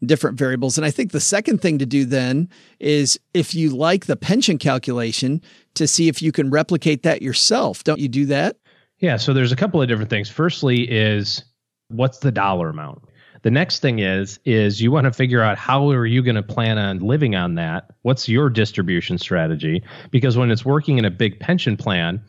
different 0.06 0.38
variables. 0.38 0.78
And 0.78 0.86
I 0.86 0.92
think 0.92 1.14
the 1.14 1.22
second 1.22 1.62
thing 1.62 1.78
to 1.80 1.86
do 1.86 2.04
then 2.04 2.50
is 2.80 3.18
if 3.34 3.56
you 3.56 3.74
like 3.74 4.08
the 4.08 4.18
pension 4.18 4.58
calculation 4.58 5.42
to 5.76 5.88
see 5.88 6.10
if 6.10 6.22
you 6.22 6.34
can 6.34 6.50
replicate 6.50 7.04
that 7.04 7.22
yourself. 7.22 7.86
Don't 7.86 8.00
you 8.00 8.10
do 8.10 8.26
that? 8.26 8.58
Yeah. 9.00 9.16
So 9.16 9.34
there's 9.34 9.54
a 9.54 9.58
couple 9.58 9.82
of 9.82 9.88
different 9.88 10.10
things. 10.10 10.30
Firstly, 10.30 10.84
is 10.84 11.46
what's 11.88 12.20
the 12.20 12.32
dollar 12.32 12.70
amount? 12.70 13.04
The 13.46 13.52
next 13.52 13.80
thing 13.80 14.00
is 14.00 14.40
is 14.44 14.82
you 14.82 14.90
want 14.90 15.06
to 15.06 15.12
figure 15.12 15.44
out 15.44 15.60
how 15.60 15.92
are 15.92 16.08
you 16.08 16.24
going 16.24 16.36
to 16.36 16.42
plan 16.42 16.80
on 16.80 16.98
living 16.98 17.36
on 17.36 17.54
that? 17.56 17.92
What's 18.02 18.28
your 18.28 18.50
distribution 18.50 19.20
strategy? 19.20 19.84
Because 20.10 20.36
when 20.36 20.50
it's 20.50 20.66
working 20.66 20.98
in 20.98 21.06
a 21.06 21.12
big 21.12 21.40
pension 21.40 21.78
plan, 21.78 22.24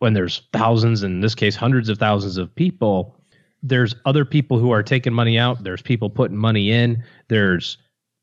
when 0.00 0.12
there's 0.12 0.42
thousands, 0.52 1.02
in 1.02 1.20
this 1.20 1.34
case 1.34 1.56
hundreds 1.56 1.88
of 1.88 1.96
thousands 1.96 2.36
of 2.36 2.54
people, 2.54 3.16
there's 3.62 3.94
other 4.04 4.26
people 4.26 4.58
who 4.58 4.70
are 4.70 4.82
taking 4.82 5.14
money 5.14 5.38
out, 5.38 5.64
there's 5.64 5.80
people 5.80 6.10
putting 6.10 6.36
money 6.36 6.70
in, 6.70 7.02
there's 7.28 7.78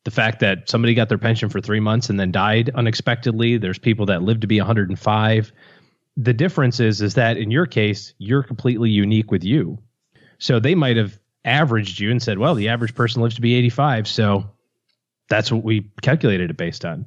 the 0.06 0.12
fact 0.12 0.42
that 0.42 0.70
somebody 0.70 0.94
got 0.94 1.10
their 1.10 1.18
pension 1.18 1.50
for 1.50 1.60
3 1.60 1.80
months 1.80 2.08
and 2.12 2.20
then 2.20 2.32
died 2.32 2.70
unexpectedly, 2.76 3.58
there's 3.58 3.80
people 3.80 4.06
that 4.06 4.22
lived 4.22 4.42
to 4.42 4.48
be 4.48 4.60
105. 4.60 5.52
The 6.18 6.34
difference 6.34 6.80
is 6.80 7.02
is 7.02 7.16
that 7.16 7.38
in 7.38 7.50
your 7.50 7.66
case, 7.66 8.14
you're 8.20 8.44
completely 8.44 8.92
unique 8.92 9.32
with 9.32 9.44
you. 9.44 9.80
So 10.38 10.60
they 10.60 10.76
might 10.76 10.98
have 10.98 11.18
averaged 11.46 12.00
you 12.00 12.12
and 12.12 12.22
said, 12.22 12.38
well, 12.38 12.56
the 12.56 12.70
average 12.70 12.96
person 12.96 13.22
lives 13.22 13.36
to 13.36 13.42
be 13.42 13.56
85. 13.56 14.08
So 14.08 14.50
that's 15.30 15.52
what 15.52 15.64
we 15.64 15.90
calculated 16.02 16.50
it 16.50 16.58
based 16.58 16.86
on. 16.86 17.06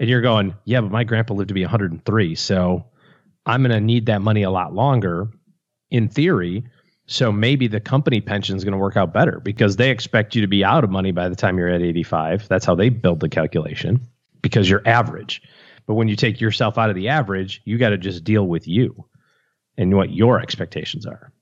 And 0.00 0.08
you're 0.08 0.22
going, 0.22 0.54
yeah, 0.64 0.80
but 0.80 0.90
my 0.90 1.04
grandpa 1.04 1.34
lived 1.34 1.48
to 1.48 1.54
be 1.54 1.62
103. 1.62 2.34
So 2.34 2.84
I'm 3.46 3.62
going 3.62 3.72
to 3.72 3.80
need 3.80 4.06
that 4.06 4.22
money 4.22 4.42
a 4.42 4.50
lot 4.50 4.74
longer 4.74 5.28
in 5.90 6.08
theory. 6.08 6.64
So 7.06 7.30
maybe 7.30 7.68
the 7.68 7.80
company 7.80 8.20
pension 8.20 8.56
is 8.56 8.64
going 8.64 8.72
to 8.72 8.78
work 8.78 8.96
out 8.96 9.12
better 9.12 9.40
because 9.40 9.76
they 9.76 9.90
expect 9.90 10.34
you 10.34 10.40
to 10.40 10.48
be 10.48 10.64
out 10.64 10.84
of 10.84 10.90
money 10.90 11.12
by 11.12 11.28
the 11.28 11.36
time 11.36 11.58
you're 11.58 11.68
at 11.68 11.82
85. 11.82 12.48
That's 12.48 12.64
how 12.64 12.74
they 12.74 12.88
build 12.88 13.20
the 13.20 13.28
calculation 13.28 14.00
because 14.40 14.68
you're 14.68 14.86
average. 14.86 15.42
But 15.86 15.94
when 15.94 16.08
you 16.08 16.16
take 16.16 16.40
yourself 16.40 16.78
out 16.78 16.88
of 16.88 16.96
the 16.96 17.08
average, 17.08 17.60
you 17.66 17.76
got 17.76 17.90
to 17.90 17.98
just 17.98 18.24
deal 18.24 18.46
with 18.46 18.66
you 18.66 19.04
and 19.76 19.94
what 19.94 20.10
your 20.10 20.40
expectations 20.40 21.04
are 21.04 21.33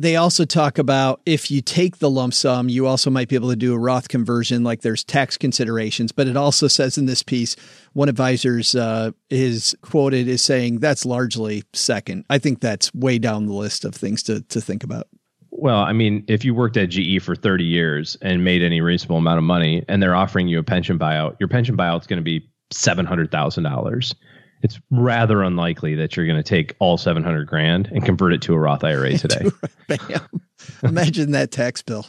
They 0.00 0.16
also 0.16 0.46
talk 0.46 0.78
about 0.78 1.20
if 1.26 1.50
you 1.50 1.60
take 1.60 1.98
the 1.98 2.08
lump 2.08 2.32
sum, 2.32 2.70
you 2.70 2.86
also 2.86 3.10
might 3.10 3.28
be 3.28 3.34
able 3.34 3.50
to 3.50 3.56
do 3.56 3.74
a 3.74 3.78
Roth 3.78 4.08
conversion, 4.08 4.64
like 4.64 4.80
there's 4.80 5.04
tax 5.04 5.36
considerations. 5.36 6.10
But 6.10 6.26
it 6.26 6.38
also 6.38 6.68
says 6.68 6.96
in 6.96 7.04
this 7.04 7.22
piece, 7.22 7.54
one 7.92 8.08
advisor's 8.08 8.74
uh, 8.74 9.10
is 9.28 9.76
quoted 9.82 10.26
as 10.26 10.40
saying 10.40 10.78
that's 10.78 11.04
largely 11.04 11.64
second. 11.74 12.24
I 12.30 12.38
think 12.38 12.60
that's 12.60 12.94
way 12.94 13.18
down 13.18 13.44
the 13.44 13.52
list 13.52 13.84
of 13.84 13.94
things 13.94 14.22
to, 14.22 14.40
to 14.40 14.58
think 14.58 14.84
about. 14.84 15.06
Well, 15.50 15.80
I 15.80 15.92
mean, 15.92 16.24
if 16.28 16.46
you 16.46 16.54
worked 16.54 16.78
at 16.78 16.88
GE 16.88 17.22
for 17.22 17.36
30 17.36 17.64
years 17.64 18.16
and 18.22 18.42
made 18.42 18.62
any 18.62 18.80
reasonable 18.80 19.18
amount 19.18 19.36
of 19.36 19.44
money 19.44 19.84
and 19.86 20.02
they're 20.02 20.16
offering 20.16 20.48
you 20.48 20.58
a 20.58 20.62
pension 20.62 20.98
buyout, 20.98 21.36
your 21.38 21.48
pension 21.50 21.76
buyout 21.76 22.00
is 22.00 22.06
going 22.06 22.16
to 22.16 22.22
be 22.22 22.48
$700,000 22.72 24.14
it's 24.62 24.80
rather 24.90 25.42
unlikely 25.42 25.94
that 25.96 26.16
you're 26.16 26.26
going 26.26 26.38
to 26.42 26.48
take 26.48 26.74
all 26.78 26.96
700 26.96 27.46
grand 27.46 27.88
and 27.92 28.04
convert 28.04 28.32
it 28.32 28.42
to 28.42 28.54
a 28.54 28.58
Roth 28.58 28.84
IRA 28.84 29.16
today. 29.18 29.50
Bam. 29.88 30.40
Imagine 30.82 31.32
that 31.32 31.50
tax 31.50 31.82
bill. 31.82 32.06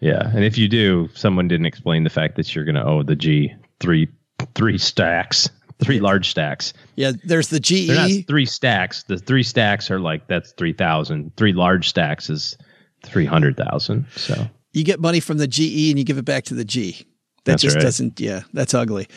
Yeah, 0.00 0.28
and 0.34 0.44
if 0.44 0.58
you 0.58 0.68
do, 0.68 1.08
someone 1.14 1.46
didn't 1.46 1.66
explain 1.66 2.02
the 2.02 2.10
fact 2.10 2.34
that 2.36 2.54
you're 2.54 2.64
going 2.64 2.74
to 2.74 2.84
owe 2.84 3.02
the 3.04 3.14
G 3.14 3.54
three 3.78 4.08
three 4.54 4.78
stacks, 4.78 5.48
three 5.78 6.00
large 6.00 6.28
stacks. 6.28 6.72
Yeah, 6.96 7.12
there's 7.24 7.48
the 7.48 7.60
GE. 7.60 7.86
They're 7.86 8.08
not 8.08 8.26
three 8.26 8.46
stacks. 8.46 9.04
The 9.04 9.18
three 9.18 9.42
stacks 9.44 9.90
are 9.90 10.00
like 10.00 10.26
that's 10.26 10.52
3,000. 10.52 11.36
Three 11.36 11.52
large 11.52 11.88
stacks 11.88 12.28
is 12.30 12.56
300,000. 13.04 14.06
So 14.16 14.48
you 14.72 14.84
get 14.84 15.00
money 15.00 15.20
from 15.20 15.38
the 15.38 15.46
GE 15.46 15.90
and 15.90 15.98
you 15.98 16.04
give 16.04 16.18
it 16.18 16.24
back 16.24 16.44
to 16.44 16.54
the 16.54 16.64
G. 16.64 17.06
That 17.44 17.52
That's 17.52 17.62
just 17.62 17.76
right. 17.76 17.82
doesn't, 17.82 18.20
yeah, 18.20 18.42
that's 18.52 18.72
ugly. 18.72 19.08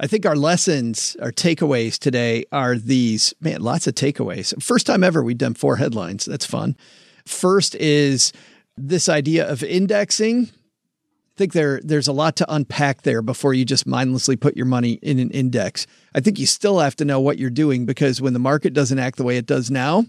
I 0.00 0.06
think 0.06 0.24
our 0.24 0.36
lessons, 0.36 1.16
our 1.20 1.32
takeaways 1.32 1.98
today 1.98 2.44
are 2.52 2.76
these. 2.76 3.34
Man, 3.40 3.60
lots 3.60 3.86
of 3.86 3.94
takeaways. 3.94 4.60
First 4.62 4.86
time 4.86 5.02
ever 5.02 5.22
we've 5.22 5.38
done 5.38 5.54
four 5.54 5.76
headlines. 5.76 6.24
That's 6.24 6.46
fun. 6.46 6.76
First 7.26 7.74
is 7.74 8.32
this 8.76 9.08
idea 9.08 9.48
of 9.50 9.62
indexing. 9.64 10.50
I 10.50 11.36
think 11.36 11.52
there 11.52 11.80
there's 11.82 12.08
a 12.08 12.12
lot 12.12 12.36
to 12.36 12.52
unpack 12.52 13.02
there 13.02 13.22
before 13.22 13.54
you 13.54 13.64
just 13.64 13.86
mindlessly 13.86 14.36
put 14.36 14.56
your 14.56 14.66
money 14.66 14.92
in 15.02 15.18
an 15.18 15.30
index. 15.30 15.86
I 16.14 16.20
think 16.20 16.38
you 16.38 16.46
still 16.46 16.78
have 16.78 16.96
to 16.96 17.04
know 17.04 17.20
what 17.20 17.38
you're 17.38 17.50
doing 17.50 17.84
because 17.84 18.20
when 18.20 18.32
the 18.32 18.38
market 18.38 18.74
doesn't 18.74 18.98
act 18.98 19.18
the 19.18 19.24
way 19.24 19.36
it 19.36 19.46
does 19.46 19.70
now, 19.70 20.04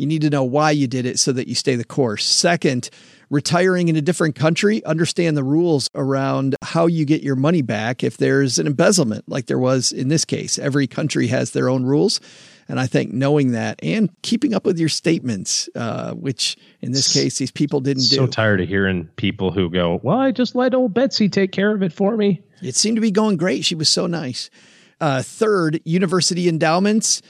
you 0.00 0.06
need 0.06 0.22
to 0.22 0.30
know 0.30 0.44
why 0.44 0.70
you 0.70 0.86
did 0.86 1.04
it 1.04 1.18
so 1.18 1.30
that 1.32 1.46
you 1.46 1.54
stay 1.54 1.76
the 1.76 1.84
course. 1.84 2.24
Second, 2.24 2.88
retiring 3.28 3.88
in 3.88 3.96
a 3.96 4.00
different 4.00 4.34
country, 4.34 4.82
understand 4.84 5.36
the 5.36 5.44
rules 5.44 5.90
around 5.94 6.56
how 6.62 6.86
you 6.86 7.04
get 7.04 7.22
your 7.22 7.36
money 7.36 7.60
back 7.60 8.02
if 8.02 8.16
there's 8.16 8.58
an 8.58 8.66
embezzlement, 8.66 9.28
like 9.28 9.46
there 9.46 9.58
was 9.58 9.92
in 9.92 10.08
this 10.08 10.24
case. 10.24 10.58
Every 10.58 10.86
country 10.86 11.26
has 11.26 11.50
their 11.50 11.68
own 11.68 11.84
rules. 11.84 12.18
And 12.66 12.80
I 12.80 12.86
think 12.86 13.12
knowing 13.12 13.50
that 13.50 13.78
and 13.82 14.10
keeping 14.22 14.54
up 14.54 14.64
with 14.64 14.78
your 14.78 14.88
statements, 14.88 15.68
uh, 15.74 16.12
which 16.12 16.56
in 16.80 16.92
this 16.92 17.12
case, 17.12 17.36
these 17.36 17.50
people 17.50 17.80
didn't 17.80 18.04
so 18.04 18.16
do. 18.16 18.22
So 18.22 18.26
tired 18.26 18.60
of 18.60 18.68
hearing 18.68 19.08
people 19.16 19.50
who 19.50 19.68
go, 19.68 20.00
"Well, 20.04 20.18
I 20.18 20.30
just 20.30 20.54
let 20.54 20.72
old 20.72 20.94
Betsy 20.94 21.28
take 21.28 21.50
care 21.50 21.74
of 21.74 21.82
it 21.82 21.92
for 21.92 22.16
me." 22.16 22.42
It 22.62 22.76
seemed 22.76 22.96
to 22.96 23.00
be 23.00 23.10
going 23.10 23.36
great. 23.36 23.64
She 23.64 23.74
was 23.74 23.88
so 23.88 24.06
nice. 24.06 24.50
Uh, 25.00 25.20
third, 25.22 25.80
university 25.84 26.48
endowments 26.48 27.22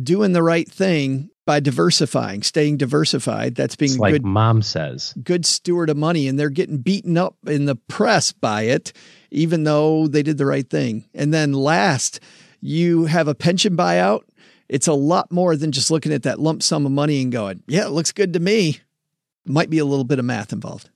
doing 0.00 0.32
the 0.32 0.42
right 0.42 0.70
thing 0.70 1.29
by 1.46 1.60
diversifying, 1.60 2.42
staying 2.42 2.76
diversified. 2.76 3.54
That's 3.54 3.76
being 3.76 3.96
like 3.98 4.12
good 4.12 4.24
mom 4.24 4.62
says. 4.62 5.14
good 5.22 5.44
steward 5.46 5.90
of 5.90 5.96
money 5.96 6.28
and 6.28 6.38
they're 6.38 6.50
getting 6.50 6.78
beaten 6.78 7.16
up 7.16 7.36
in 7.46 7.64
the 7.64 7.76
press 7.76 8.32
by 8.32 8.62
it, 8.62 8.92
even 9.30 9.64
though 9.64 10.06
they 10.06 10.22
did 10.22 10.38
the 10.38 10.46
right 10.46 10.68
thing. 10.68 11.08
And 11.14 11.32
then 11.32 11.52
last, 11.52 12.20
you 12.60 13.06
have 13.06 13.28
a 13.28 13.34
pension 13.34 13.76
buyout. 13.76 14.22
It's 14.68 14.86
a 14.86 14.92
lot 14.92 15.32
more 15.32 15.56
than 15.56 15.72
just 15.72 15.90
looking 15.90 16.12
at 16.12 16.22
that 16.22 16.38
lump 16.38 16.62
sum 16.62 16.86
of 16.86 16.92
money 16.92 17.22
and 17.22 17.32
going, 17.32 17.62
yeah, 17.66 17.86
it 17.86 17.90
looks 17.90 18.12
good 18.12 18.32
to 18.34 18.40
me. 18.40 18.80
Might 19.44 19.70
be 19.70 19.78
a 19.78 19.84
little 19.84 20.04
bit 20.04 20.18
of 20.18 20.24
math 20.24 20.52
involved. 20.52 20.90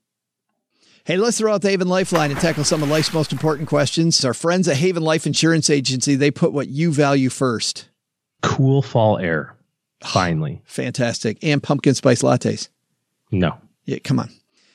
Hey, 1.05 1.17
let's 1.17 1.37
throw 1.37 1.53
out 1.53 1.61
the 1.63 1.71
Haven 1.71 1.89
Lifeline 1.89 2.31
and 2.31 2.41
tackle 2.41 2.65
some 2.65 2.83
of 2.83 2.89
life's 2.89 3.13
most 3.13 3.33
important 3.33 3.69
questions. 3.69 4.25
Our 4.25 4.33
friends 4.33 4.69
at 4.69 4.77
Haven 4.77 5.03
Life 5.03 5.27
Insurance 5.27 5.69
Agency, 5.69 6.15
they 6.15 6.31
put 6.31 6.53
what 6.53 6.69
you 6.69 6.93
value 6.93 7.29
first. 7.29 7.89
Cool 8.43 8.81
fall 8.81 9.19
air. 9.19 9.55
Finally. 10.05 10.63
Fantastic. 10.65 11.39
And 11.43 11.63
pumpkin 11.63 11.95
spice 11.95 12.23
lattes. 12.23 12.69
No. 13.31 13.57
Yeah, 13.85 13.99
come 13.99 14.19
on. 14.19 14.31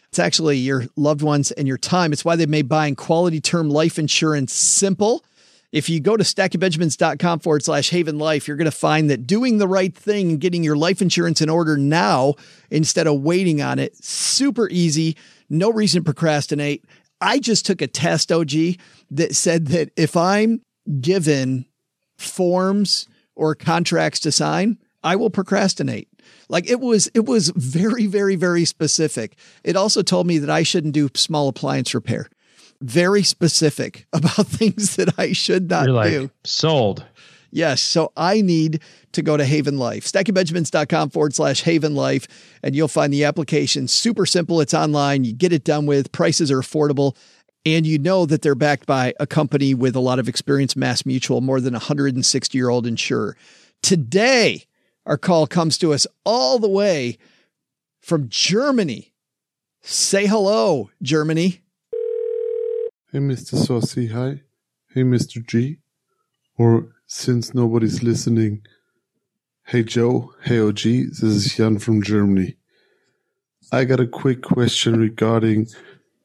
It's 0.09 0.19
actually 0.19 0.57
your 0.57 0.85
loved 0.95 1.21
ones 1.21 1.51
and 1.51 1.67
your 1.67 1.77
time. 1.77 2.11
It's 2.11 2.25
why 2.25 2.35
they 2.35 2.47
made 2.47 2.67
buying 2.67 2.95
quality 2.95 3.39
term 3.39 3.69
life 3.69 3.99
insurance 3.99 4.53
simple. 4.53 5.23
If 5.71 5.87
you 5.87 5.99
go 5.99 6.17
to 6.17 6.23
stackingbenjamins.com 6.23 7.39
forward 7.39 7.63
slash 7.63 7.91
haven 7.91 8.17
life, 8.17 8.47
you're 8.47 8.57
going 8.57 8.65
to 8.65 8.71
find 8.71 9.09
that 9.11 9.27
doing 9.27 9.59
the 9.59 9.67
right 9.67 9.95
thing 9.95 10.31
and 10.31 10.39
getting 10.39 10.63
your 10.63 10.75
life 10.75 10.99
insurance 10.99 11.41
in 11.41 11.49
order 11.49 11.77
now 11.77 12.33
instead 12.71 13.05
of 13.05 13.21
waiting 13.21 13.61
on 13.61 13.77
it, 13.77 13.95
super 14.03 14.67
easy. 14.69 15.15
No 15.47 15.71
reason 15.71 16.01
to 16.01 16.05
procrastinate. 16.05 16.85
I 17.21 17.37
just 17.37 17.67
took 17.67 17.83
a 17.83 17.87
test, 17.87 18.31
OG, 18.31 18.51
that 19.11 19.35
said 19.35 19.67
that 19.67 19.91
if 19.95 20.17
I'm 20.17 20.61
given 21.01 21.65
forms 22.17 23.07
or 23.35 23.53
contracts 23.53 24.21
to 24.21 24.31
sign, 24.31 24.79
I 25.03 25.15
will 25.15 25.29
procrastinate. 25.29 26.09
Like 26.49 26.69
it 26.69 26.79
was, 26.79 27.09
it 27.13 27.25
was 27.25 27.49
very, 27.55 28.05
very, 28.07 28.35
very 28.35 28.65
specific. 28.65 29.37
It 29.63 29.75
also 29.75 30.01
told 30.01 30.27
me 30.27 30.37
that 30.39 30.49
I 30.49 30.63
shouldn't 30.63 30.93
do 30.93 31.09
small 31.15 31.47
appliance 31.47 31.93
repair. 31.93 32.29
Very 32.81 33.23
specific 33.23 34.05
about 34.13 34.47
things 34.47 34.95
that 34.95 35.17
I 35.17 35.33
should 35.33 35.69
not 35.69 35.85
You're 35.85 35.95
like, 35.95 36.11
do. 36.11 36.31
sold. 36.43 37.05
Yes. 37.51 37.81
So 37.81 38.11
I 38.15 38.41
need 38.41 38.81
to 39.13 39.21
go 39.21 39.35
to 39.35 39.43
Haven 39.43 39.79
Life. 39.79 40.05
StackingBenjamins.com 40.05 41.09
forward 41.09 41.33
slash 41.33 41.61
Haven 41.63 41.95
Life, 41.95 42.27
and 42.61 42.75
you'll 42.75 42.87
find 42.87 43.11
the 43.11 43.23
application 43.23 43.87
super 43.87 44.25
simple. 44.25 44.61
It's 44.61 44.73
online. 44.73 45.23
You 45.23 45.33
get 45.33 45.51
it 45.51 45.63
done 45.63 45.85
with. 45.87 46.11
Prices 46.11 46.51
are 46.51 46.59
affordable. 46.61 47.15
And 47.65 47.85
you 47.85 47.97
know 47.97 48.25
that 48.25 48.41
they're 48.41 48.55
backed 48.55 48.85
by 48.85 49.13
a 49.19 49.27
company 49.27 49.73
with 49.73 49.95
a 49.95 49.99
lot 49.99 50.19
of 50.19 50.29
experience, 50.29 50.75
Mass 50.75 51.05
Mutual, 51.05 51.41
more 51.41 51.59
than 51.59 51.73
a 51.73 51.77
160 51.77 52.57
year 52.57 52.69
old 52.69 52.85
insurer. 52.87 53.35
Today, 53.81 54.65
our 55.09 55.17
call 55.17 55.47
comes 55.47 55.79
to 55.79 55.91
us 55.91 56.05
all 56.23 56.59
the 56.59 56.69
way 56.69 57.17
from 57.99 58.29
Germany. 58.29 59.11
Say 59.81 60.27
hello, 60.27 60.91
Germany. 61.01 61.61
Hey, 63.11 63.17
Mr. 63.17 63.55
Saucy, 63.57 64.09
hi. 64.09 64.41
Hey, 64.93 65.01
Mr. 65.01 65.43
G. 65.43 65.77
Or, 66.59 66.89
since 67.07 67.55
nobody's 67.55 68.03
listening, 68.03 68.61
hey, 69.65 69.81
Joe. 69.81 70.31
Hey, 70.43 70.59
OG. 70.59 70.83
This 70.83 71.23
is 71.23 71.55
Jan 71.55 71.79
from 71.79 72.03
Germany. 72.03 72.57
I 73.71 73.85
got 73.85 73.99
a 73.99 74.05
quick 74.05 74.43
question 74.43 74.99
regarding 74.99 75.69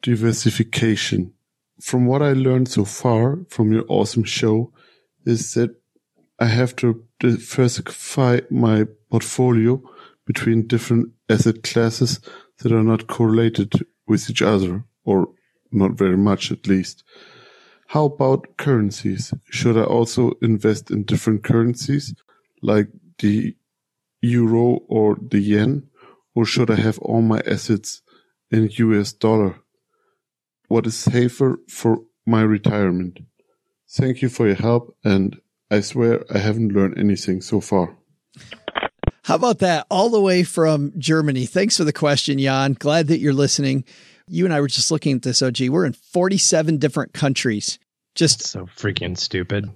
diversification. 0.03 1.33
From 1.81 2.05
what 2.05 2.21
I 2.21 2.35
learned 2.35 2.69
so 2.69 2.85
far 2.85 3.39
from 3.49 3.73
your 3.73 3.87
awesome 3.89 4.25
show, 4.25 4.73
is 5.25 5.55
that 5.55 5.75
I 6.39 6.47
have 6.47 6.75
to 6.77 7.05
diversify 7.21 8.41
my 8.51 8.87
portfolio 9.11 9.83
between 10.27 10.67
different 10.67 11.13
asset 11.29 11.63
classes 11.63 12.21
that 12.59 12.73
are 12.73 12.83
not 12.83 13.07
correlated 13.07 13.73
with 14.07 14.29
each 14.29 14.43
other, 14.43 14.85
or 15.05 15.29
not 15.71 15.93
very 15.93 16.17
much 16.17 16.51
at 16.51 16.67
least. 16.67 17.05
How 17.89 18.07
about 18.07 18.57
currencies? 18.57 19.33
Should 19.51 19.77
I 19.77 19.85
also 19.85 20.33
invest 20.43 20.91
in 20.91 21.05
different 21.05 21.45
currencies 21.45 22.15
like 22.63 22.89
the 23.19 23.57
euro 24.21 24.81
or 24.89 25.17
the 25.21 25.41
yen? 25.41 25.89
Or 26.35 26.45
should 26.45 26.71
I 26.71 26.77
have 26.77 26.99
all 26.99 27.23
my 27.23 27.41
assets 27.47 28.03
in 28.51 28.71
US 28.71 29.13
dollar? 29.13 29.61
What 30.69 30.87
is 30.87 30.97
safer 30.97 31.61
for 31.69 31.99
my 32.27 32.43
retirement? 32.43 33.21
Thank 33.89 34.23
you 34.23 34.29
for 34.29 34.47
your 34.47 34.57
help 34.57 34.97
and 35.05 35.41
I 35.71 35.81
swear 35.81 36.25
I 36.33 36.39
haven't 36.39 36.73
learned 36.73 36.99
anything 36.99 37.41
so 37.41 37.61
far. 37.61 37.97
How 39.25 39.37
about 39.37 39.61
that? 39.61 39.87
All 39.91 40.11
the 40.11 40.21
way 40.21 40.43
from 40.43 40.93
Germany. 40.99 41.47
Thanks 41.47 41.79
for 41.79 41.85
the 41.85 41.93
question, 41.93 42.39
Jan. 42.39 42.75
Glad 42.75 43.09
that 43.09 43.21
you're 43.21 43.33
listening. 43.33 43.85
You 44.29 44.45
and 44.45 44.53
I 44.53 44.61
were 44.61 44.69
just 44.69 44.91
looking 44.91 45.17
at 45.17 45.23
this, 45.23 45.41
OG. 45.43 45.69
We're 45.69 45.87
in 45.87 45.95
47 45.95 46.77
different 46.79 47.15
countries. 47.15 47.79
Just 48.15 48.43
So 48.43 48.67
freaking 48.67 49.17
stupid. 49.19 49.71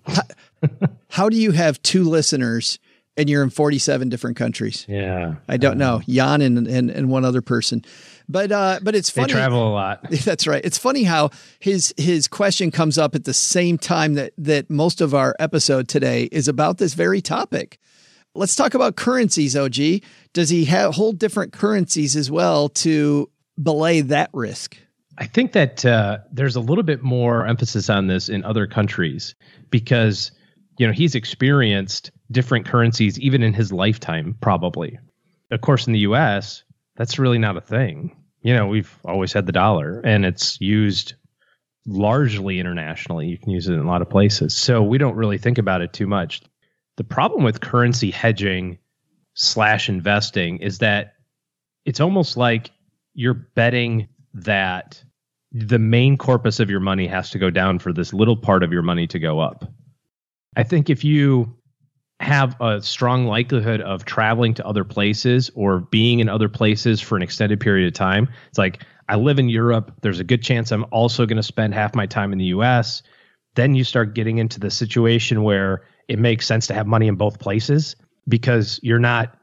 how 1.11 1.29
do 1.29 1.37
you 1.37 1.53
have 1.53 1.83
two 1.83 2.05
listeners 2.05 2.79
and 3.17 3.29
you're 3.29 3.43
in 3.43 3.51
47 3.51 4.11
different 4.11 4.37
countries? 4.37 4.85
Yeah. 4.89 5.37
I 5.49 5.57
don't 5.57 5.79
know. 5.79 6.03
Jan 6.07 6.41
and, 6.43 6.69
and, 6.69 6.91
and 6.91 7.11
one 7.11 7.25
other 7.25 7.43
person. 7.43 7.85
But 8.29 8.53
uh, 8.53 8.81
but 8.83 8.95
it's 8.95 9.11
They 9.11 9.23
funny. 9.23 9.33
travel 9.33 9.69
a 9.69 9.73
lot. 9.73 10.11
That's 10.25 10.47
right. 10.47 10.63
It's 10.65 10.77
funny 10.79 11.05
how 11.05 11.31
his 11.61 11.95
his 11.97 12.29
question 12.29 12.71
comes 12.71 12.99
up 12.99 13.15
at 13.15 13.25
the 13.25 13.33
same 13.35 13.79
time 13.79 14.15
that 14.15 14.33
that 14.39 14.69
most 14.69 15.01
of 15.01 15.15
our 15.15 15.35
episode 15.39 15.89
today 15.89 16.25
is 16.25 16.47
about 16.49 16.79
this 16.79 16.95
very 16.95 17.21
topic. 17.23 17.79
Let's 18.35 18.55
talk 18.55 18.75
about 18.75 18.97
currencies, 18.97 19.57
OG. 19.57 20.03
Does 20.35 20.51
he 20.51 20.67
have 20.67 20.95
hold 20.95 21.19
different 21.19 21.53
currencies 21.53 22.15
as 22.17 22.31
well 22.31 22.69
to 22.71 23.31
belay 23.61 24.03
that 24.03 24.31
risk? 24.35 24.77
I 25.17 25.25
think 25.25 25.53
that 25.53 25.85
uh, 25.85 26.19
there's 26.31 26.55
a 26.55 26.61
little 26.61 26.85
bit 26.85 27.03
more 27.03 27.47
emphasis 27.47 27.89
on 27.91 28.07
this 28.07 28.29
in 28.29 28.45
other 28.45 28.67
countries 28.67 29.35
because 29.71 30.31
you 30.77 30.87
know 30.87 30.93
he's 30.93 31.15
experienced 31.15 32.11
different 32.31 32.67
currencies 32.67 33.19
even 33.19 33.43
in 33.43 33.55
his 33.55 33.73
lifetime 33.73 34.37
probably. 34.43 34.99
Of 35.51 35.63
course 35.63 35.87
in 35.87 35.95
the 35.95 36.01
US, 36.01 36.63
that's 36.99 37.19
really 37.19 37.39
not 37.39 37.57
a 37.57 37.61
thing. 37.63 38.15
You 38.43 38.55
know, 38.55 38.67
we've 38.67 38.95
always 39.05 39.33
had 39.33 39.47
the 39.47 39.53
dollar 39.53 40.01
and 40.05 40.27
it's 40.27 40.61
used 40.61 41.15
largely 41.87 42.59
internationally. 42.59 43.29
You 43.29 43.39
can 43.39 43.51
use 43.51 43.69
it 43.69 43.75
in 43.75 43.81
a 43.81 43.87
lot 43.87 44.03
of 44.03 44.11
places. 44.11 44.55
So 44.55 44.83
we 44.83 44.99
don't 44.99 45.15
really 45.15 45.39
think 45.39 45.59
about 45.59 45.81
it 45.81 45.93
too 45.93 46.07
much. 46.07 46.43
The 46.97 47.05
problem 47.05 47.45
with 47.45 47.61
currency 47.61 48.11
hedging 48.11 48.79
slash 49.35 49.89
investing 49.89 50.59
is 50.59 50.79
that 50.79 51.15
it's 51.85 52.01
almost 52.01 52.37
like 52.37 52.73
you're 53.15 53.35
betting 53.35 54.09
that 54.35 55.03
the 55.53 55.79
main 55.79 56.17
corpus 56.17 56.61
of 56.61 56.69
your 56.69 56.81
money 56.81 57.07
has 57.07 57.31
to 57.31 57.39
go 57.39 57.49
down 57.49 57.79
for 57.79 57.93
this 57.93 58.13
little 58.13 58.37
part 58.37 58.63
of 58.63 58.73
your 58.73 58.83
money 58.83 59.07
to 59.07 59.19
go 59.19 59.39
up. 59.39 59.65
I 60.57 60.65
think 60.65 60.91
if 60.91 61.05
you 61.05 61.57
have 62.21 62.61
a 62.61 62.83
strong 62.83 63.27
likelihood 63.27 63.81
of 63.81 64.05
traveling 64.05 64.55
to 64.55 64.67
other 64.67 64.85
places 64.85 65.51
or 65.55 65.81
being 65.81 66.21
in 66.21 66.29
other 66.29 66.49
places 66.49 67.01
for 67.01 67.17
an 67.17 67.23
extended 67.23 67.61
period 67.61 67.87
of 67.87 67.95
time, 67.95 68.29
it's 68.49 68.59
like 68.59 68.83
I 69.09 69.17
live 69.17 69.39
in 69.39 69.49
Europe. 69.49 69.93
There's 70.03 70.21
a 70.21 70.25
good 70.25 70.43
chance 70.43 70.73
I'm 70.73 70.85
also 70.91 71.27
going 71.27 71.37
to 71.37 71.43
spend 71.43 71.75
half 71.75 71.95
my 71.95 72.07
time 72.07 72.33
in 72.33 72.39
the 72.39 72.47
US. 72.47 73.03
Then 73.55 73.75
you 73.75 73.85
start 73.85 74.15
getting 74.15 74.39
into 74.39 74.61
the 74.61 74.71
situation 74.71 75.43
where 75.43 75.83
it 76.09 76.19
makes 76.19 76.47
sense 76.47 76.67
to 76.69 76.75
have 76.75 76.87
money 76.87 77.07
in 77.07 77.17
both 77.17 77.39
places 77.39 77.97
because 78.27 78.81
you're 78.83 78.99
not 78.99 79.37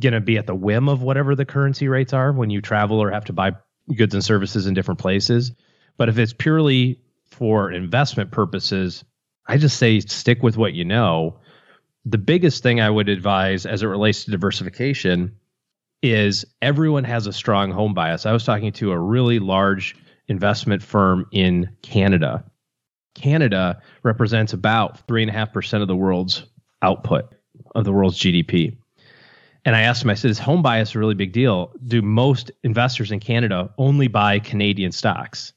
going 0.00 0.12
to 0.12 0.20
be 0.20 0.38
at 0.38 0.46
the 0.46 0.54
whim 0.54 0.88
of 0.88 1.02
whatever 1.02 1.34
the 1.34 1.44
currency 1.44 1.88
rates 1.88 2.12
are 2.12 2.32
when 2.32 2.50
you 2.50 2.60
travel 2.60 3.00
or 3.00 3.10
have 3.10 3.24
to 3.26 3.32
buy 3.32 3.52
goods 3.96 4.14
and 4.14 4.24
services 4.24 4.66
in 4.66 4.74
different 4.74 5.00
places. 5.00 5.52
But 5.96 6.08
if 6.08 6.18
it's 6.18 6.32
purely 6.32 7.00
for 7.26 7.70
investment 7.70 8.30
purposes, 8.30 9.04
I 9.46 9.58
just 9.58 9.78
say 9.78 10.00
stick 10.00 10.42
with 10.42 10.56
what 10.56 10.74
you 10.74 10.84
know. 10.84 11.38
The 12.04 12.18
biggest 12.18 12.62
thing 12.62 12.80
I 12.80 12.90
would 12.90 13.08
advise 13.08 13.66
as 13.66 13.82
it 13.82 13.86
relates 13.86 14.24
to 14.24 14.30
diversification 14.30 15.36
is 16.02 16.44
everyone 16.62 17.04
has 17.04 17.26
a 17.26 17.32
strong 17.32 17.70
home 17.70 17.92
bias. 17.92 18.24
I 18.24 18.32
was 18.32 18.44
talking 18.44 18.72
to 18.72 18.92
a 18.92 18.98
really 18.98 19.38
large 19.38 19.96
investment 20.28 20.82
firm 20.82 21.26
in 21.32 21.68
Canada. 21.82 22.44
Canada 23.14 23.82
represents 24.02 24.52
about 24.52 25.06
3.5% 25.06 25.82
of 25.82 25.88
the 25.88 25.96
world's 25.96 26.46
output 26.82 27.34
of 27.74 27.84
the 27.84 27.92
world's 27.92 28.18
GDP. 28.18 28.76
And 29.64 29.76
I 29.76 29.82
asked 29.82 30.02
him, 30.02 30.10
I 30.10 30.14
said, 30.14 30.30
is 30.30 30.38
home 30.38 30.62
bias 30.62 30.94
a 30.94 30.98
really 30.98 31.14
big 31.14 31.32
deal? 31.32 31.72
Do 31.86 32.00
most 32.00 32.50
investors 32.64 33.12
in 33.12 33.20
Canada 33.20 33.70
only 33.76 34.08
buy 34.08 34.38
Canadian 34.38 34.92
stocks, 34.92 35.52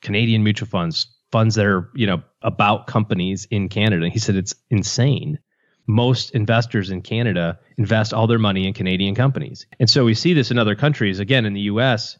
Canadian 0.00 0.42
mutual 0.42 0.68
funds, 0.68 1.06
funds 1.32 1.54
that 1.56 1.66
are, 1.66 1.90
you 1.94 2.06
know, 2.06 2.22
about 2.40 2.86
companies 2.86 3.46
in 3.50 3.68
Canada? 3.68 4.04
And 4.04 4.12
he 4.12 4.18
said, 4.18 4.36
it's 4.36 4.54
insane. 4.70 5.38
Most 5.86 6.30
investors 6.32 6.90
in 6.90 7.02
Canada 7.02 7.58
invest 7.78 8.12
all 8.12 8.26
their 8.26 8.38
money 8.38 8.66
in 8.66 8.74
Canadian 8.74 9.14
companies. 9.14 9.66
And 9.78 9.88
so 9.88 10.04
we 10.04 10.14
see 10.14 10.34
this 10.34 10.50
in 10.50 10.58
other 10.58 10.74
countries. 10.74 11.20
Again, 11.20 11.46
in 11.46 11.54
the 11.54 11.62
US, 11.62 12.18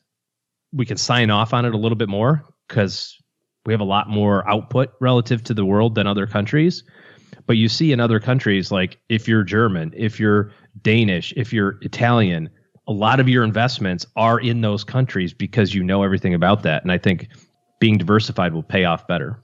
we 0.72 0.86
can 0.86 0.96
sign 0.96 1.30
off 1.30 1.52
on 1.52 1.64
it 1.64 1.74
a 1.74 1.78
little 1.78 1.96
bit 1.96 2.08
more 2.08 2.44
because 2.68 3.16
we 3.64 3.72
have 3.72 3.80
a 3.80 3.84
lot 3.84 4.08
more 4.08 4.48
output 4.48 4.92
relative 5.00 5.42
to 5.44 5.54
the 5.54 5.64
world 5.64 5.94
than 5.94 6.06
other 6.06 6.26
countries. 6.26 6.84
But 7.46 7.56
you 7.56 7.68
see 7.68 7.92
in 7.92 8.00
other 8.00 8.20
countries, 8.20 8.70
like 8.70 8.98
if 9.08 9.28
you're 9.28 9.42
German, 9.42 9.92
if 9.96 10.18
you're 10.18 10.52
Danish, 10.82 11.32
if 11.36 11.52
you're 11.52 11.78
Italian, 11.82 12.50
a 12.88 12.92
lot 12.92 13.20
of 13.20 13.28
your 13.28 13.42
investments 13.42 14.06
are 14.16 14.38
in 14.38 14.60
those 14.60 14.84
countries 14.84 15.32
because 15.32 15.74
you 15.74 15.82
know 15.82 16.02
everything 16.02 16.34
about 16.34 16.62
that. 16.62 16.82
And 16.82 16.92
I 16.92 16.98
think 16.98 17.28
being 17.80 17.98
diversified 17.98 18.52
will 18.52 18.62
pay 18.62 18.84
off 18.84 19.06
better. 19.06 19.40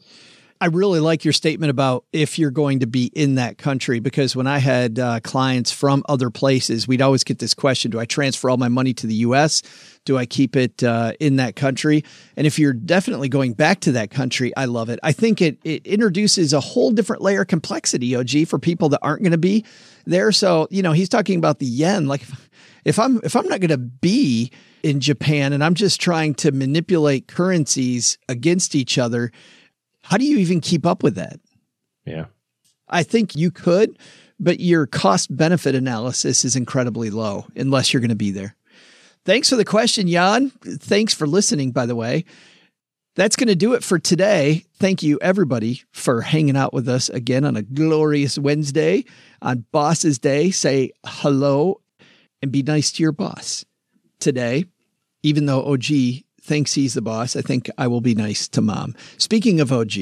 I 0.63 0.67
really 0.67 1.01
like 1.01 1.25
your 1.25 1.33
statement 1.33 1.71
about 1.71 2.05
if 2.13 2.39
you're 2.39 2.53
going 2.53 2.79
to 2.81 2.87
be 2.87 3.07
in 3.17 3.35
that 3.35 3.59
country 3.59 3.99
because 3.99 4.37
when 4.37 4.47
I 4.47 4.59
had 4.59 4.97
uh, 4.97 5.19
clients 5.19 5.73
from 5.73 6.05
other 6.09 6.31
places, 6.31 6.87
we'd 6.87 7.03
always 7.03 7.25
get 7.25 7.41
this 7.41 7.53
question 7.53 7.91
Do 7.91 7.99
I 7.99 8.05
transfer 8.05 8.49
all 8.49 8.59
my 8.59 8.69
money 8.69 8.95
to 8.95 9.09
the 9.09 9.15
US? 9.27 9.65
Do 10.05 10.17
I 10.17 10.25
keep 10.25 10.55
it 10.55 10.85
uh, 10.85 11.15
in 11.19 11.35
that 11.37 11.57
country? 11.57 12.05
And 12.37 12.47
if 12.47 12.61
you're 12.61 12.75
definitely 12.75 13.29
going 13.29 13.55
back 13.55 13.81
to 13.81 13.93
that 13.93 14.13
country, 14.13 14.57
I 14.57 14.67
love 14.67 14.89
it. 14.89 15.01
I 15.03 15.11
think 15.11 15.43
it, 15.43 15.59
it 15.65 15.85
introduces 15.85 16.53
a 16.53 16.61
whole 16.61 16.93
different 16.93 17.23
layer 17.23 17.43
of 17.43 17.49
complexity, 17.49 18.15
OG, 18.15 18.47
for 18.47 18.61
people 18.61 18.89
that 18.91 19.01
aren't 19.03 19.23
going 19.23 19.33
to 19.33 19.39
be 19.39 19.65
there. 20.05 20.31
So, 20.31 20.69
you 20.71 20.85
know, 20.85 20.93
he's 20.93 21.09
talking 21.09 21.39
about 21.39 21.59
the 21.59 21.67
yen. 21.67 22.07
Like, 22.07 22.23
if 22.85 23.01
I'm 23.01 23.21
if 23.25 23.35
I'm 23.35 23.49
not 23.49 23.59
going 23.59 23.71
to 23.71 23.79
be 23.79 24.53
in 24.85 25.01
Japan 25.01 25.53
and 25.53 25.65
I'm 25.65 25.75
just 25.75 26.01
trying 26.01 26.35
to 26.37 26.53
manipulate 26.53 27.27
currencies 27.27 28.17
against 28.29 28.77
each 28.77 28.97
other, 28.97 29.33
how 30.03 30.17
do 30.17 30.25
you 30.25 30.39
even 30.39 30.61
keep 30.61 30.87
up 30.87 31.03
with 31.03 31.15
that? 31.17 31.41
Yeah. 32.05 32.27
I 32.89 33.03
think 33.03 33.35
you 33.35 33.51
could, 33.51 33.99
but 34.39 34.61
your 34.61 34.87
cost 34.87 35.35
benefit 35.35 35.75
analysis 35.75 36.45
is 36.45 36.57
incredibly 36.57 37.11
low 37.11 37.47
unless 37.57 37.93
you're 37.93 38.01
going 38.01 38.11
to 38.11 38.17
be 38.17 38.31
there. 38.31 38.55
Thanks 39.25 39.49
for 39.49 39.57
the 39.57 39.65
question, 39.65 40.09
Jan. 40.09 40.51
Thanks 40.51 41.15
for 41.15 41.27
listening, 41.27 41.71
by 41.71 41.87
the 41.87 41.95
way. 41.95 42.25
That's 43.15 43.37
going 43.37 43.49
to 43.49 43.55
do 43.55 43.75
it 43.75 43.85
for 43.85 43.99
today. 43.99 44.65
Thank 44.79 45.03
you, 45.03 45.19
everybody, 45.21 45.83
for 45.93 46.23
hanging 46.23 46.57
out 46.57 46.73
with 46.73 46.89
us 46.89 47.09
again 47.11 47.45
on 47.45 47.57
a 47.57 47.63
glorious 47.63 48.39
Wednesday. 48.39 49.05
On 49.43 49.67
Boss's 49.71 50.19
Day, 50.19 50.51
say 50.51 50.93
hello 51.05 51.81
and 52.41 52.51
be 52.51 52.63
nice 52.63 52.91
to 52.93 53.03
your 53.03 53.13
boss. 53.13 53.65
Today, 54.19 54.65
even 55.23 55.47
though 55.47 55.63
OG 55.65 55.85
thinks 56.43 56.75
he's 56.75 56.95
the 56.95 57.03
boss, 57.03 57.37
I 57.37 57.43
think 57.43 57.71
I 57.79 57.87
will 57.87 58.01
be 58.01 58.15
nice 58.15 58.49
to 58.49 58.61
mom. 58.61 58.95
Speaking 59.19 59.61
of 59.61 59.73
OG, 59.73 59.95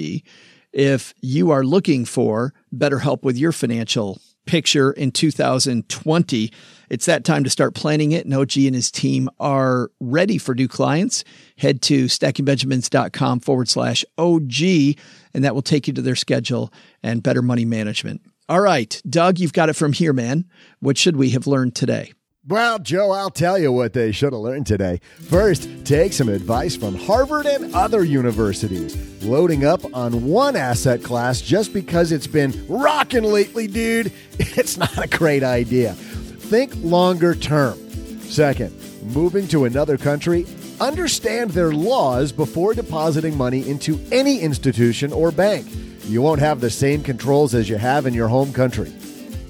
if 0.73 1.15
you 1.21 1.51
are 1.51 1.65
looking 1.65 2.05
for 2.05 2.55
better 2.73 3.01
help 3.01 3.25
with 3.25 3.37
your 3.37 3.53
financial 3.53 4.21
picture 4.47 4.91
in 4.93 5.13
2020, 5.13 6.53
it's 6.89 7.07
that 7.07 7.25
time 7.25 7.45
to 7.45 7.51
start 7.51 7.75
planning 7.75 8.13
it. 8.13 8.25
And 8.25 8.35
OG 8.35 8.57
and 8.59 8.75
his 8.75 8.91
team 8.91 9.29
are 9.39 9.91
ready 10.01 10.39
for 10.39 10.55
new 10.55 10.69
clients. 10.69 11.25
Head 11.59 11.83
to 11.83 12.07
stackingbenjamins.com 12.07 13.41
forward 13.41 13.69
slash 13.69 14.05
OG, 14.19 14.97
and 15.35 15.45
that 15.45 15.55
will 15.55 15.63
take 15.63 15.87
you 15.87 15.95
to 15.95 16.03
their 16.03 16.17
schedule 16.17 16.73
and 17.03 17.23
better 17.23 17.43
money 17.43 17.65
management. 17.65 18.23
All 18.49 18.61
right, 18.61 19.01
Doug, 19.09 19.39
you've 19.39 19.53
got 19.53 19.69
it 19.69 19.77
from 19.77 19.93
here, 19.93 20.13
man. 20.13 20.47
What 20.81 20.99
should 20.99 21.17
we 21.17 21.31
have 21.31 21.47
learned 21.47 21.77
today? 21.77 22.13
Well, 22.49 22.79
Joe, 22.79 23.11
I'll 23.13 23.31
tell 23.31 23.59
you 23.59 23.71
what 23.71 23.93
they 23.93 24.13
should 24.13 24.33
have 24.33 24.41
learned 24.41 24.67
today. 24.67 25.01
First, 25.29 25.69
take 25.85 26.15
some 26.15 26.31
advice 26.31 26.75
from 26.75 26.95
Harvard 26.95 27.45
and 27.45 27.75
other 27.75 28.03
universities. 28.03 28.97
Loading 29.23 29.67
up 29.67 29.83
on 29.95 30.25
one 30.27 30.57
asset 30.57 31.03
class 31.03 31.43
just 31.43 31.75
because 31.75 32.13
it's 32.13 32.27
been 32.27 32.53
rocking 32.67 33.25
lately, 33.25 33.67
dude, 33.67 34.11
it's 34.39 34.79
not 34.79 34.97
a 34.97 35.07
great 35.07 35.43
idea. 35.45 35.93
Think 35.93 36.73
longer 36.79 37.35
term. 37.35 37.79
Second, 38.21 38.75
moving 39.15 39.47
to 39.49 39.67
another 39.67 39.99
country, 39.99 40.47
understand 40.81 41.51
their 41.51 41.73
laws 41.73 42.33
before 42.33 42.73
depositing 42.73 43.37
money 43.37 43.69
into 43.69 44.01
any 44.11 44.41
institution 44.41 45.13
or 45.13 45.31
bank. 45.31 45.67
You 46.05 46.23
won't 46.23 46.41
have 46.41 46.61
the 46.61 46.71
same 46.71 47.03
controls 47.03 47.55
as 47.55 47.69
you 47.69 47.77
have 47.77 48.07
in 48.07 48.15
your 48.15 48.29
home 48.29 48.53
country. 48.53 48.91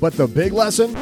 But 0.00 0.14
the 0.14 0.26
big 0.26 0.52
lesson? 0.52 0.96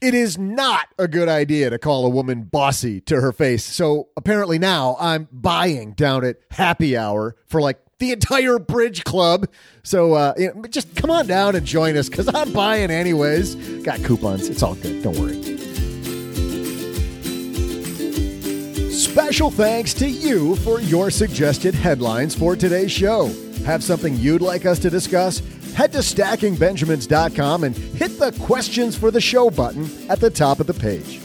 It 0.00 0.14
is 0.14 0.38
not 0.38 0.88
a 0.98 1.06
good 1.06 1.28
idea 1.28 1.68
to 1.68 1.78
call 1.78 2.06
a 2.06 2.08
woman 2.08 2.44
bossy 2.44 3.02
to 3.02 3.20
her 3.20 3.32
face. 3.32 3.64
So 3.64 4.08
apparently 4.16 4.58
now 4.58 4.96
I'm 4.98 5.28
buying 5.30 5.92
down 5.92 6.24
at 6.24 6.36
happy 6.50 6.96
hour 6.96 7.36
for 7.46 7.60
like 7.60 7.78
the 7.98 8.12
entire 8.12 8.58
bridge 8.58 9.04
club. 9.04 9.46
So 9.82 10.14
uh, 10.14 10.32
just 10.70 10.96
come 10.96 11.10
on 11.10 11.26
down 11.26 11.54
and 11.54 11.66
join 11.66 11.98
us 11.98 12.08
because 12.08 12.34
I'm 12.34 12.50
buying 12.52 12.90
anyways. 12.90 13.56
Got 13.82 14.02
coupons. 14.02 14.48
It's 14.48 14.62
all 14.62 14.74
good. 14.74 15.02
Don't 15.02 15.18
worry. 15.18 15.38
Special 18.90 19.50
thanks 19.50 19.92
to 19.94 20.08
you 20.08 20.56
for 20.56 20.80
your 20.80 21.10
suggested 21.10 21.74
headlines 21.74 22.34
for 22.34 22.56
today's 22.56 22.92
show. 22.92 23.26
Have 23.66 23.84
something 23.84 24.16
you'd 24.16 24.40
like 24.40 24.64
us 24.64 24.78
to 24.78 24.88
discuss? 24.88 25.42
Head 25.74 25.92
to 25.92 25.98
stackingbenjamins.com 25.98 27.64
and 27.64 27.76
hit 27.76 28.18
the 28.18 28.32
questions 28.44 28.96
for 28.96 29.10
the 29.10 29.20
show 29.20 29.50
button 29.50 29.88
at 30.10 30.20
the 30.20 30.30
top 30.30 30.60
of 30.60 30.66
the 30.66 30.74
page. 30.74 31.20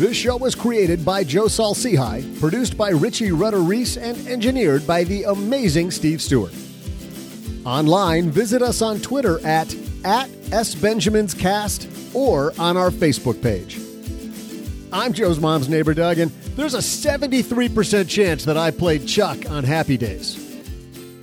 This 0.00 0.16
show 0.16 0.38
was 0.38 0.54
created 0.54 1.04
by 1.04 1.24
Joe 1.24 1.46
Saul-Sehy, 1.46 2.40
produced 2.40 2.78
by 2.78 2.88
Richie 2.88 3.32
Rudder 3.32 3.58
Reese, 3.58 3.98
and 3.98 4.16
engineered 4.26 4.86
by 4.86 5.04
the 5.04 5.24
amazing 5.24 5.90
Steve 5.90 6.22
Stewart. 6.22 6.54
Online, 7.66 8.30
visit 8.30 8.62
us 8.62 8.80
on 8.80 9.00
Twitter 9.00 9.38
at, 9.46 9.74
at 10.04 10.30
SBenjaminsCast 10.50 12.14
or 12.14 12.54
on 12.58 12.78
our 12.78 12.90
Facebook 12.90 13.42
page. 13.42 13.78
I'm 14.90 15.12
Joe's 15.12 15.38
mom's 15.38 15.68
neighbor, 15.68 15.92
Doug, 15.92 16.18
and 16.18 16.30
there's 16.56 16.74
a 16.74 16.78
73% 16.78 18.08
chance 18.08 18.44
that 18.46 18.56
I 18.56 18.70
played 18.70 19.06
Chuck 19.06 19.50
on 19.50 19.64
Happy 19.64 19.98
Days. 19.98 20.39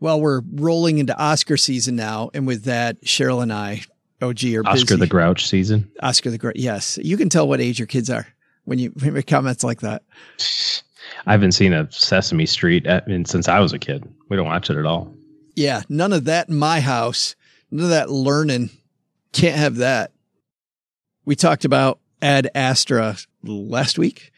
Well, 0.00 0.20
we're 0.20 0.40
rolling 0.54 0.98
into 0.98 1.16
Oscar 1.16 1.56
season 1.56 1.94
now, 1.94 2.30
and 2.32 2.46
with 2.46 2.64
that, 2.64 3.02
Cheryl 3.02 3.42
and 3.42 3.52
I, 3.52 3.82
OG, 4.22 4.44
are 4.54 4.66
Oscar 4.66 4.94
busy. 4.94 4.96
the 4.96 5.06
Grouch 5.06 5.46
season. 5.46 5.90
Oscar 6.02 6.30
the 6.30 6.38
Grouch. 6.38 6.56
Yes, 6.56 6.98
you 7.02 7.16
can 7.16 7.28
tell 7.28 7.46
what 7.46 7.60
age 7.60 7.78
your 7.78 7.86
kids 7.86 8.08
are 8.08 8.26
when 8.64 8.78
you 8.78 8.90
when 8.96 9.06
you 9.06 9.12
make 9.12 9.26
comments 9.26 9.62
like 9.62 9.80
that. 9.80 10.02
I 11.26 11.32
haven't 11.32 11.52
seen 11.52 11.72
a 11.72 11.90
Sesame 11.92 12.46
Street 12.46 12.86
at, 12.86 13.04
I 13.06 13.10
mean, 13.10 13.24
since 13.26 13.48
I 13.48 13.60
was 13.60 13.72
a 13.72 13.78
kid. 13.78 14.04
We 14.28 14.36
don't 14.36 14.46
watch 14.46 14.70
it 14.70 14.76
at 14.76 14.86
all. 14.86 15.14
Yeah, 15.54 15.82
none 15.88 16.12
of 16.12 16.24
that 16.24 16.48
in 16.48 16.58
my 16.58 16.80
house. 16.80 17.34
None 17.70 17.84
of 17.84 17.90
that 17.90 18.10
learning. 18.10 18.70
Can't 19.32 19.56
have 19.56 19.76
that. 19.76 20.12
We 21.24 21.36
talked 21.36 21.64
about 21.64 22.00
Ad 22.22 22.50
Astra 22.54 23.16
last 23.42 23.98
week 23.98 24.32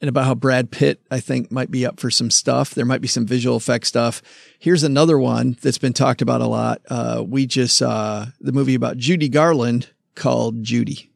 and 0.00 0.08
about 0.08 0.24
how 0.26 0.34
Brad 0.34 0.70
Pitt, 0.70 1.00
I 1.10 1.20
think, 1.20 1.50
might 1.50 1.70
be 1.70 1.84
up 1.84 1.98
for 1.98 2.10
some 2.10 2.30
stuff. 2.30 2.74
There 2.74 2.84
might 2.84 3.00
be 3.00 3.08
some 3.08 3.26
visual 3.26 3.56
effect 3.56 3.86
stuff. 3.86 4.22
Here's 4.58 4.82
another 4.84 5.18
one 5.18 5.56
that's 5.60 5.78
been 5.78 5.92
talked 5.92 6.22
about 6.22 6.40
a 6.40 6.46
lot. 6.46 6.80
Uh, 6.88 7.24
we 7.26 7.46
just 7.46 7.76
saw 7.76 8.26
the 8.40 8.52
movie 8.52 8.74
about 8.74 8.96
Judy 8.96 9.28
Garland 9.28 9.90
called 10.14 10.62
Judy. 10.62 11.10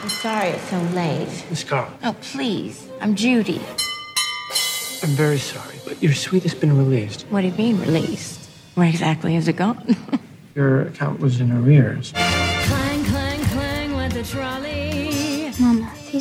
I'm 0.00 0.08
sorry 0.08 0.50
it's 0.50 0.70
so 0.70 0.80
late. 0.94 1.44
Miss 1.50 1.64
Carl, 1.64 1.92
Oh, 2.04 2.14
please. 2.20 2.88
I'm 3.00 3.16
Judy. 3.16 3.60
I'm 5.02 5.10
very 5.10 5.38
sorry, 5.38 5.76
but 5.84 6.00
your 6.02 6.12
suite 6.12 6.44
has 6.44 6.54
been 6.54 6.76
released. 6.76 7.22
What 7.30 7.40
do 7.42 7.48
you 7.48 7.52
mean, 7.54 7.80
released? 7.80 8.48
Where 8.74 8.88
exactly 8.88 9.34
is 9.34 9.48
it 9.48 9.56
gone? 9.56 9.96
Your 10.54 10.82
account 10.82 11.20
was 11.20 11.40
in 11.40 11.52
arrears. 11.52 12.12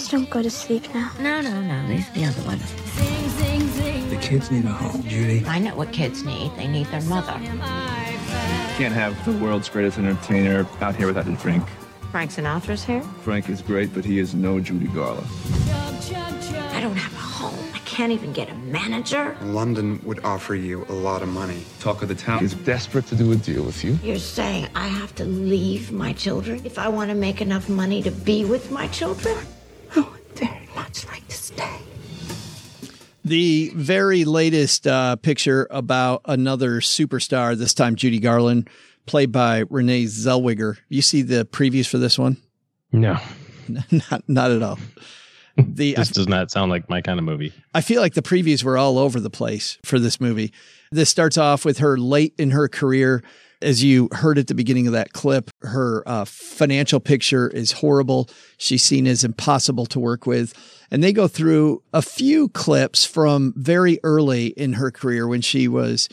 Please 0.07 0.11
don't 0.11 0.29
go 0.29 0.41
to 0.41 0.49
sleep 0.49 0.93
now. 0.93 1.11
no, 1.19 1.41
no, 1.41 1.61
no. 1.61 1.87
These 1.87 2.09
are 2.09 2.13
the 2.13 2.25
other 2.25 2.41
ones. 2.43 2.63
Sing, 2.69 3.29
sing, 3.29 3.67
sing. 3.69 4.09
The 4.09 4.15
kids 4.17 4.49
need 4.49 4.63
a 4.63 4.69
home, 4.69 5.03
Judy. 5.03 5.43
I 5.45 5.59
know 5.59 5.75
what 5.75 5.91
kids 5.91 6.23
need. 6.23 6.51
They 6.55 6.67
need 6.67 6.87
their 6.87 7.01
mother. 7.03 7.33
Can't 8.77 8.93
have 8.93 9.13
the 9.25 9.33
world's 9.43 9.67
greatest 9.67 9.97
entertainer 9.97 10.65
out 10.81 10.95
here 10.95 11.07
without 11.07 11.27
a 11.27 11.33
drink. 11.33 11.63
Frank 12.11 12.31
Sinatra's 12.31 12.85
here? 12.85 13.01
Frank 13.21 13.49
is 13.49 13.61
great, 13.61 13.93
but 13.93 14.05
he 14.05 14.19
is 14.19 14.33
no 14.33 14.61
Judy 14.61 14.87
Garland. 14.87 15.27
I 16.71 16.79
don't 16.81 16.95
have 16.95 17.13
a 17.13 17.17
home. 17.17 17.65
I 17.73 17.79
can't 17.79 18.13
even 18.13 18.31
get 18.31 18.49
a 18.49 18.55
manager. 18.55 19.35
London 19.41 19.99
would 20.05 20.23
offer 20.23 20.55
you 20.55 20.85
a 20.87 20.93
lot 20.93 21.21
of 21.21 21.27
money. 21.27 21.65
Talk 21.79 22.01
of 22.01 22.07
the 22.07 22.15
town 22.15 22.45
is 22.45 22.53
desperate 22.53 23.07
to 23.07 23.15
do 23.15 23.33
a 23.33 23.35
deal 23.35 23.63
with 23.63 23.83
you. 23.83 23.99
You're 24.03 24.19
saying 24.19 24.69
I 24.73 24.87
have 24.87 25.13
to 25.15 25.25
leave 25.25 25.91
my 25.91 26.13
children 26.13 26.61
if 26.63 26.79
I 26.79 26.87
want 26.87 27.09
to 27.09 27.15
make 27.15 27.41
enough 27.41 27.67
money 27.67 28.01
to 28.03 28.11
be 28.11 28.45
with 28.45 28.71
my 28.71 28.87
children? 28.87 29.37
I 30.41 30.45
would 30.45 30.49
very 30.49 30.75
much 30.75 31.05
like 31.07 31.27
to 31.27 31.35
stay. 31.35 31.79
The 33.25 33.71
very 33.75 34.23
latest 34.25 34.87
uh, 34.87 35.17
picture 35.17 35.67
about 35.69 36.21
another 36.25 36.79
superstar, 36.79 37.57
this 37.57 37.73
time 37.73 37.95
Judy 37.95 38.19
Garland, 38.19 38.69
played 39.05 39.31
by 39.31 39.63
Renee 39.69 40.05
Zellweger. 40.05 40.77
You 40.89 41.01
see 41.01 41.23
the 41.23 41.45
previews 41.45 41.87
for 41.87 41.97
this 41.97 42.17
one? 42.17 42.37
No, 42.91 43.17
not, 43.91 44.23
not 44.27 44.51
at 44.51 44.61
all. 44.61 44.79
The 45.57 45.97
I, 45.97 46.01
this 46.01 46.11
does 46.11 46.27
not 46.27 46.51
sound 46.51 46.69
like 46.69 46.87
my 46.89 47.01
kind 47.01 47.17
of 47.17 47.25
movie. 47.25 47.51
I 47.73 47.81
feel 47.81 47.99
like 47.99 48.13
the 48.13 48.21
previews 48.21 48.63
were 48.63 48.77
all 48.77 48.99
over 48.99 49.19
the 49.19 49.31
place 49.31 49.79
for 49.83 49.97
this 49.97 50.21
movie. 50.21 50.53
This 50.91 51.09
starts 51.09 51.37
off 51.37 51.65
with 51.65 51.79
her 51.79 51.97
late 51.97 52.35
in 52.37 52.51
her 52.51 52.67
career. 52.67 53.23
As 53.61 53.83
you 53.83 54.07
heard 54.11 54.37
at 54.37 54.47
the 54.47 54.53
beginning 54.53 54.85
of 54.85 54.93
that 54.93 55.13
clip, 55.13 55.49
her 55.61 56.03
uh, 56.05 56.25
financial 56.25 56.99
picture 56.99 57.47
is 57.49 57.71
horrible. 57.71 58.29
She's 58.57 58.83
seen 58.83 59.07
as 59.07 59.23
impossible 59.23 59.87
to 59.87 59.99
work 59.99 60.27
with. 60.27 60.53
And 60.91 61.03
they 61.03 61.11
go 61.11 61.27
through 61.27 61.81
a 61.91 62.01
few 62.01 62.49
clips 62.49 63.03
from 63.03 63.53
very 63.57 63.99
early 64.03 64.47
in 64.47 64.73
her 64.73 64.91
career 64.91 65.27
when 65.27 65.41
she 65.41 65.67
was, 65.67 66.07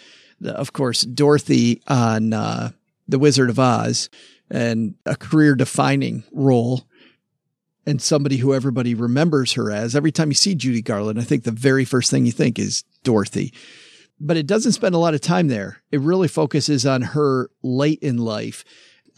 of 0.45 0.73
course, 0.73 1.03
Dorothy 1.03 1.83
on 1.87 2.33
uh, 2.33 2.71
The 3.09 3.19
Wizard 3.19 3.51
of 3.51 3.59
Oz 3.59 4.09
and 4.51 4.95
a 5.05 5.17
career 5.17 5.55
defining 5.55 6.25
role 6.33 6.85
and 7.87 8.01
somebody 8.01 8.39
who 8.39 8.55
everybody 8.55 8.95
remembers 8.95 9.53
her 9.53 9.71
as. 9.71 9.95
Every 9.95 10.13
time 10.13 10.31
you 10.31 10.35
see 10.35 10.55
Judy 10.55 10.83
Garland, 10.83 11.21
I 11.21 11.23
think 11.25 11.45
the 11.45 11.51
very 11.51 11.85
first 11.85 12.11
thing 12.11 12.25
you 12.27 12.33
think 12.33 12.59
is 12.59 12.85
Dorothy. 13.03 13.53
But 14.21 14.37
it 14.37 14.47
doesn't 14.47 14.73
spend 14.73 14.95
a 14.95 14.99
lot 14.99 15.15
of 15.15 15.21
time 15.21 15.49
there. 15.49 15.83
It 15.91 16.01
really 16.01 16.29
focuses 16.29 16.87
on 16.87 17.03
her 17.03 17.51
late 17.63 17.99
in 18.01 18.19
life 18.19 18.65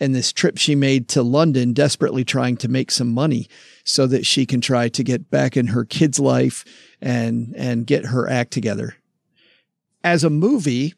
and 0.01 0.15
this 0.15 0.33
trip 0.33 0.59
she 0.59 0.75
made 0.75 1.09
to 1.09 1.23
London, 1.23 1.73
desperately 1.73 2.25
trying 2.25 2.57
to 2.59 2.69
make 2.69 2.91
some 2.91 3.13
money 3.13 3.49
so 3.85 4.07
that 4.07 4.27
she 4.27 4.47
can 4.47 4.61
try 4.61 4.89
to 4.89 5.03
get 5.03 5.31
back 5.31 5.57
in 5.57 5.69
her 5.69 5.85
kid's 5.85 6.19
life 6.19 6.65
and 7.01 7.55
and 7.57 7.87
get 7.87 8.07
her 8.07 8.29
act 8.29 8.53
together. 8.53 8.97
As 10.05 10.25
a 10.25 10.31
movie, 10.31 10.95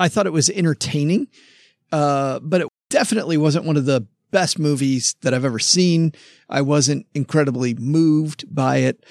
I 0.00 0.08
thought 0.08 0.26
it 0.26 0.32
was 0.32 0.50
entertaining, 0.50 1.28
uh, 1.92 2.40
but 2.40 2.62
it 2.62 2.68
definitely 2.90 3.36
wasn't 3.36 3.66
one 3.66 3.76
of 3.76 3.84
the 3.84 4.06
best 4.30 4.58
movies 4.58 5.14
that 5.20 5.34
I've 5.34 5.44
ever 5.44 5.58
seen. 5.58 6.12
I 6.48 6.62
wasn't 6.62 7.06
incredibly 7.14 7.74
moved 7.74 8.44
by 8.52 8.78
it. 8.78 9.04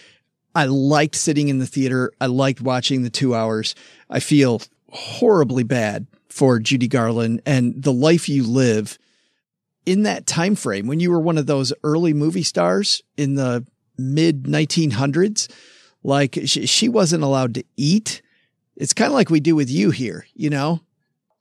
I 0.53 0.65
liked 0.65 1.15
sitting 1.15 1.49
in 1.49 1.59
the 1.59 1.65
theater. 1.65 2.11
I 2.19 2.25
liked 2.25 2.61
watching 2.61 3.03
the 3.03 3.09
two 3.09 3.33
hours. 3.33 3.75
I 4.09 4.19
feel 4.19 4.61
horribly 4.89 5.63
bad 5.63 6.07
for 6.27 6.59
Judy 6.59 6.87
Garland 6.87 7.41
and 7.45 7.81
the 7.81 7.93
life 7.93 8.27
you 8.27 8.43
live 8.43 8.97
in 9.85 10.03
that 10.03 10.27
time 10.27 10.55
frame 10.55 10.87
when 10.87 10.99
you 10.99 11.11
were 11.11 11.19
one 11.19 11.37
of 11.37 11.45
those 11.45 11.73
early 11.83 12.13
movie 12.13 12.43
stars 12.43 13.01
in 13.17 13.35
the 13.35 13.65
mid 13.97 14.43
1900s. 14.43 15.51
Like 16.03 16.37
she, 16.45 16.65
she 16.65 16.89
wasn't 16.89 17.23
allowed 17.23 17.53
to 17.55 17.63
eat. 17.77 18.21
It's 18.75 18.93
kind 18.93 19.07
of 19.07 19.13
like 19.13 19.29
we 19.29 19.39
do 19.39 19.55
with 19.55 19.69
you 19.69 19.91
here, 19.91 20.25
you 20.33 20.49
know? 20.49 20.81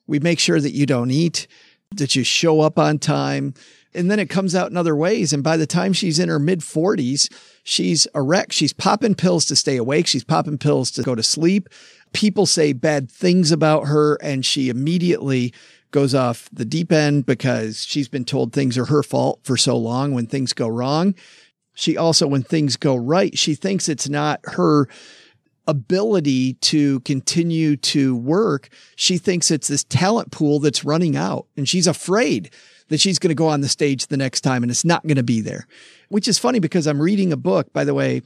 We 0.07 0.19
make 0.19 0.39
sure 0.39 0.61
that 0.61 0.75
you 0.75 0.87
don't 0.87 1.11
eat, 1.11 1.47
that 1.95 2.17
you 2.17 2.25
show 2.25 2.61
up 2.61 2.79
on 2.79 2.99
time. 2.99 3.55
And 3.95 4.11
then 4.11 4.21
it 4.21 4.31
comes 4.31 4.55
out 4.55 4.71
in 4.71 4.77
other 4.77 4.95
ways. 4.95 5.33
And 5.33 5.43
by 5.43 5.57
the 5.57 5.67
time 5.67 5.93
she's 5.93 6.19
in 6.19 6.29
her 6.29 6.39
mid 6.39 6.61
40s, 6.61 7.33
she's 7.65 8.07
a 8.15 8.23
wreck. 8.23 8.53
She's 8.53 8.73
popping 8.73 9.15
pills 9.15 9.45
to 9.47 9.57
stay 9.57 9.77
awake. 9.77 10.07
She's 10.07 10.25
popping 10.25 10.59
pills 10.59 10.91
to 10.93 11.03
go 11.03 11.15
to 11.15 11.23
sleep. 11.23 11.69
People 12.13 12.47
say 12.47 12.73
bad 12.73 13.11
things 13.11 13.53
about 13.53 13.87
her, 13.87 14.17
and 14.17 14.45
she 14.45 14.69
immediately 14.69 15.53
goes 15.91 16.15
off 16.15 16.49
the 16.53 16.65
deep 16.65 16.93
end 16.93 17.27
because 17.27 17.85
she's 17.85 18.09
been 18.09 18.25
told 18.25 18.53
things 18.53 18.79
are 18.79 18.87
her 18.87 19.03
fault 19.03 19.41
for 19.43 19.57
so 19.57 19.77
long 19.77 20.13
when 20.13 20.27
things 20.27 20.53
go 20.53 20.69
wrong. 20.69 21.15
She 21.75 21.97
also, 21.97 22.27
when 22.27 22.43
things 22.43 22.77
go 22.77 22.95
right, 22.95 23.37
she 23.39 23.55
thinks 23.55 23.89
it's 23.89 24.09
not 24.09 24.41
her 24.45 24.89
ability 25.67 26.55
to 26.55 27.01
continue 27.01 27.77
to 27.77 28.17
work. 28.17 28.69
She 28.97 29.19
thinks 29.19 29.51
it's 29.51 29.69
this 29.69 29.85
talent 29.85 30.33
pool 30.33 30.59
that's 30.59 30.85
running 30.85 31.17
out 31.17 31.47
and 31.57 31.69
she's 31.69 31.87
afraid 31.87 32.51
that 32.91 33.01
she's 33.01 33.19
going 33.19 33.31
to 33.31 33.35
go 33.35 33.49
on 33.49 33.63
the 33.63 33.69
stage 33.69 34.07
the 34.09 34.17
next 34.17 34.43
time 34.43 34.63
and 34.63 34.71
it's 34.71 34.85
not 34.85 35.03
going 35.05 35.17
to 35.17 35.23
be 35.23 35.41
there, 35.41 35.67
which 36.09 36.29
is 36.29 36.39
funny 36.39 36.59
because 36.59 36.87
I'm 36.87 37.01
reading 37.01 37.33
a 37.33 37.37
book, 37.37 37.73
by 37.73 37.85
the 37.85 37.95
way, 37.95 38.23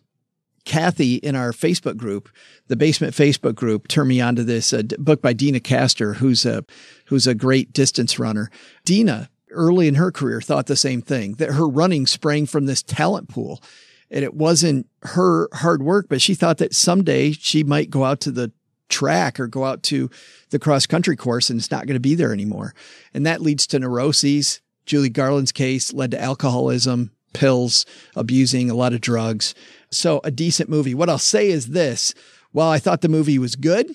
Kathy 0.64 1.16
in 1.16 1.36
our 1.36 1.52
Facebook 1.52 1.96
group, 1.96 2.28
the 2.68 2.76
basement 2.76 3.14
Facebook 3.14 3.54
group, 3.54 3.86
turned 3.86 4.08
me 4.08 4.20
onto 4.20 4.42
this 4.42 4.72
uh, 4.72 4.82
book 4.98 5.20
by 5.20 5.34
Deena 5.34 5.60
Kastor, 5.60 6.16
who's 6.16 6.44
a, 6.46 6.64
who's 7.06 7.26
a 7.26 7.34
great 7.34 7.72
distance 7.72 8.18
runner. 8.18 8.50
Deena 8.84 9.28
early 9.50 9.86
in 9.86 9.94
her 9.94 10.10
career 10.10 10.40
thought 10.40 10.66
the 10.66 10.74
same 10.74 11.00
thing 11.02 11.34
that 11.34 11.52
her 11.52 11.68
running 11.68 12.06
sprang 12.06 12.46
from 12.46 12.66
this 12.66 12.82
talent 12.82 13.28
pool 13.28 13.62
and 14.10 14.24
it 14.24 14.34
wasn't 14.34 14.86
her 15.02 15.48
hard 15.52 15.82
work, 15.82 16.06
but 16.08 16.22
she 16.22 16.34
thought 16.34 16.58
that 16.58 16.74
someday 16.74 17.32
she 17.32 17.64
might 17.64 17.90
go 17.90 18.04
out 18.04 18.20
to 18.20 18.30
the 18.30 18.52
track 18.88 19.40
or 19.40 19.46
go 19.46 19.64
out 19.64 19.82
to 19.84 20.10
the 20.50 20.58
cross 20.58 20.86
country 20.86 21.16
course 21.16 21.50
and 21.50 21.58
it's 21.58 21.70
not 21.70 21.86
going 21.86 21.94
to 21.94 22.00
be 22.00 22.14
there 22.14 22.32
anymore. 22.32 22.74
And 23.12 23.26
that 23.26 23.40
leads 23.40 23.66
to 23.68 23.78
neuroses. 23.78 24.60
Julie 24.86 25.08
Garland's 25.08 25.52
case 25.52 25.92
led 25.92 26.10
to 26.10 26.20
alcoholism, 26.20 27.10
pills, 27.32 27.86
abusing 28.14 28.70
a 28.70 28.74
lot 28.74 28.92
of 28.92 29.00
drugs. 29.00 29.54
So 29.90 30.20
a 30.24 30.30
decent 30.30 30.68
movie. 30.68 30.94
What 30.94 31.08
I'll 31.08 31.18
say 31.18 31.48
is 31.48 31.68
this. 31.68 32.14
While 32.52 32.68
I 32.68 32.78
thought 32.78 33.00
the 33.00 33.08
movie 33.08 33.38
was 33.38 33.56
good 33.56 33.94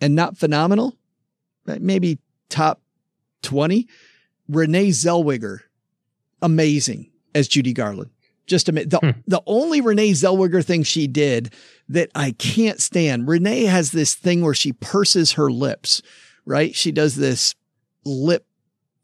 and 0.00 0.14
not 0.14 0.36
phenomenal, 0.36 0.96
maybe 1.64 2.18
top 2.50 2.82
20, 3.42 3.88
Renee 4.48 4.90
Zellweger, 4.90 5.60
amazing 6.42 7.10
as 7.34 7.48
Judy 7.48 7.72
Garland. 7.72 8.10
Just 8.48 8.68
a 8.68 8.72
minute. 8.72 8.90
The, 8.90 8.98
hmm. 8.98 9.20
the 9.26 9.42
only 9.46 9.80
Renee 9.80 10.12
Zellweger 10.12 10.64
thing 10.64 10.82
she 10.82 11.06
did 11.06 11.54
that 11.88 12.10
I 12.14 12.32
can't 12.32 12.80
stand, 12.80 13.28
Renee 13.28 13.64
has 13.64 13.92
this 13.92 14.14
thing 14.14 14.42
where 14.42 14.54
she 14.54 14.72
purses 14.72 15.32
her 15.32 15.50
lips, 15.50 16.02
right? 16.44 16.74
She 16.74 16.90
does 16.90 17.14
this 17.14 17.54
lip 18.04 18.46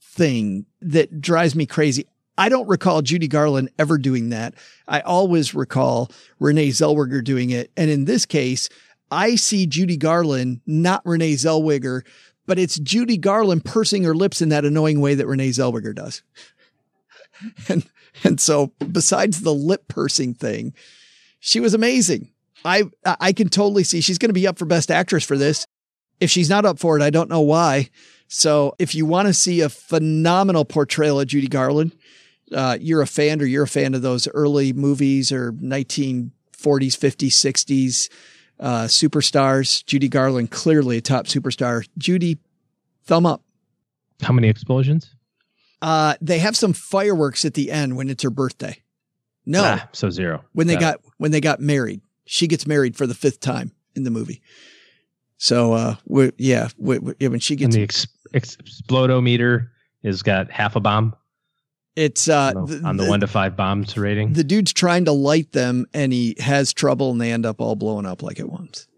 thing 0.00 0.66
that 0.80 1.20
drives 1.20 1.54
me 1.54 1.66
crazy. 1.66 2.06
I 2.36 2.48
don't 2.48 2.68
recall 2.68 3.02
Judy 3.02 3.28
Garland 3.28 3.70
ever 3.78 3.96
doing 3.98 4.30
that. 4.30 4.54
I 4.88 5.00
always 5.00 5.54
recall 5.54 6.10
Renee 6.40 6.70
Zellweger 6.70 7.22
doing 7.22 7.50
it. 7.50 7.70
And 7.76 7.90
in 7.90 8.06
this 8.06 8.26
case, 8.26 8.68
I 9.10 9.36
see 9.36 9.66
Judy 9.66 9.96
Garland, 9.96 10.60
not 10.66 11.02
Renee 11.04 11.34
Zellweger, 11.34 12.02
but 12.46 12.58
it's 12.58 12.78
Judy 12.78 13.16
Garland 13.16 13.64
pursing 13.64 14.02
her 14.04 14.14
lips 14.14 14.42
in 14.42 14.48
that 14.48 14.64
annoying 14.64 15.00
way 15.00 15.14
that 15.14 15.26
Renee 15.26 15.50
Zellweger 15.50 15.94
does. 15.94 16.22
and 17.68 17.84
and 18.24 18.40
so 18.40 18.72
besides 18.92 19.40
the 19.40 19.54
lip 19.54 19.88
pursing 19.88 20.34
thing, 20.34 20.74
she 21.40 21.60
was 21.60 21.74
amazing. 21.74 22.30
I 22.64 22.84
I 23.04 23.32
can 23.32 23.48
totally 23.48 23.84
see 23.84 24.00
she's 24.00 24.18
going 24.18 24.30
to 24.30 24.34
be 24.34 24.46
up 24.46 24.58
for 24.58 24.64
best 24.64 24.90
actress 24.90 25.24
for 25.24 25.36
this. 25.36 25.66
If 26.20 26.30
she's 26.30 26.48
not 26.48 26.64
up 26.64 26.78
for 26.78 26.96
it, 26.96 27.02
I 27.02 27.10
don't 27.10 27.28
know 27.28 27.40
why. 27.40 27.90
So 28.28 28.74
if 28.78 28.94
you 28.94 29.04
want 29.04 29.28
to 29.28 29.34
see 29.34 29.60
a 29.60 29.68
phenomenal 29.68 30.64
portrayal 30.64 31.20
of 31.20 31.26
Judy 31.26 31.48
Garland, 31.48 31.94
uh, 32.52 32.78
you're 32.80 33.02
a 33.02 33.06
fan 33.06 33.40
or 33.40 33.44
you're 33.44 33.64
a 33.64 33.68
fan 33.68 33.94
of 33.94 34.02
those 34.02 34.28
early 34.28 34.72
movies 34.72 35.32
or 35.32 35.52
1940s, 35.52 36.30
50s, 36.56 37.32
60s 37.32 38.10
uh, 38.60 38.84
superstars. 38.84 39.84
Judy 39.84 40.08
Garland, 40.08 40.50
clearly 40.50 40.98
a 40.98 41.00
top 41.00 41.26
superstar. 41.26 41.86
Judy, 41.98 42.38
thumb 43.04 43.26
up. 43.26 43.42
How 44.22 44.32
many 44.32 44.48
explosions? 44.48 45.13
Uh, 45.84 46.14
they 46.22 46.38
have 46.38 46.56
some 46.56 46.72
fireworks 46.72 47.44
at 47.44 47.52
the 47.54 47.70
end 47.70 47.94
when 47.96 48.08
it's 48.08 48.22
her 48.22 48.30
birthday. 48.30 48.78
No, 49.44 49.62
Ah, 49.62 49.88
so 49.92 50.08
zero. 50.08 50.42
when 50.52 50.66
they 50.66 50.74
Got 50.76 51.02
got 51.02 51.12
when 51.18 51.30
they 51.30 51.40
got 51.40 51.60
married. 51.60 52.00
She 52.24 52.46
gets 52.46 52.66
married 52.66 52.96
for 52.96 53.06
the 53.06 53.14
fifth 53.14 53.40
time 53.40 53.72
in 53.94 54.04
the 54.04 54.10
movie. 54.10 54.40
So, 55.36 55.74
uh, 55.74 55.96
we, 56.06 56.32
yeah, 56.38 56.68
we, 56.78 56.98
we- 56.98 57.28
when 57.28 57.40
she 57.40 57.52
and 57.54 57.60
gets 57.60 57.74
the 57.74 57.82
ex- 57.82 58.06
ex- 58.32 58.56
explodometer 58.56 59.68
has 60.02 60.22
got 60.22 60.50
half 60.50 60.74
a 60.76 60.80
bomb 60.80 61.14
it's 61.96 62.28
uh 62.28 62.52
on 62.56 62.64
the, 62.66 62.80
on 62.84 62.96
the 62.96 63.04
one 63.06 63.20
to 63.20 63.26
five 63.26 63.54
bombs 63.56 63.96
rating. 63.96 64.32
the 64.32 64.42
dude's 64.42 64.72
trying 64.72 65.04
to 65.04 65.12
light 65.12 65.52
them 65.52 65.86
and 65.94 66.12
he 66.12 66.34
has 66.40 66.72
trouble 66.72 67.10
and 67.12 67.20
they 67.20 67.30
end 67.30 67.44
up 67.46 67.60
all 67.60 67.76
blowing 67.76 68.04
up 68.06 68.22
like 68.22 68.40
at 68.40 68.48
once. 68.48 68.88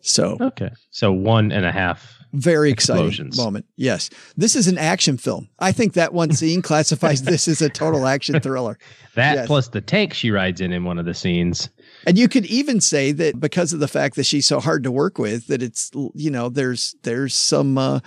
So 0.00 0.38
okay, 0.40 0.70
so 0.90 1.12
one 1.12 1.52
and 1.52 1.66
a 1.66 1.72
half. 1.72 2.18
Very 2.32 2.70
exciting 2.70 3.30
moment. 3.36 3.66
Yes. 3.76 4.08
This 4.36 4.56
is 4.56 4.66
an 4.68 4.78
action 4.78 5.16
film. 5.18 5.48
I 5.58 5.72
think 5.72 5.92
that 5.94 6.14
one 6.14 6.32
scene 6.32 6.62
classifies 6.70 7.22
this 7.22 7.46
as 7.48 7.60
a 7.60 7.68
total 7.68 8.06
action 8.06 8.40
thriller. 8.40 8.78
That 9.14 9.34
Yes. 9.34 9.46
plus 9.46 9.68
the 9.68 9.80
tank 9.82 10.14
she 10.14 10.30
rides 10.30 10.60
in 10.60 10.72
in 10.72 10.84
one 10.84 10.98
of 10.98 11.04
the 11.04 11.14
scenes. 11.14 11.68
And 12.06 12.16
you 12.18 12.28
could 12.28 12.46
even 12.46 12.80
say 12.80 13.12
that 13.12 13.38
because 13.38 13.72
of 13.72 13.80
the 13.80 13.88
fact 13.88 14.16
that 14.16 14.24
she's 14.24 14.46
so 14.46 14.60
hard 14.60 14.82
to 14.84 14.90
work 14.90 15.18
with, 15.18 15.46
that 15.48 15.62
it's 15.62 15.90
you 16.14 16.30
know 16.30 16.48
there's 16.48 16.96
there's 17.02 17.34
some 17.34 17.76
uh, 17.78 18.00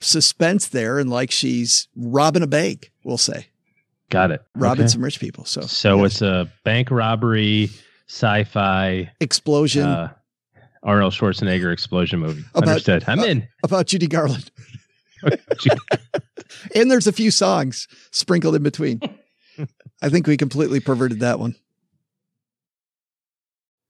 suspense 0.00 0.68
there, 0.68 0.98
and 0.98 1.10
like 1.10 1.30
she's 1.30 1.88
robbing 1.96 2.42
a 2.42 2.46
bank, 2.46 2.90
we'll 3.04 3.18
say 3.18 3.46
Got 4.10 4.30
it. 4.30 4.42
robbing 4.54 4.84
Okay. 4.84 4.92
some 4.92 5.02
rich 5.04 5.20
people. 5.20 5.44
So 5.44 5.60
So 5.62 6.04
it's 6.04 6.22
a 6.22 6.50
bank 6.64 6.90
robbery, 6.90 7.70
sci-fi, 8.08 9.10
explosion 9.20 9.84
uh, 9.86 10.12
Arnold 10.86 11.12
Schwarzenegger 11.12 11.72
explosion 11.72 12.20
movie. 12.20 12.44
About- 12.54 12.68
Understood. 12.68 13.04
I'm 13.06 13.20
uh, 13.20 13.24
in. 13.24 13.48
about 13.62 13.86
Judy 13.86 14.06
Garland, 14.06 14.50
and 16.74 16.90
there's 16.90 17.08
a 17.08 17.12
few 17.12 17.30
songs 17.30 17.88
sprinkled 18.12 18.54
in 18.54 18.62
between. 18.62 19.00
I 20.02 20.08
think 20.08 20.26
we 20.26 20.36
completely 20.36 20.80
perverted 20.80 21.20
that 21.20 21.38
one. 21.40 21.56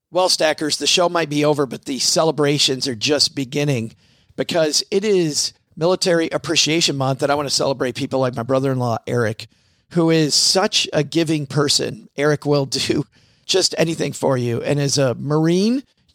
Well, 0.09 0.29
Stackers, 0.29 0.77
the 0.77 0.87
show 0.87 1.09
might 1.09 1.29
be 1.29 1.43
over, 1.45 1.65
but 1.65 1.85
the 1.85 1.99
celebrations 1.99 2.87
are 2.87 2.95
just 2.95 3.35
beginning 3.35 3.93
because 4.37 4.83
it 4.89 5.03
is 5.03 5.53
Military 5.75 6.29
Appreciation 6.29 6.95
Month, 6.95 7.21
and 7.21 7.31
I 7.31 7.35
want 7.35 7.47
to 7.47 7.53
celebrate 7.53 7.95
people 7.95 8.19
like 8.19 8.35
my 8.35 8.43
brother 8.43 8.71
in 8.71 8.79
law, 8.79 8.97
Eric, 9.05 9.47
who 9.91 10.09
is 10.09 10.33
such 10.33 10.87
a 10.93 11.03
giving 11.03 11.45
person. 11.45 12.09
Eric 12.15 12.45
will 12.45 12.65
do 12.65 13.05
just 13.45 13.75
anything 13.77 14.13
for 14.13 14.37
you. 14.37 14.61
And 14.61 14.79
as 14.79 14.97
a 14.97 15.13
Marine, 15.15 15.83